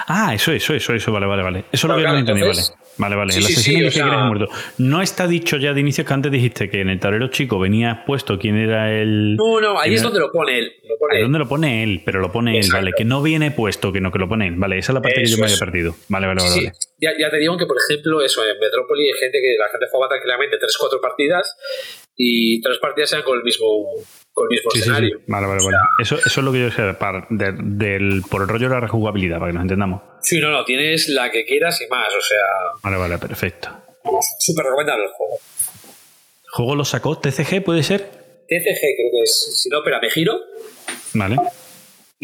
[0.07, 1.65] Ah, eso, eso, eso, eso, vale, vale, vale.
[1.73, 2.62] Eso es lo que Claro, no entendí, vale.
[2.97, 3.33] Vale, vale.
[3.33, 4.49] Sí, el sí, asesino sí, dice o sea- muerto.
[4.79, 8.05] No está dicho ya de inicio que antes dijiste que en el tablero chico venía
[8.07, 9.35] puesto quién era el.
[9.37, 10.73] No, no, ahí es era- donde lo pone él.
[10.89, 11.25] Lo pone Ahí él.
[11.25, 12.93] donde lo pone él, pero lo pone él, vale.
[12.97, 14.55] Que no viene puesto, que no que lo pone él.
[14.57, 15.97] Vale, esa es la parte que yo me había perdido.
[16.09, 16.61] Vale, vale, Sí, vale.
[16.61, 16.66] sí.
[16.66, 16.79] vale.
[17.01, 19.87] Ya, ya te digo que, por ejemplo, eso, en Metrópoli hay gente que la gente
[19.91, 21.57] juega tranquilamente 3-4 partidas
[22.16, 23.66] y tres partidas sean con el mismo,
[24.32, 24.91] con el mismo Sí, sí, sí.
[24.91, 25.20] escenario.
[25.27, 25.77] Vale, vale, vale.
[26.01, 28.81] Eso, eso es lo que yo sé para- de- del, por el rollo de la
[28.81, 30.03] rejugabilidad, para que nos entendamos.
[30.23, 32.39] Sí, no, no, tienes la que quieras y más, o sea,
[32.82, 33.69] Vale, vale, perfecto.
[34.39, 35.35] súper recomendable el juego.
[36.53, 37.19] ¿Juego lo sacó?
[37.19, 38.01] ¿TCG puede ser?
[38.49, 40.39] TCG creo que es, si no, espera, me giro
[41.15, 41.36] Vale.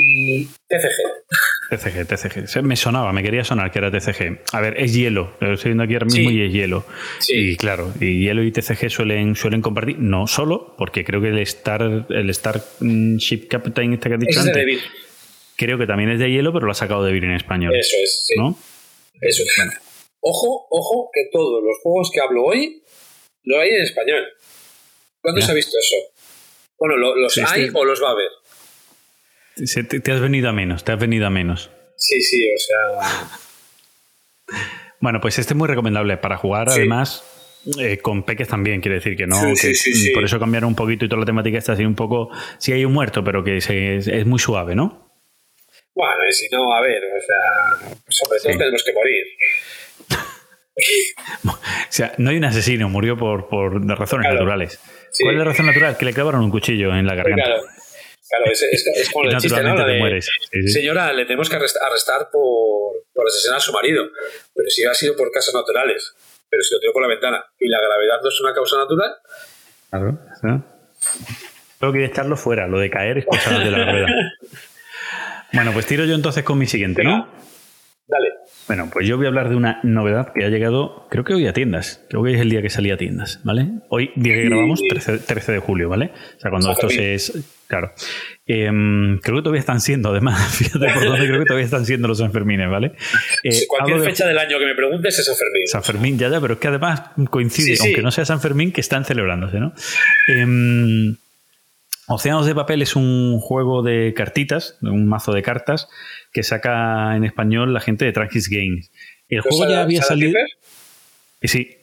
[0.02, 1.28] Y TCG.
[1.70, 2.62] TCG, TCG.
[2.62, 4.40] Me sonaba, me quería sonar que era TCG.
[4.52, 5.36] A ver, es hielo.
[5.40, 6.36] Lo estoy viendo aquí ahora mismo Sí.
[6.36, 6.84] y es hielo.
[7.20, 7.32] Sí.
[7.52, 11.38] Y claro, y hielo y TCG suelen, suelen compartir, no solo, porque creo que el
[11.38, 14.80] Star, el Star Ship Captain este que has dicho es de antes, Devil.
[15.56, 17.74] creo que también es de hielo, pero lo ha sacado de Vir en español.
[17.76, 18.34] Eso es, sí.
[18.36, 18.58] ¿No?
[19.20, 19.50] Eso es.
[20.22, 22.82] Ojo, ojo, que todos los juegos que hablo hoy
[23.44, 24.24] lo hay en español.
[25.22, 25.46] ¿Cuándo Ya.
[25.46, 25.96] se ha visto eso?
[26.78, 28.28] Bueno, lo- los Sí, hay este- o los va a haber.
[29.66, 31.70] Se- Te, te has venido a menos, te has venido a menos.
[31.96, 34.56] Sí, sí, o sea.
[35.00, 36.80] Bueno, pues este es muy recomendable para jugar, Sí.
[36.80, 37.24] además,
[37.78, 39.36] eh, con peques también, quiere decir que no.
[39.54, 40.10] Sí, que sí.
[40.12, 42.30] Por eso cambiaron un poquito y toda la temática está así un poco.
[42.58, 45.10] Sí, hay un muerto, pero que se- es, es muy suave, ¿no?
[45.94, 47.88] Bueno, y si no, a ver, o sea,
[48.24, 48.58] hombre, todos Sí.
[48.58, 49.24] tenemos que morir.
[51.44, 54.36] O sea, no hay un asesino, murió por, por razones Claro.
[54.36, 54.78] naturales.
[55.20, 55.96] ¿Cuál es la razón natural?
[55.98, 57.44] Que le clavaron un cuchillo en la garganta.
[57.44, 57.62] Claro,
[58.30, 59.84] claro es, es, es como el chiste, ¿no?
[59.84, 60.26] de, mueres.
[60.50, 60.68] Sí, sí.
[60.70, 64.04] Señora, le tenemos que arrest- arrestar por, por asesinar a su marido.
[64.54, 66.14] Pero si ha sido por causas naturales.
[66.48, 69.14] Pero si lo tiró por la ventana y la gravedad no es una causa natural,
[69.90, 70.18] Claro.
[71.78, 74.08] Tengo que echarlo fuera, lo de caer es cosa de la gravedad.
[75.52, 77.28] Bueno, pues tiro yo entonces con mi siguiente, ¿no?
[78.10, 78.28] Dale.
[78.66, 81.46] Bueno, pues yo voy a hablar de una novedad que ha llegado, creo que hoy
[81.46, 82.04] a tiendas.
[82.08, 83.68] Creo que hoy es el día que salía a tiendas, ¿vale?
[83.88, 86.12] Hoy, día que grabamos, 13, 13 de julio, ¿vale?
[86.36, 87.32] O sea, cuando esto se es.
[87.66, 87.92] Claro.
[88.46, 92.08] Em, creo que todavía están siendo, además, fíjate por dónde creo que todavía están siendo
[92.08, 92.92] los Sanfermines, ¿vale?
[93.44, 95.66] Eh, Si cualquier de fecha del año que me preguntes es San Fermín.
[95.66, 97.86] San Fermín, ya, ya, pero es que además coincide, Sí, sí.
[97.86, 99.72] aunque no sea San Fermín, que están celebrándose, ¿no?
[100.26, 101.16] Em,
[102.12, 105.88] Océanos de Papel es un juego de cartitas, un mazo de cartas,
[106.32, 108.90] que saca en español la gente de Traxis Games.
[109.28, 110.32] El juego ya había salido.
[111.40, 111.76] Y sí.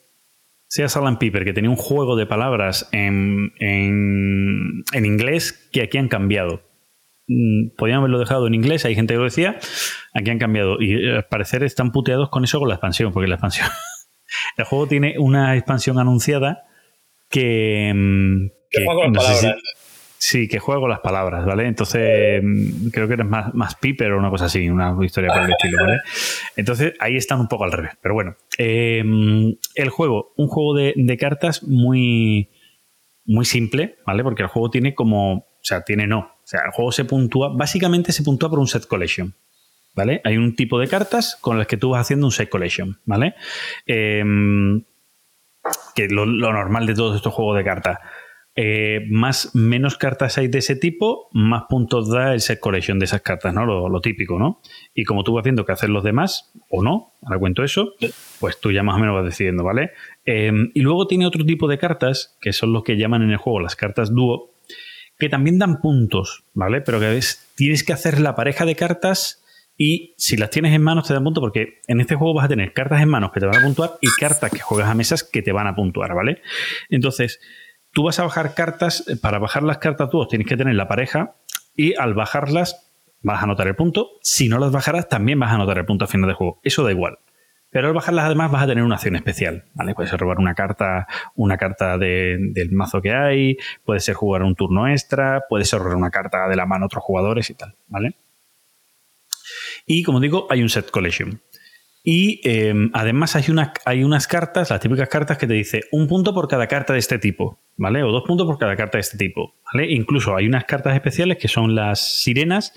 [0.70, 5.98] Sea Salan Piper, que tenía un juego de palabras en, en, en inglés que aquí
[5.98, 6.62] han cambiado.
[7.28, 9.58] Mm, Podían haberlo dejado en inglés, hay gente que lo decía,
[10.14, 10.76] aquí han cambiado.
[10.82, 13.70] Y eh, al parecer están puteados con eso con la expansión, porque la expansión.
[14.58, 16.66] el juego tiene una expansión anunciada
[17.30, 17.94] que.
[17.95, 19.64] mm, Que juega con no sé si- palabras.
[20.19, 21.68] Sí, que juega con las palabras, ¿vale?
[21.68, 25.44] Entonces, mm, creo que eres más, más Piper o una cosa así, una historia por
[25.44, 25.99] el estilo, ¿vale?
[26.56, 27.91] Entonces, ahí están un poco al revés.
[28.02, 29.03] Pero bueno, eh,
[29.76, 32.49] el juego, un juego de, cartas muy,
[33.26, 34.23] muy simple, ¿vale?
[34.23, 36.19] Porque el juego tiene como, o sea, tiene no.
[36.19, 39.35] O sea, el juego se puntúa, básicamente se puntúa por un set collection.
[39.95, 40.22] ¿Vale?
[40.26, 43.34] Hay un tipo de cartas con las que tú vas haciendo un set collection, ¿vale?
[43.88, 44.23] Eh,
[45.95, 47.98] que lo, lo normal de todos estos juegos de cartas.
[48.60, 53.06] Eh, más menos cartas hay de ese tipo, más puntos da el set collection de
[53.06, 53.66] esas cartas, ¿no?
[53.88, 54.62] Lo, típico, ¿no?
[54.96, 57.94] Y como tú vas viendo que hacen los demás, o no, ahora cuento eso,
[58.40, 59.92] pues tú ya más o menos vas decidiendo, ¿vale?
[60.26, 63.38] Eh, y luego tiene otro tipo de cartas, que son los que llaman en el
[63.38, 64.56] juego las cartas dúo,
[65.20, 66.82] que también dan puntos, ¿vale?
[66.82, 69.44] Pero que ves, tienes que hacer la pareja de cartas
[69.78, 72.50] y si las tienes en manos te dan punto porque en este juego vas a
[72.50, 75.24] tener cartas en manos que te van a puntuar y cartas que juegas a mesas
[75.24, 76.42] que te van a puntuar, ¿vale?
[76.90, 77.40] Entonces,
[77.94, 80.88] tú vas a bajar cartas, eh, para bajar las cartas tú tienes que tener la
[80.88, 81.36] pareja
[81.76, 82.92] y al bajarlas
[83.22, 84.10] vas a anotar el punto.
[84.22, 86.60] Si no las bajarás, también vas a anotar el punto al final del juego.
[86.64, 87.18] Eso da igual.
[87.70, 89.94] Pero al bajarlas además vas a tener una acción especial, ¿vale?
[89.94, 91.06] Puedes robar una carta,
[91.36, 95.80] una carta de- del mazo que hay, puede ser jugar un turno extra, puede ser
[95.80, 98.16] robar una carta de la mano a otros jugadores y tal, ¿vale?
[99.86, 101.42] Y como digo, hay un set collection.
[102.10, 106.08] Y eh, además hay, una- hay unas cartas, las típicas cartas que te dice un
[106.08, 108.02] punto por cada carta de este tipo, ¿vale?
[108.02, 109.92] O dos puntos por cada carta de este tipo, ¿vale?
[109.92, 112.72] Incluso hay unas cartas especiales que son las sirenas,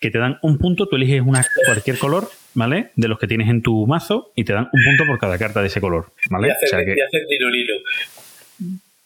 [0.00, 2.90] que te dan un punto, tú eliges una, cualquier color, ¿vale?
[2.96, 5.60] De los que tienes en tu mazo y te dan un punto por cada carta
[5.60, 6.48] de ese color, ¿vale?
[6.48, 7.66] Y O hacen, sea que, y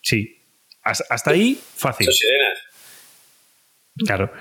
[0.00, 0.38] sí.
[0.82, 2.06] Hasta, hasta ahí, fácil.
[2.06, 2.58] Son sirenas.
[4.06, 4.32] Claro.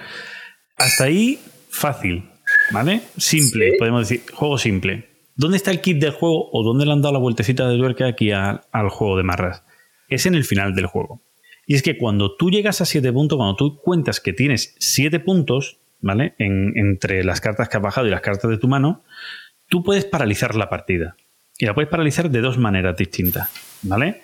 [0.78, 1.38] Hasta ahí,
[1.70, 2.24] fácil.
[2.72, 3.02] ¿Vale?
[3.18, 3.78] Simple, Sí.
[3.78, 4.24] podemos decir.
[4.32, 5.09] Juego simple.
[5.40, 8.08] ¿Dónde está el kit del juego o dónde le han dado la vueltecita de tuerca
[8.08, 9.64] aquí al juego de marras?
[10.10, 11.22] Es en el final del juego.
[11.66, 15.22] Y es que cuando tú llegas a 7 puntos, cuando tú cuentas que tienes 7
[15.22, 16.34] puntos, ¿vale?
[16.40, 19.04] En- entre las cartas que has bajado y las cartas de tu mano,
[19.70, 21.16] tú puedes paralizar la partida.
[21.58, 23.50] Y la puedes paralizar de dos maneras distintas,
[23.84, 24.22] ¿vale?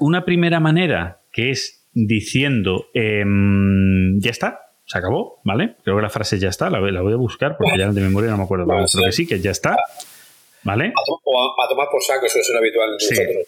[0.00, 5.76] Una primera manera que es diciendo em, ya está, se acabó, ¿vale?
[5.82, 8.36] Creo que la frase ya está, la, voy- a buscar porque ya de memoria no
[8.36, 9.76] me acuerdo, pero creo que sí, que ya está,
[10.66, 10.86] ¿vale?
[10.88, 13.14] A to- o a, a tomar por saco, eso es lo habitual en Sí.
[13.14, 13.46] nosotros.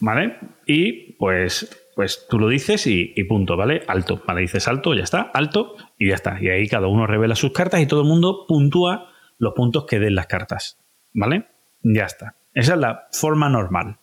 [0.00, 0.36] ¿Vale?
[0.66, 3.82] Y pues, pues tú lo dices y, y punto, ¿vale?
[3.86, 4.40] Alto, ¿vale?
[4.42, 6.38] Dices alto, ya está, alto y ya está.
[6.40, 9.98] Y ahí cada uno revela sus cartas y todo el mundo puntúa los puntos que
[10.00, 10.78] den las cartas,
[11.12, 11.46] ¿vale?
[11.82, 12.36] Ya está.
[12.52, 13.98] Esa es la forma normal.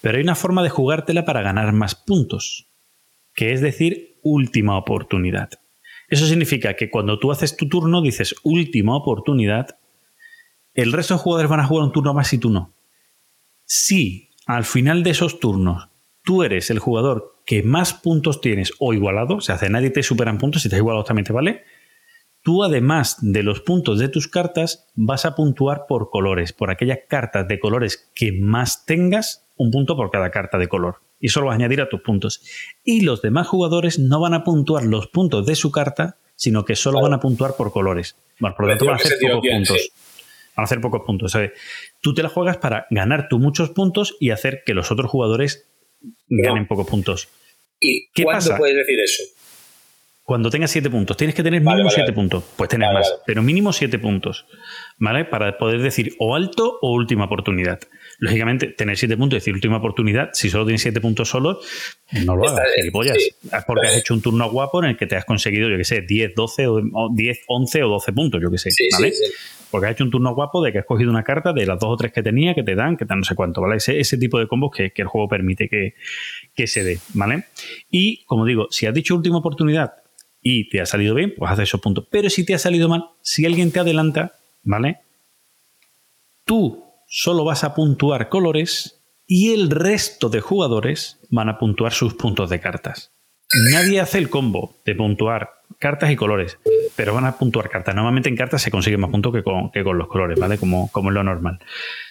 [0.00, 2.68] Pero hay una forma de jugártela para ganar más puntos,
[3.34, 5.50] que es decir, última oportunidad.
[6.08, 9.78] Eso significa que cuando tú haces tu turno, dices última oportunidad,
[10.74, 12.72] el resto de jugadores van a jugar un turno más y tú no.
[13.64, 15.88] Si al final de esos turnos
[16.22, 19.90] tú eres el jugador que más puntos tienes o igualado, o sea, si a nadie
[19.90, 21.64] te superan puntos, si te has igualado también te vale,
[22.42, 26.98] tú además de los puntos de tus cartas vas a puntuar por colores, por aquellas
[27.08, 30.96] cartas de colores que más tengas, un punto por cada carta de color.
[31.20, 32.42] Y eso lo vas a añadir a tus puntos.
[32.82, 36.74] Y los demás jugadores no van a puntuar los puntos de su carta, sino que
[36.74, 37.10] solo Claro.
[37.10, 38.16] van a puntuar por colores.
[38.40, 39.76] Bueno, por lo tanto van a hacer pocos puntos.
[39.80, 39.88] sí.
[40.56, 41.32] Hacer pocos puntos.
[41.32, 41.52] ¿sabes?
[42.00, 45.68] Tú te la juegas para ganar tú muchos puntos y hacer que los otros jugadores
[46.28, 47.28] ganen pocos puntos.
[47.80, 48.58] ¿Y ¿Qué cuándo pasa?
[48.58, 49.22] puedes decir eso?
[50.24, 52.12] Cuando tengas 7 puntos, tienes que tener mínimo vale, 7 vale.
[52.14, 52.44] puntos.
[52.56, 54.46] Pues tener Vale, más, pero mínimo 7 puntos.
[54.98, 55.24] ¿Vale?
[55.24, 57.80] Para poder decir o alto o última oportunidad.
[58.22, 61.58] Lógicamente, tener 7 puntos y decir última oportunidad, si solo tienes 7 puntos solos,
[62.24, 63.16] no lo hagas, gilipollas.
[63.18, 63.30] sí.
[63.52, 65.82] Es porque has hecho un turno guapo en el que te has conseguido, yo que
[65.82, 68.70] sé, 10, 12, o o 10, 11 o 12 puntos, yo que sé.
[68.70, 69.10] Sí, ¿vale?
[69.10, 69.24] sí.
[69.72, 71.90] Porque has hecho un turno guapo de que has cogido una carta de las dos
[71.90, 73.78] o tres que tenía, que te dan, que te dan no sé cuánto, ¿vale?
[73.78, 75.94] Ese, ese tipo de combos que, que el juego permite que,
[76.54, 77.46] que se dé, ¿vale?
[77.90, 79.94] Y, como digo, si has dicho última oportunidad
[80.40, 82.06] y te ha salido bien, pues haces esos puntos.
[82.08, 84.98] Pero si te ha salido mal, si alguien te adelanta, ¿vale?
[86.44, 86.81] Tú
[87.14, 92.48] solo vas a puntuar colores y el resto de jugadores van a puntuar sus puntos
[92.48, 93.12] de cartas.
[93.70, 96.56] Nadie hace el combo de puntuar cartas y colores,
[96.96, 97.94] pero van a puntuar cartas.
[97.94, 100.56] Normalmente en cartas se consigue más puntos que con, los colores, ¿vale?
[100.56, 101.58] Como, como es lo normal.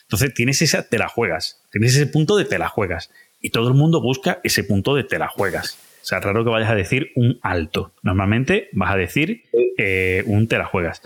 [0.04, 1.64] Entonces tienes esa, te la juegas.
[1.72, 3.10] Tienes ese punto de te la juegas.
[3.40, 5.80] Y todo el mundo busca ese punto de te la juegas.
[6.12, 7.94] Sea, raro que vayas a decir un alto.
[8.04, 9.44] Normalmente vas a decir
[9.78, 11.02] eh, un te la juegas.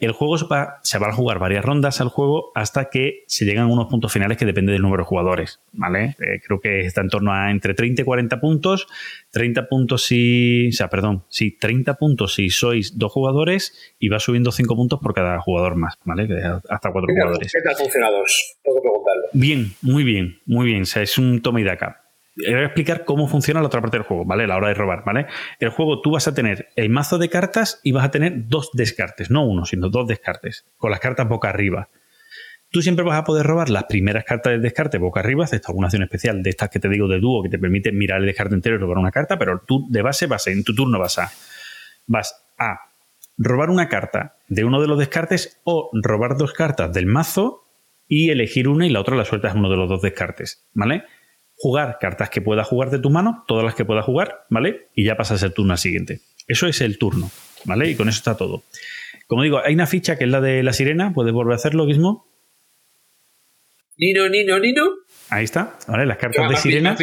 [0.00, 3.44] El juego se va, se va a jugar varias rondas al juego hasta que se
[3.44, 5.60] llegan a unos puntos finales que depende del número de jugadores.
[5.70, 6.16] ¿Vale?
[6.18, 8.88] Eh, creo que está en torno a entre 30 y 40 puntos.
[9.30, 10.70] 30 puntos si.
[10.70, 11.22] O sea, perdón.
[11.28, 15.76] Sí, 30 puntos si sois dos jugadores y va subiendo 5 puntos por cada jugador
[15.76, 15.94] más.
[16.02, 16.24] ¿Vale?
[16.68, 17.52] Hasta 4 ¿Qué tal, jugadores.
[18.64, 19.22] Tengo que preguntarlo.
[19.34, 20.82] Bien, muy bien, muy bien.
[20.82, 22.07] O sea, es un toma y daca.
[22.46, 24.46] Voy a explicar cómo funciona la otra parte del juego, ¿vale?
[24.46, 25.26] La hora de robar, ¿vale?
[25.58, 28.70] El juego tú vas a tener el mazo de cartas y vas a tener dos
[28.72, 31.88] descartes, no uno, sino dos descartes, con las cartas boca arriba.
[32.70, 35.86] Tú siempre vas a poder robar las primeras cartas del descarte boca arriba, excepto alguna
[35.86, 38.54] acción especial de estas que te digo de dúo que te permite mirar el descarte
[38.54, 41.18] entero y robar una carta, pero tú de base vas a, en tu turno vas
[41.18, 41.30] a
[42.06, 42.88] vas a
[43.38, 47.64] robar una carta de uno de los descartes o robar dos cartas del mazo
[48.06, 51.04] y elegir una y la otra la sueltas en uno de los dos descartes, ¿vale?
[51.60, 54.88] Jugar cartas que puedas jugar de tu mano, todas las que puedas jugar, ¿vale?
[54.94, 56.20] Y ya pasas el turno al siguiente.
[56.46, 57.30] Eso es el turno,
[57.64, 57.90] ¿vale?
[57.90, 58.62] Y con eso está todo.
[59.26, 61.84] Como digo, hay una ficha que es la de la sirena, puedes volver a hacerlo
[61.84, 62.26] mismo.
[63.98, 64.84] Nino, Nino, Nino.
[65.28, 66.06] Ahí está, ¿vale?
[66.06, 66.96] Las cartas ha de sirena.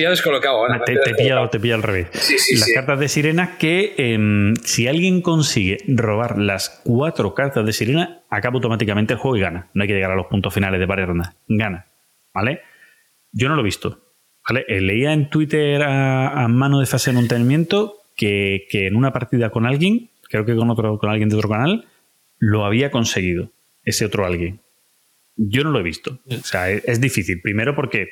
[0.48, 0.84] ahora.
[0.86, 2.08] Te, te he pillado, te he pillado al revés.
[2.14, 2.74] Sí, sí, las sí.
[2.74, 8.56] cartas de sirena que em, si alguien consigue robar las cuatro cartas de sirena, acaba
[8.56, 9.70] automáticamente el juego y gana.
[9.74, 11.36] No hay que llegar a los puntos finales de varias rondas.
[11.48, 11.88] Gana.
[12.34, 12.62] ¿Vale?
[13.34, 14.05] Yo no lo he visto.
[14.48, 14.66] ¿Vale?
[14.68, 19.12] Eh, Leía en Twitter a, a mano de fase de mantenimiento que, que en una
[19.12, 21.86] partida con alguien, creo que con otro, con alguien de otro canal,
[22.38, 23.52] lo había conseguido.
[23.84, 24.62] Ese otro alguien.
[25.36, 26.20] Yo no lo he visto.
[26.28, 27.42] O sea, es, es difícil.
[27.42, 28.08] Primero porque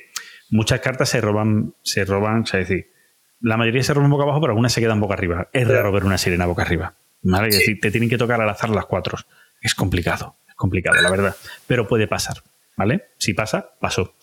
[0.50, 2.92] muchas cartas se roban, se roban, o sea, es decir,
[3.40, 5.50] la mayoría se roban boca abajo, pero algunas se quedan boca arriba.
[5.52, 6.96] Es raro ver una sirena boca arriba.
[7.24, 7.50] ¿vale?
[7.50, 9.18] Es decir, te tienen que tocar al azar las cuatro.
[9.62, 11.36] Es complicado, es complicado, la verdad.
[11.68, 12.38] Pero puede pasar,
[12.78, 13.10] ¿vale?
[13.18, 14.16] Si pasa, pasó.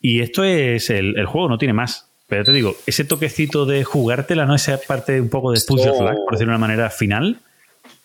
[0.00, 2.08] Y esto es el, el juego, no tiene más.
[2.28, 4.54] Pero te digo, ese toquecito de jugártela, ¿no?
[4.54, 7.40] Esa parte un poco de push your luck, por decirlo de una manera final,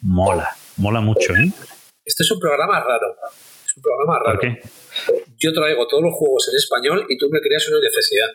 [0.01, 1.49] mola, mola mucho, ¿eh?
[2.03, 3.15] Este es un programa raro.
[3.65, 4.39] Es un programa raro.
[4.39, 4.61] ¿Por qué?
[5.37, 8.27] Yo traigo todos los juegos en español y tú me creas una necesidad.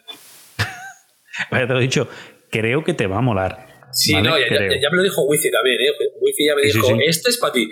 [1.50, 2.08] Vaya, te lo he dicho,
[2.50, 3.66] creo que te va a molar.
[3.92, 4.28] Sí, ¿vale?
[4.30, 5.90] no, ya, ya- me lo dijo Wifi también, ¿eh?
[6.20, 6.94] Wifi ya me Sí, dijo, sí.
[7.06, 7.70] este es para ti.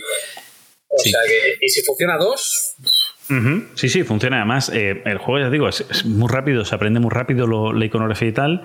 [0.88, 2.74] O sea que, y si funciona dos,
[3.74, 4.36] Sí, sí, funciona.
[4.38, 7.72] Además, eh, el juego, ya digo, es, es muy rápido, se aprende muy rápido lo-
[7.72, 8.62] la iconografía y tal.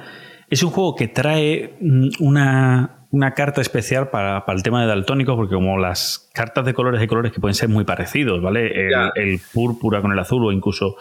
[0.49, 4.87] Es un juego que trae mm, una, una carta especial para, para el tema de
[4.87, 8.67] daltónicos, porque como las cartas de colores y colores que pueden ser muy parecidos, ¿vale?
[8.87, 8.93] El,
[9.53, 10.95] púrpura con el azul o incluso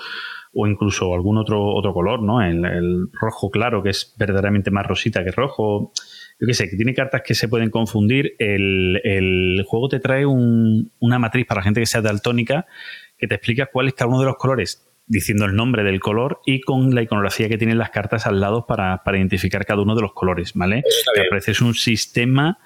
[0.57, 2.41] o incluso algún otro, otro color, ¿no?
[2.41, 5.91] El, el rojo claro, que es verdaderamente más rosita que rojo.
[6.39, 8.37] Yo qué sé, que tiene cartas que se pueden confundir.
[8.39, 12.67] El, el juego te trae un- una matriz para la gente que sea daltónica
[13.19, 16.41] que te explica cuál es cada uno de los colores, diciendo el nombre del color
[16.47, 19.95] y con la iconografía que tienen las cartas al lado para, para identificar cada uno
[19.95, 20.83] de los colores, ¿vale?
[21.15, 21.27] Bien.
[21.27, 22.59] aparece es un sistema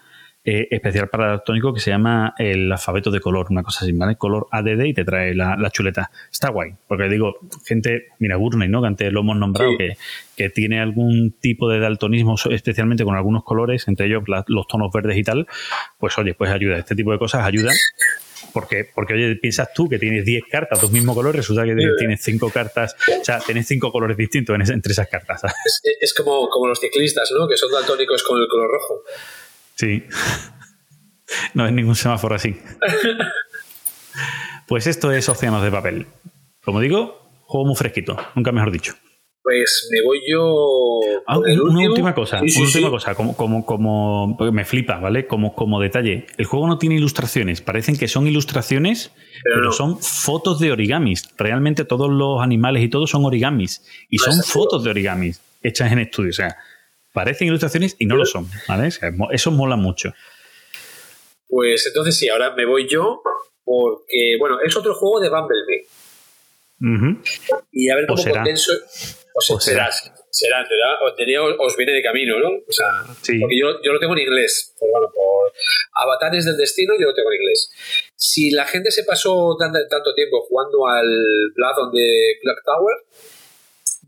[0.45, 4.17] eh, especial para daltónico que se llama el alfabeto de color, una cosa así, ¿vale?
[4.17, 6.11] Color ADD y te trae la, la chuleta.
[6.33, 7.35] Está guay, porque digo,
[7.67, 8.81] gente, mira, Gurney, ¿no?
[8.81, 9.77] Que antes lo hemos nombrado, Sí.
[9.77, 9.97] que,
[10.37, 14.91] que tiene algún tipo de daltonismo, especialmente con algunos colores, entre ellos la- los tonos
[14.95, 15.47] verdes y tal,
[15.99, 16.79] pues oye, pues ayuda.
[16.79, 17.75] Este tipo de cosas ayudan.
[18.53, 21.75] Porque, porque, oye, piensas tú que tienes 10 cartas de un mismo color, resulta que
[21.99, 25.43] tienes 5 cartas, o sea, tienes 5 colores distintos en entre esas cartas.
[26.01, 27.49] es como, como los ciclistas, ¿no?
[27.49, 29.03] Que son daltónicos con el color rojo.
[29.75, 30.05] Sí.
[31.55, 32.57] No es ningún semáforo así.
[34.69, 36.07] Pues esto es Océanos de Papel.
[36.63, 38.95] Como digo, juego muy fresquito, nunca mejor dicho.
[39.51, 41.01] Pues me voy yo.
[41.27, 41.89] Ah, una último.
[41.89, 45.27] última cosa, Sí, sí, una última cosa, como, como, como me flipa, ¿vale?
[45.27, 46.27] Como, como detalle.
[46.37, 49.11] El juego no tiene ilustraciones, parecen que son ilustraciones,
[49.43, 49.73] Pero pero, no.
[49.73, 51.31] son fotos de origamis.
[51.39, 53.87] Realmente todos los animales y todo son origamis.
[54.11, 56.29] Y No, son fotos de origamis hechas en estudio.
[56.29, 56.55] O sea,
[57.15, 58.89] parecen ilustraciones y no lo son, ¿vale?
[58.89, 60.13] O sea, eso mola mucho.
[61.49, 63.23] Pues entonces sí, ahora me voy yo
[63.65, 65.87] porque, bueno, es otro juego de Bumblebee.
[67.73, 68.73] Y a ver cómo condenso.
[69.39, 69.91] O, se- O será.
[69.93, 70.15] será.
[70.31, 70.99] Será, será.
[71.05, 72.49] Os, tenía- os viene de camino, ¿no?
[72.49, 72.87] O sea,
[73.23, 73.39] Sí.
[73.39, 74.75] porque yo, yo lo tengo en inglés.
[74.79, 75.53] Pues bueno, por
[75.95, 77.71] Avatares del Destino yo lo tengo en inglés.
[78.17, 81.07] Si la gente se pasó tan- tanto tiempo jugando al
[81.55, 82.97] Blood the Clock Tower,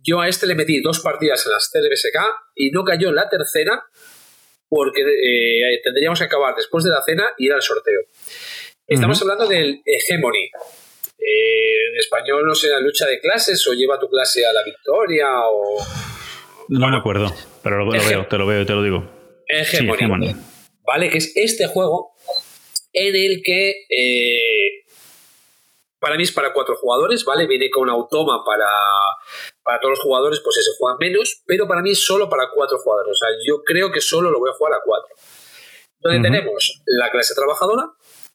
[0.03, 2.19] yo a este le metí dos partidas en las CLBSK
[2.55, 3.85] y no cayó la tercera
[4.69, 8.01] porque eh, tendríamos que acabar después de la cena y ir al sorteo.
[8.87, 10.51] Estamos hablando del Hegemony.
[11.21, 14.63] Eh, en español, no sé, la lucha de clases o lleva tu clase a la
[14.65, 15.77] victoria o
[16.69, 17.33] No me acuerdo,
[17.63, 19.11] pero lo, lo veo, te lo veo, te lo digo.
[19.65, 19.87] Sí.
[20.87, 21.11] ¿Vale?
[21.11, 22.13] Que es este juego
[22.93, 24.85] en el que eh,
[26.01, 27.47] para mí es para cuatro jugadores, ¿vale?
[27.47, 28.67] Viene con automa para,
[29.63, 32.79] para todos los jugadores, pues se juegan menos, pero para mí es solo para cuatro
[32.79, 33.13] jugadores.
[33.13, 35.15] O sea, yo creo que solo lo voy a jugar a cuatro.
[36.01, 37.91] Donde tenemos la clase trabajadora,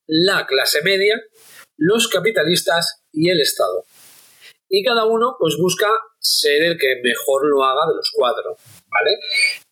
[0.05, 1.19] la clase media,
[1.77, 3.85] los capitalistas y el Estado.
[4.69, 5.87] Y cada uno pues busca
[6.19, 8.57] ser el que mejor lo haga de los cuatro,
[8.89, 9.11] ¿vale?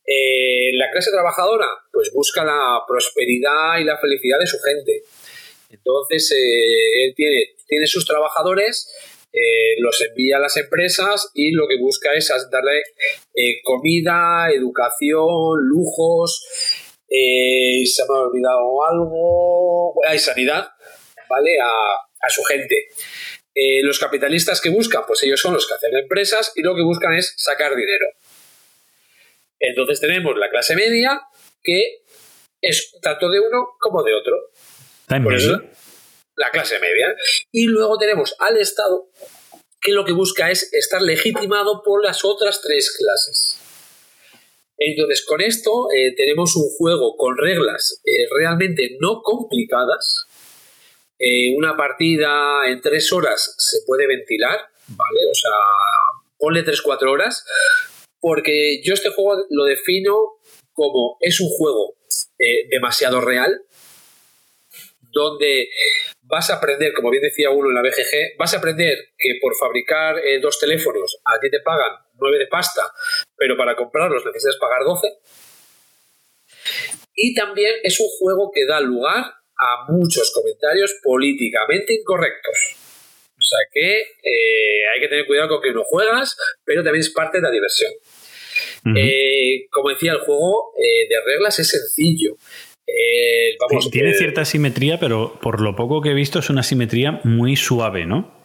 [0.05, 5.03] Eh, la clase trabajadora pues busca la prosperidad y la felicidad de su gente.
[5.69, 8.93] Entonces eh, él tiene, tiene sus trabajadores,
[9.31, 12.83] eh, los envía a las empresas y lo que busca es darle
[13.63, 16.45] comida, educación, lujos,
[17.15, 20.67] eh, se me ha olvidado algo, hay sanidad,
[21.33, 21.59] ¿vale?
[21.59, 22.89] A, a su gente.
[23.55, 26.81] Eh, los capitalistas que buscan, pues ellos son los que hacen empresas y lo que
[26.81, 28.07] buscan es sacar dinero.
[29.59, 31.21] Entonces tenemos la clase media
[31.61, 32.03] que
[32.61, 34.35] es tanto de uno como de otro.
[35.23, 35.61] Por eso,
[36.35, 37.15] la clase media.
[37.51, 39.09] Y luego tenemos al Estado
[39.79, 43.59] que lo que busca es estar legitimado por las otras tres clases.
[44.77, 50.25] Entonces, con esto eh, tenemos un juego con reglas eh, realmente no complicadas.
[51.19, 55.19] Eh, una partida en tres horas se puede ventilar, ¿vale?
[55.31, 55.51] O sea,
[56.37, 57.45] ponle 3-4 horas,
[58.19, 60.39] porque yo este juego lo defino
[60.73, 61.95] como es un juego
[62.39, 63.61] eh, demasiado real,
[65.11, 65.69] donde
[66.23, 69.55] vas a aprender, como bien decía uno en la BGG, vas a aprender que por
[69.55, 72.91] fabricar eh, dos teléfonos a ti te pagan 9 de pasta,
[73.37, 75.07] pero para comprarlos necesitas pagar 12.
[77.15, 82.75] Y también es un juego que da lugar a muchos comentarios políticamente incorrectos.
[83.37, 87.09] O sea que eh, hay que tener cuidado con que no juegas, pero también es
[87.09, 87.91] parte de la diversión.
[88.95, 92.35] Eh, como decía, el juego eh, de reglas es sencillo.
[93.59, 97.55] Vamos, Tiene cierta simetría, pero por lo poco que he visto es una simetría muy
[97.55, 98.43] suave, ¿no?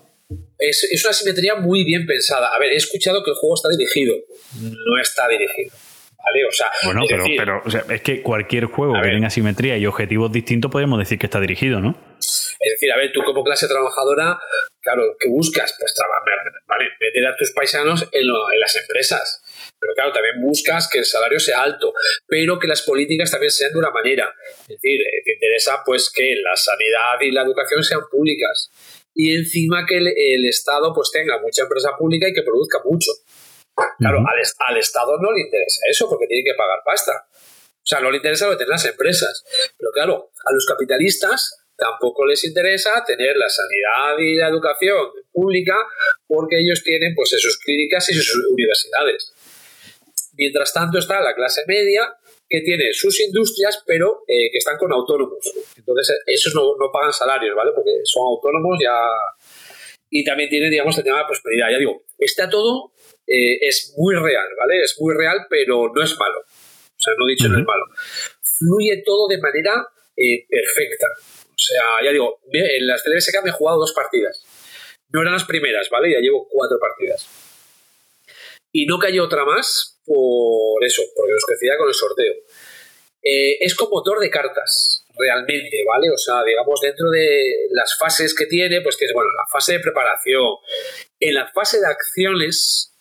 [0.58, 2.48] es, es una simetría muy bien pensada.
[2.54, 4.16] A ver, he escuchado que el juego está dirigido.
[4.60, 5.74] No está dirigido.
[6.18, 6.44] ¿Vale?
[6.46, 9.12] O sea, Bueno, pero, decir, pero o sea, es que cualquier juego que ver.
[9.14, 11.96] tenga simetría y objetivos distintos podemos decir que está dirigido, ¿no?
[12.18, 14.36] Es decir, a ver, tú como clase trabajadora,
[14.82, 15.74] claro, ¿qué buscas?
[15.78, 16.86] Pues trabajar, ¿vale?
[17.00, 19.42] Meter a tus paisanos en, lo- en las empresas.
[19.78, 21.92] Pero claro, también buscas que el salario sea alto,
[22.26, 24.34] pero que las políticas también sean de una manera.
[24.62, 28.70] Es decir, eh, te interesa pues que la sanidad y la educación sean públicas.
[29.14, 33.12] Y encima que el, el Estado pues tenga mucha empresa pública y que produzca mucho.
[33.98, 37.12] Claro, al, es- al Estado no le interesa eso porque tiene que pagar pasta.
[37.32, 39.44] O sea, no le interesa lo que tienen las empresas.
[39.78, 45.74] Pero claro, a los capitalistas tampoco les interesa tener la sanidad y la educación pública
[46.26, 49.32] porque ellos tienen pues sus clínicas y sus universidades.
[50.36, 52.14] Mientras tanto está la clase media
[52.48, 55.38] que tiene sus industrias pero eh, que están con autónomos.
[55.76, 57.72] Entonces eh, esos no, no pagan salarios, ¿vale?
[57.74, 58.94] Porque son autónomos ya...
[60.10, 61.70] Y también tiene, digamos, el tema de prosperidad.
[61.70, 62.92] Ya digo, está todo,
[63.28, 64.82] eh, es muy real, ¿vale?
[64.82, 66.40] Es muy real, pero no es malo.
[66.40, 67.84] O sea, no dicho no es malo.
[68.58, 69.86] Fluye todo de manera
[70.16, 71.06] eh, perfecta.
[71.46, 74.44] O sea, ya digo, en las TLSK me he jugado dos partidas.
[75.10, 76.12] No eran las primeras, ¿vale?
[76.12, 77.28] Ya llevo cuatro partidas.
[78.72, 82.34] Y no cayó otra más por eso, porque nos coincidía con el sorteo.
[83.22, 86.10] Eh, es con motor de cartas, realmente, ¿vale?
[86.10, 89.80] O sea, digamos, dentro de las fases que tiene, pues tienes, bueno, la fase de
[89.80, 90.56] preparación.
[91.20, 92.97] En la fase de acciones,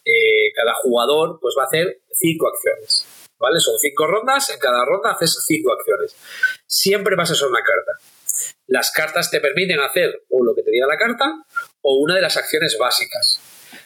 [0.58, 3.06] cada jugador pues va a hacer cinco acciones,
[3.38, 3.60] ¿vale?
[3.60, 6.16] Son cinco rondas, en cada ronda haces cinco acciones.
[6.66, 7.92] Siempre vas a usar una carta.
[8.66, 11.26] Las cartas te permiten hacer o lo que te diga la carta
[11.82, 13.40] o una de las acciones básicas.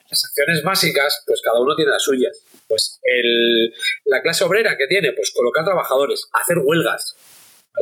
[0.10, 2.40] Las acciones básicas, pues cada uno tiene las suyas.
[2.68, 3.74] Pues el,
[4.06, 7.16] la clase obrera que tiene, pues colocar trabajadores, hacer huelgas.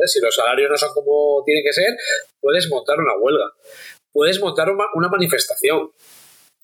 [0.06, 1.96] Si los salarios no son como tienen que ser,
[2.40, 3.52] puedes montar una huelga.
[4.12, 5.90] Puedes montar una manifestación.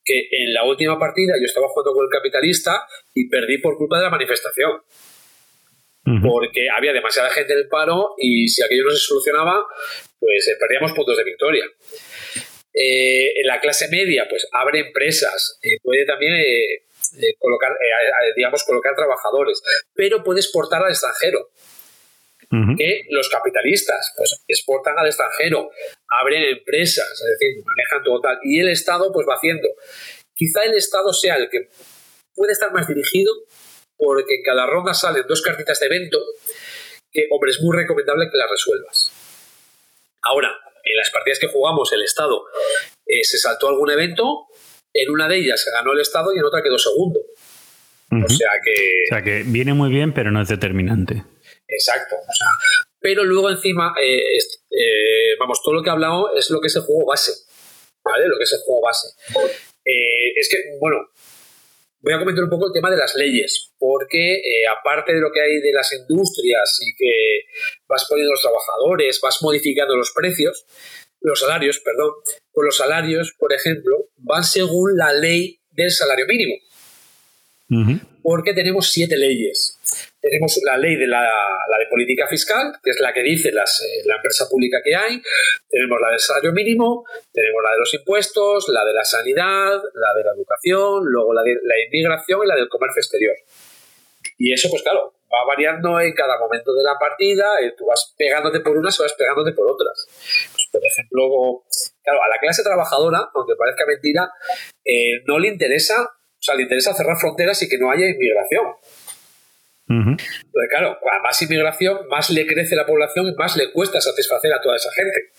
[0.06, 3.96] Que en la última partida yo estaba jugando con el capitalista y perdí por culpa
[3.96, 4.80] de la manifestación
[6.22, 9.66] porque había demasiada gente en el paro y si aquello no se solucionaba,
[10.18, 11.64] pues eh, perdíamos puntos de victoria.
[12.72, 16.32] Eh, en la clase media, pues abre empresas, eh, puede también
[17.38, 17.72] colocar,
[18.36, 19.62] digamos, colocar trabajadores,
[19.94, 21.50] pero puede exportar al extranjero.
[22.76, 25.70] Que los capitalistas pues exportan al extranjero,
[26.08, 29.68] abren empresas, es decir, manejan todo tal, y el Estado pues va haciendo.
[30.34, 31.68] Quizá el Estado sea el que
[32.34, 33.32] puede estar más dirigido
[33.98, 36.18] porque en cada ronda salen dos cartitas de evento
[37.10, 39.12] que, hombre, es muy recomendable que las resuelvas.
[40.22, 40.50] Ahora,
[40.84, 42.44] en las partidas que jugamos, el Estado
[43.06, 44.46] eh, se saltó algún evento,
[44.92, 47.20] en una de ellas ganó el Estado y en otra quedó segundo.
[48.10, 48.72] O sea que.
[49.10, 51.24] O sea que viene muy bien, pero no es determinante.
[51.68, 52.16] Exacto.
[53.00, 54.38] pero luego encima, eh,
[54.70, 57.32] eh, vamos, todo lo que he hablado es lo que es el juego base.
[58.04, 58.28] ¿Vale?
[58.28, 59.08] Lo que es el juego base.
[59.84, 61.10] es que, bueno,
[62.06, 65.32] voy a comentar un poco el tema de las leyes, porque eh, aparte de lo
[65.32, 67.46] que hay de las industrias y que
[67.88, 70.66] vas poniendo los trabajadores, vas modificando los precios,
[71.20, 72.12] los salarios, perdón,
[72.52, 76.54] pues los salarios, por ejemplo, van según la ley del salario mínimo.
[78.22, 79.76] Porque tenemos siete leyes
[80.28, 84.16] tenemos la ley de la, de política fiscal, que es la que dice eh, la
[84.16, 85.22] empresa pública que hay,
[85.68, 90.14] tenemos la del salario mínimo, tenemos la de los impuestos, la de la sanidad, la
[90.14, 93.36] de la educación, luego la de la inmigración y la del comercio exterior.
[94.38, 98.14] Y eso, pues claro, va variando en cada momento de la partida, y tú vas
[98.18, 100.06] pegándote por unas y vas pegándote por otras.
[100.52, 101.62] Pues, por ejemplo,
[102.02, 104.30] claro, a la clase trabajadora, aunque parezca mentira,
[104.84, 108.74] eh, no le interesa, o sea, le interesa cerrar fronteras y que no haya inmigración
[110.70, 114.60] claro, a más inmigración, más le crece la población y más le cuesta satisfacer a
[114.60, 115.30] toda esa gente.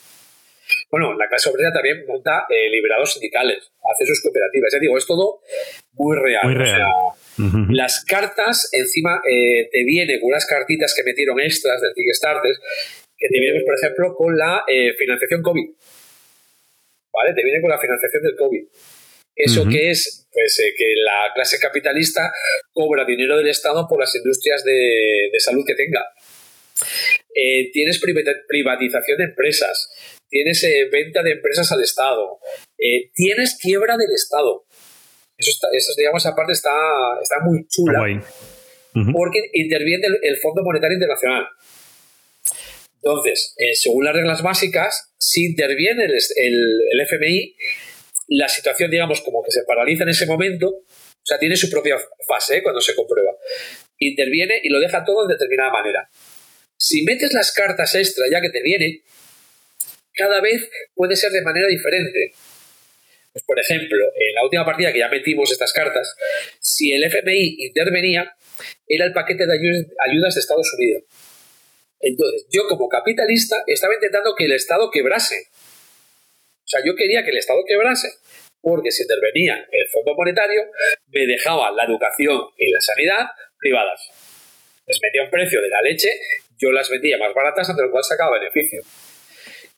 [0.90, 4.72] Bueno, la clase obrera también monta eh, liberados sindicales, hace sus cooperativas.
[4.74, 5.42] Ya digo, es todo
[5.94, 6.44] muy real.
[7.70, 12.56] Las cartas, encima, eh, te vienen unas cartitas que metieron extras del Kickstarter,
[13.18, 15.70] que te vienen, por ejemplo, con la eh, financiación COVID.
[17.14, 17.34] ¿Vale?
[17.34, 18.64] Te vienen con la financiación del COVID.
[19.36, 20.27] ¿Eso que es?
[20.38, 22.32] Pues eh, que la clase capitalista
[22.72, 26.06] cobra dinero del Estado por las industrias de, salud que tenga.
[27.34, 29.90] Eh, tienes privatización de empresas,
[30.30, 32.38] tienes eh, venta de empresas al Estado,
[33.16, 34.68] tienes quiebra del Estado.
[35.40, 36.70] Eso, está, eso digamos, aparte está,
[37.20, 38.22] está muy chula.
[39.14, 41.48] Porque interviene el, Fondo Monetario Internacional.
[43.02, 47.56] Entonces, según las reglas básicas, si interviene el, el FMI,
[48.28, 51.98] la situación, digamos, como que se paraliza en ese momento, o sea, tiene su propia
[52.28, 52.64] fase ¿eh?
[52.64, 53.32] cuando se comprueba.
[54.00, 56.10] Interviene y lo deja todo de determinada manera.
[56.78, 59.02] Si metes las cartas extra ya que te vienen,
[60.14, 62.34] cada vez puede ser de manera diferente.
[63.32, 66.16] Pues, por ejemplo, en la última partida que ya metimos estas cartas,
[66.60, 68.36] si el FMI intervenía,
[68.88, 71.04] era el paquete de ayudas de Estados Unidos.
[72.00, 75.50] Entonces, yo como capitalista estaba intentando que el Estado quebrase.
[76.68, 78.10] O sea, yo quería que el Estado quebrase
[78.60, 80.64] porque si intervenía el Fondo Monetario,
[81.08, 83.26] me dejaba la educación y la sanidad
[83.58, 84.02] privadas.
[84.86, 86.10] Les metía un precio de la leche,
[86.58, 88.82] yo las vendía más baratas, ante lo cual sacaba beneficio.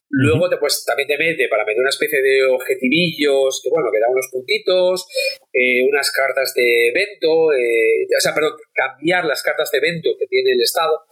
[0.10, 4.00] Luego te, pues, también te mete para meter una especie de objetivillos, que bueno, que
[4.00, 5.06] da unos puntitos,
[5.54, 10.26] eh, unas cartas de evento, eh, o sea, perdón, cambiar las cartas de evento que
[10.26, 11.06] tiene el Estado,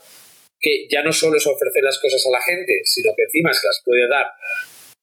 [0.60, 3.68] que ya no solo es ofrecer las cosas a la gente, sino que encima se
[3.68, 4.26] las puede dar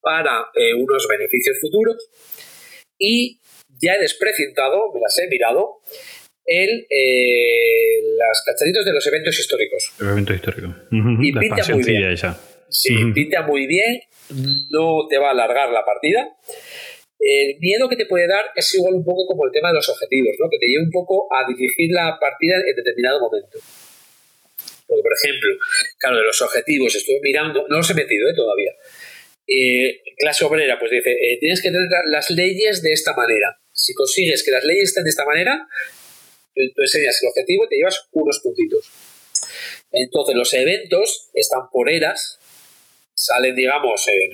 [0.05, 2.11] para eh, unos beneficios futuros
[2.99, 3.41] y
[3.81, 5.81] ya he desprecintado, me las he mirado,
[6.47, 9.93] el, eh, las cachaditos de los eventos históricos.
[10.01, 10.75] El evento histórico.
[10.91, 12.17] Y pinta muy bien.
[12.69, 14.01] Sí, pinta muy bien,
[14.71, 16.29] no te va a alargar la partida.
[17.19, 19.89] El miedo que te puede dar es igual un poco como el tema de los
[19.89, 20.51] objetivos, ¿no?
[20.51, 23.59] que te lleva un poco a dirigir la partida en determinado momento.
[24.87, 25.51] Porque, por ejemplo,
[25.99, 28.35] claro, de los objetivos estuve mirando, no los he metido ¿eh?
[28.35, 28.73] todavía,
[29.47, 33.59] eh, clase obrera, pues dice, eh, tienes que tener las leyes de esta manera.
[33.73, 35.67] Si consigues que las leyes estén de esta manera,
[36.55, 38.91] tú enseñas el objetivo y te llevas unos puntitos.
[39.93, 42.39] Entonces los eventos están por eras,
[43.15, 44.31] salen, digamos, eh,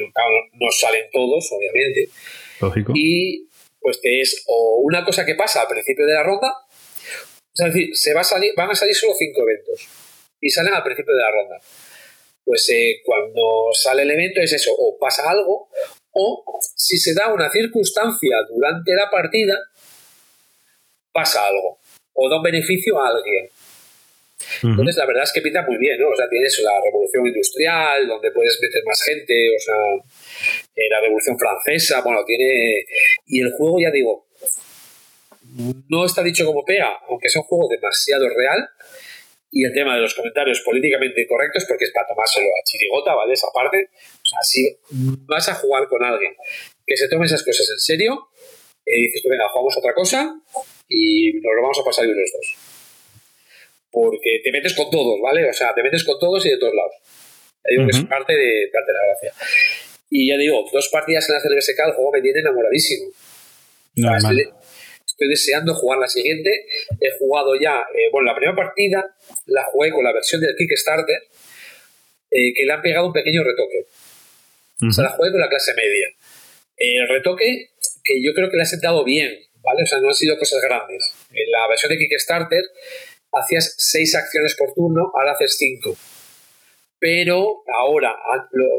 [0.54, 2.08] no salen todos, obviamente.
[2.60, 2.92] Lógico.
[2.94, 3.46] Y
[3.80, 6.52] pues que es o una cosa que pasa al principio de la ronda,
[7.54, 9.88] es decir, se va a salir, van a salir solo cinco eventos
[10.40, 11.60] y salen al principio de la ronda
[12.44, 15.68] pues eh, cuando sale el evento es eso, o pasa algo,
[16.12, 16.44] o
[16.76, 19.54] si se da una circunstancia durante la partida
[21.12, 21.78] pasa algo
[22.12, 23.48] o da un beneficio a alguien.
[24.62, 26.08] Entonces, la verdad es que pinta muy bien, ¿no?
[26.08, 29.74] O sea, tienes la revolución industrial, donde puedes meter más gente, o sea,
[30.74, 32.84] eh, la revolución francesa, bueno, tiene.
[33.26, 34.26] Y el juego, ya digo,
[35.88, 38.68] no está dicho como pega, aunque sea un juego demasiado real.
[39.52, 43.32] Y el tema de los comentarios políticamente incorrectos, porque es para tomárselo a chirigota, ¿vale?
[43.32, 43.90] Esa parte.
[43.92, 44.78] O sea, si
[45.26, 46.34] vas a jugar con alguien
[46.86, 48.28] que se tome esas cosas en serio,
[48.86, 50.40] y dices venga, jugamos otra cosa
[50.88, 52.56] y nos lo vamos a pasar de los dos.
[53.90, 55.48] Porque te metes con todos, ¿vale?
[55.48, 56.94] O sea, te metes con todos y de todos lados.
[57.64, 59.32] Ya digo que es parte de, parte de la gracia.
[60.10, 63.10] Y ya digo, dos partidas en la CLBSK, el juego me tiene enamoradísimo.
[63.94, 64.48] estoy,
[65.20, 66.50] estoy, deseando jugar la siguiente.
[67.00, 69.16] He jugado ya, eh, bueno, la primera partida
[69.46, 71.16] la jugué con la versión del Kickstarter,
[72.30, 73.86] eh, que le han pegado un pequeño retoque.
[74.88, 76.08] O sea, la jugué con la clase media.
[76.76, 77.70] El retoque
[78.02, 79.82] que yo creo que le ha sentado bien, ¿vale?
[79.82, 81.12] O sea, no han sido cosas grandes.
[81.30, 82.64] En la versión de Kickstarter
[83.32, 85.96] hacías seis acciones por turno, ahora haces cinco.
[86.98, 88.14] Pero ahora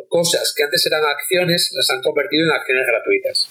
[0.08, 3.50] cosas que antes eran acciones las han convertido en acciones gratuitas.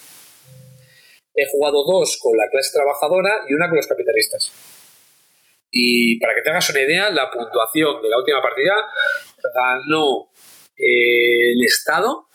[1.34, 4.52] He jugado dos con la clase trabajadora y una con los capitalistas.
[5.70, 8.74] Y para que te hagas una idea, la puntuación de la última partida
[9.54, 10.30] ganó
[10.76, 12.26] eh, el Estado.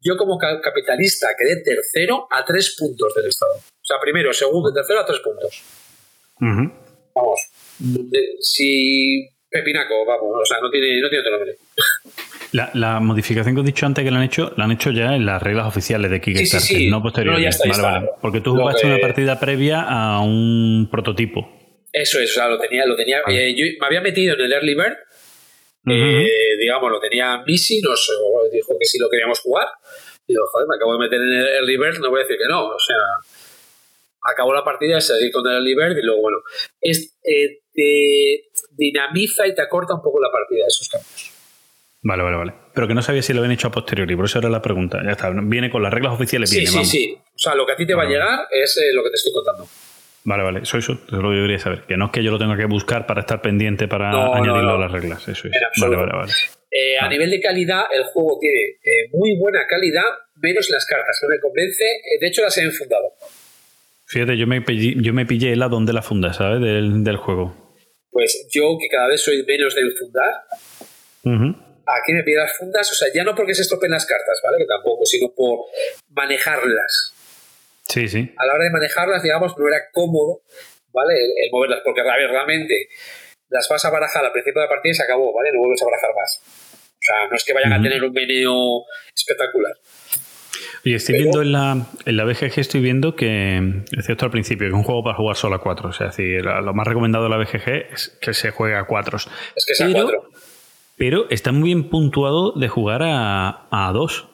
[0.00, 3.54] Yo como capitalista quedé tercero a tres puntos del Estado.
[3.56, 5.62] O sea, primero, segundo y tercero a tres puntos.
[7.14, 7.40] Vamos,
[8.40, 11.56] si Pepinaco, vamos, o sea, no tiene, no tiene otro nombre.
[12.56, 14.90] La, la, modificación que os he dicho antes que la han hecho, la han hecho
[14.90, 16.90] ya en las reglas oficiales de Kickstarter, sí, sí, sí.
[16.90, 17.56] no posteriormente.
[17.64, 18.10] No, vale, vale.
[18.20, 21.48] Porque tú jugaste una partida previa a un prototipo.
[21.92, 23.20] Eso es, o sea, lo tenía, lo tenía.
[23.28, 24.96] Eh, yo me había metido en el Early Bird,
[25.88, 28.10] eh, digamos, lo tenía Missy, nos
[28.52, 29.68] dijo que si lo queríamos jugar.
[30.26, 32.36] Y digo, joder, me acabo de meter en el Early Bird, no voy a decir
[32.36, 32.96] que no, o sea
[34.26, 36.38] acabó la partida, seguí con el Bird y luego, bueno,
[36.80, 41.35] es, eh, te dinamiza y te acorta un poco la partida de esos cambios.
[42.06, 42.52] Vale, vale, vale.
[42.72, 45.00] Pero que no sabía si lo habían hecho a posteriori, por eso era la pregunta.
[45.04, 46.48] Ya está, viene con las reglas oficiales.
[46.48, 47.18] Sí, sí, sí.
[47.18, 49.16] O sea, lo que a ti te va a llegar es eh, lo que te
[49.16, 49.66] estoy contando.
[50.22, 51.82] Vale, vale, eso, eso, es lo que debería saber.
[51.82, 54.78] Que no es que yo lo tenga que buscar para estar pendiente para añadirlo a
[54.78, 55.26] las reglas.
[55.26, 55.54] Eso es.
[55.80, 56.32] Vale, vale, vale.
[56.70, 58.78] Eh, a nivel de calidad, el juego tiene
[59.12, 60.04] muy buena calidad,
[60.36, 61.18] menos las cartas.
[61.22, 61.84] No me convence.
[62.20, 63.14] de hecho, las he enfundado.
[64.06, 66.60] Fíjate, yo me pillé, yo me pillé la donde la funda, ¿sabes?
[66.60, 67.74] Del, del, juego.
[68.10, 70.32] Pues yo, que cada vez soy menos de fundar,
[71.86, 74.58] aquí me pillo las fundas, o sea, ya no porque se estropeen las cartas, ¿vale?
[74.58, 75.66] Que tampoco, sino por
[76.10, 77.12] manejarlas.
[77.88, 78.34] Sí, sí.
[78.36, 80.42] A la hora de manejarlas, digamos, no era cómodo,
[80.92, 81.14] ¿vale?
[81.14, 82.88] El, moverlas, porque a ver, realmente
[83.48, 85.50] las vas a barajar al principio de la partida y se acabó, ¿vale?
[85.52, 86.40] No vuelves a barajar más.
[86.42, 88.84] O sea, no es que vayan a tener un meneo
[89.14, 89.74] espectacular.
[90.82, 93.58] Y estoy viendo en la, en la BGG, estoy viendo que,
[93.96, 95.90] es cierto al principio, que es un juego para jugar solo a cuatro.
[95.90, 98.84] O sea, es decir, lo más recomendado de la BGG es que se juegue a
[98.84, 99.18] cuatro.
[99.54, 100.30] Es que sea a cuatro.
[100.96, 104.28] Pero está muy bien puntuado de jugar a, a dos.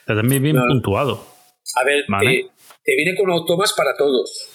[0.00, 1.24] Está también bien puntuado.
[1.74, 2.04] A ver,
[2.84, 4.48] te, viene con automas para todos.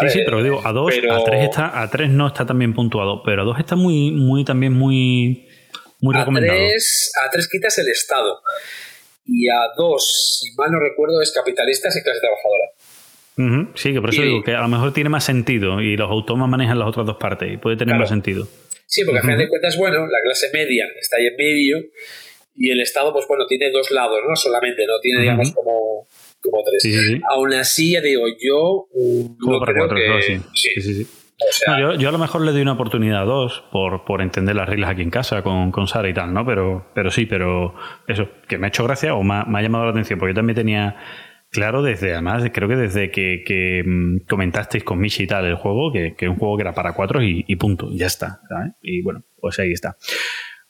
[0.00, 2.74] Sí, sí, pero digo, a dos, a tres está, a tres no está tan bien
[2.74, 5.48] puntuado, pero a dos está muy, muy también muy,
[6.00, 6.58] muy a recomendado.
[6.58, 8.40] Tres, a tres quitas el estado
[9.24, 13.72] y a dos, si mal no recuerdo, es capitalistas y clase trabajadora.
[13.74, 16.50] Sí, que por eso digo que a lo mejor tiene más sentido y los autómatas
[16.50, 18.46] manejan las otras dos partes y puede tener más sentido.
[18.90, 21.78] Sí, porque a final de cuentas, bueno, la clase media está ahí en medio
[22.56, 24.98] y el Estado, pues bueno, tiene dos lados, no solamente, ¿no?
[25.00, 26.08] Tiene, digamos, como,
[26.42, 27.20] como tres.
[27.30, 28.88] Aún así, ya digo, yo
[29.38, 30.40] no creo que...
[30.54, 31.06] sí, sí, sí
[31.98, 34.90] yo, a lo mejor le doy una oportunidad a dos por, por entender las reglas
[34.90, 36.44] aquí en casa con, con, Sara y tal, ¿no?
[36.44, 37.74] Pero, pero sí, pero
[38.06, 40.56] eso, que me ha hecho gracia o me ha, llamado la atención, porque yo también
[40.56, 40.96] tenía
[41.50, 45.92] claro desde, además, creo que desde que, mm, comentasteis con Michi y tal el juego,
[45.92, 48.40] que, que un juego que era para cuatro y, punto, ya está.
[48.82, 49.96] Y bueno, pues ahí está.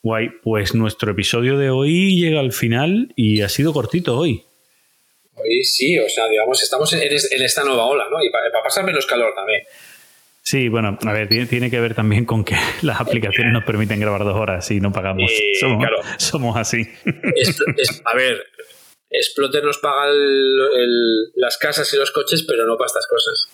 [0.03, 4.43] Guay, pues nuestro episodio de hoy llega al final y ha sido cortito hoy.
[5.35, 8.23] Hoy sí, o sea, digamos, estamos en, esta nueva ola, ¿no?
[8.23, 9.61] Y para, para pasar menos calor también.
[10.43, 14.23] Sí, bueno, a ver, tiene, que ver también con que las aplicaciones nos permiten grabar
[14.23, 15.31] dos horas y no pagamos.
[16.17, 16.87] somos, así.
[18.05, 18.37] a ver,
[19.11, 20.09] Exploter nos paga
[21.35, 23.47] las casas y los coches, pero no para estas cosas.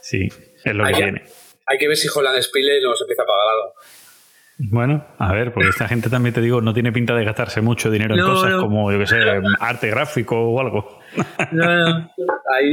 [0.00, 0.28] Sí,
[0.64, 1.24] es lo que tiene.
[1.66, 3.74] Hay que ver si Holland Spile nos empieza a pagar algo.
[4.58, 7.90] Bueno, a ver, porque esta gente también te digo, no tiene pinta de gastarse mucho
[7.90, 9.16] dinero en cosas como, yo que sé,
[9.60, 10.98] arte gráfico o algo.
[11.52, 12.10] No,
[12.54, 12.72] Ahí,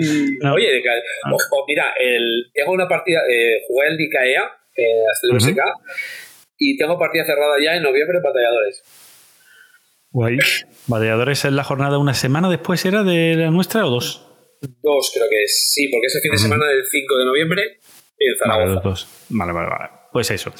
[0.54, 0.82] Oye,
[1.30, 5.60] o, mira, el, tengo una partida, eh, jugué el eh, hasta el USK,
[6.58, 8.84] y tengo partida cerrada ya en noviembre en Batalladores.
[10.14, 10.38] Guay.
[10.88, 14.30] ¿Batalladores es la jornada una semana después era de la nuestra o dos?
[14.62, 15.74] 2 creo que es.
[15.74, 17.62] Sí, porque ese fin de semana del 5 de noviembre
[18.20, 19.08] en Vale, los dos.
[19.30, 19.90] Vale, vale, vale.
[20.12, 20.54] Pues eso.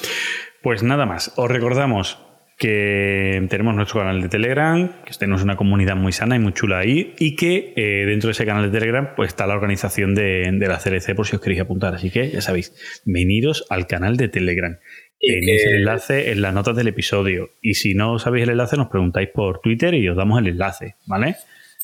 [0.62, 1.32] Pues nada más.
[1.36, 2.18] Os recordamos
[2.58, 6.78] que tenemos nuestro canal de Telegram, que tenemos una comunidad muy sana y muy chula
[6.78, 10.50] ahí, y que eh, dentro de ese canal de Telegram pues está la organización de,
[10.52, 11.94] de la CLC por si os queréis apuntar.
[11.94, 14.78] Así que ya sabéis, veniros al canal de Telegram.
[15.26, 17.50] Tenéis el enlace en las notas del episodio.
[17.62, 20.96] Y si no sabéis el enlace, nos preguntáis por Twitter y os damos el enlace,
[21.06, 21.36] ¿vale?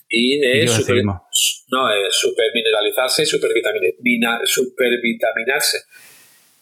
[0.08, 1.22] Y ¿Y de super, no,
[1.90, 5.78] eh, supermineralizarse y supervitaminarse.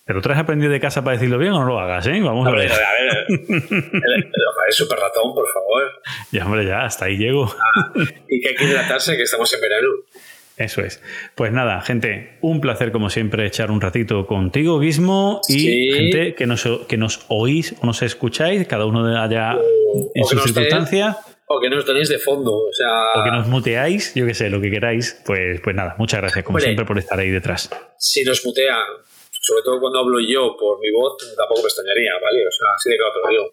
[0.04, 2.18] Pero tú has aprendido de casa para decirlo bien o no lo hagas, ¿eh?
[2.20, 2.72] Vamos a A ver, ver.
[2.72, 3.26] a ver.
[3.28, 4.32] el,
[4.68, 5.82] el super ratón, por favor.
[6.32, 7.52] Ya, hombre, ya, hasta ahí llego.
[8.28, 9.88] Y que hay que hidratarse, que estamos en verano.
[10.58, 11.00] Eso es.
[11.36, 15.92] Pues nada, gente, un placer como siempre echar un ratito contigo, Guismo, y Sí.
[15.92, 20.22] gente que nos, que nos oís o nos escucháis, cada uno de allá O- en
[20.24, 21.16] o tenéis- circunstancias,
[21.50, 22.52] O que nos tenéis de fondo.
[22.52, 25.94] O sea, o que nos muteáis, yo que sé, lo que queráis, pues, pues nada,
[25.96, 26.64] muchas gracias como Hombre.
[26.64, 27.70] siempre por estar ahí detrás.
[27.96, 28.84] si nos mutean,
[29.30, 32.46] sobre todo cuando hablo yo por mi voz, tampoco me extrañaría, ¿vale?
[32.46, 33.52] O sea, así de claro te lo digo.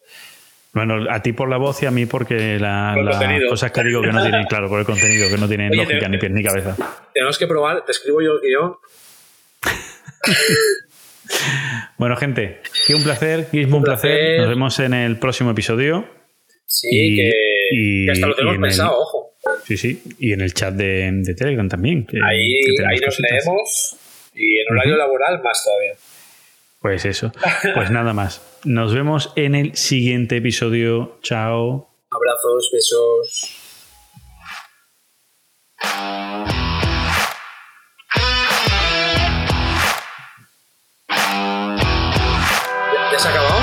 [0.76, 4.02] Bueno, a ti por la voz y a mí porque la- las cosas que digo
[4.02, 6.31] que no tienen, claro, por el contenido, que no tienen Oye, lógica te- ni pies
[6.34, 6.76] ni cabeza.
[7.14, 8.76] Tenemos que probar, te escribo yo guion.
[11.97, 14.11] Bueno, gente, que un placer, Guismo, un Un placer.
[14.11, 14.39] placer.
[14.41, 16.06] Nos vemos en el próximo episodio.
[16.65, 17.31] Sí, Y- que,
[17.72, 19.31] y- que hasta lo tenemos el- pensado, ojo.
[19.64, 20.03] Sí, sí.
[20.19, 22.06] Y en el chat de, de Telegram también.
[22.06, 23.31] que- Ahí, que ahí nos cositas.
[23.31, 23.97] leemos
[24.35, 25.93] y en horario laboral más todavía.
[26.86, 27.32] Pues eso.
[27.74, 28.44] Pues nada más.
[28.64, 31.18] Nos vemos en el siguiente episodio.
[31.24, 31.90] Chao.
[32.12, 33.57] Abrazos, besos.
[43.12, 43.62] ¿Ya, se ha acabado?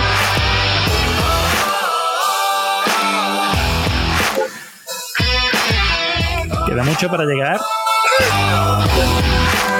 [6.66, 7.60] ¿Queda mucho para llegar?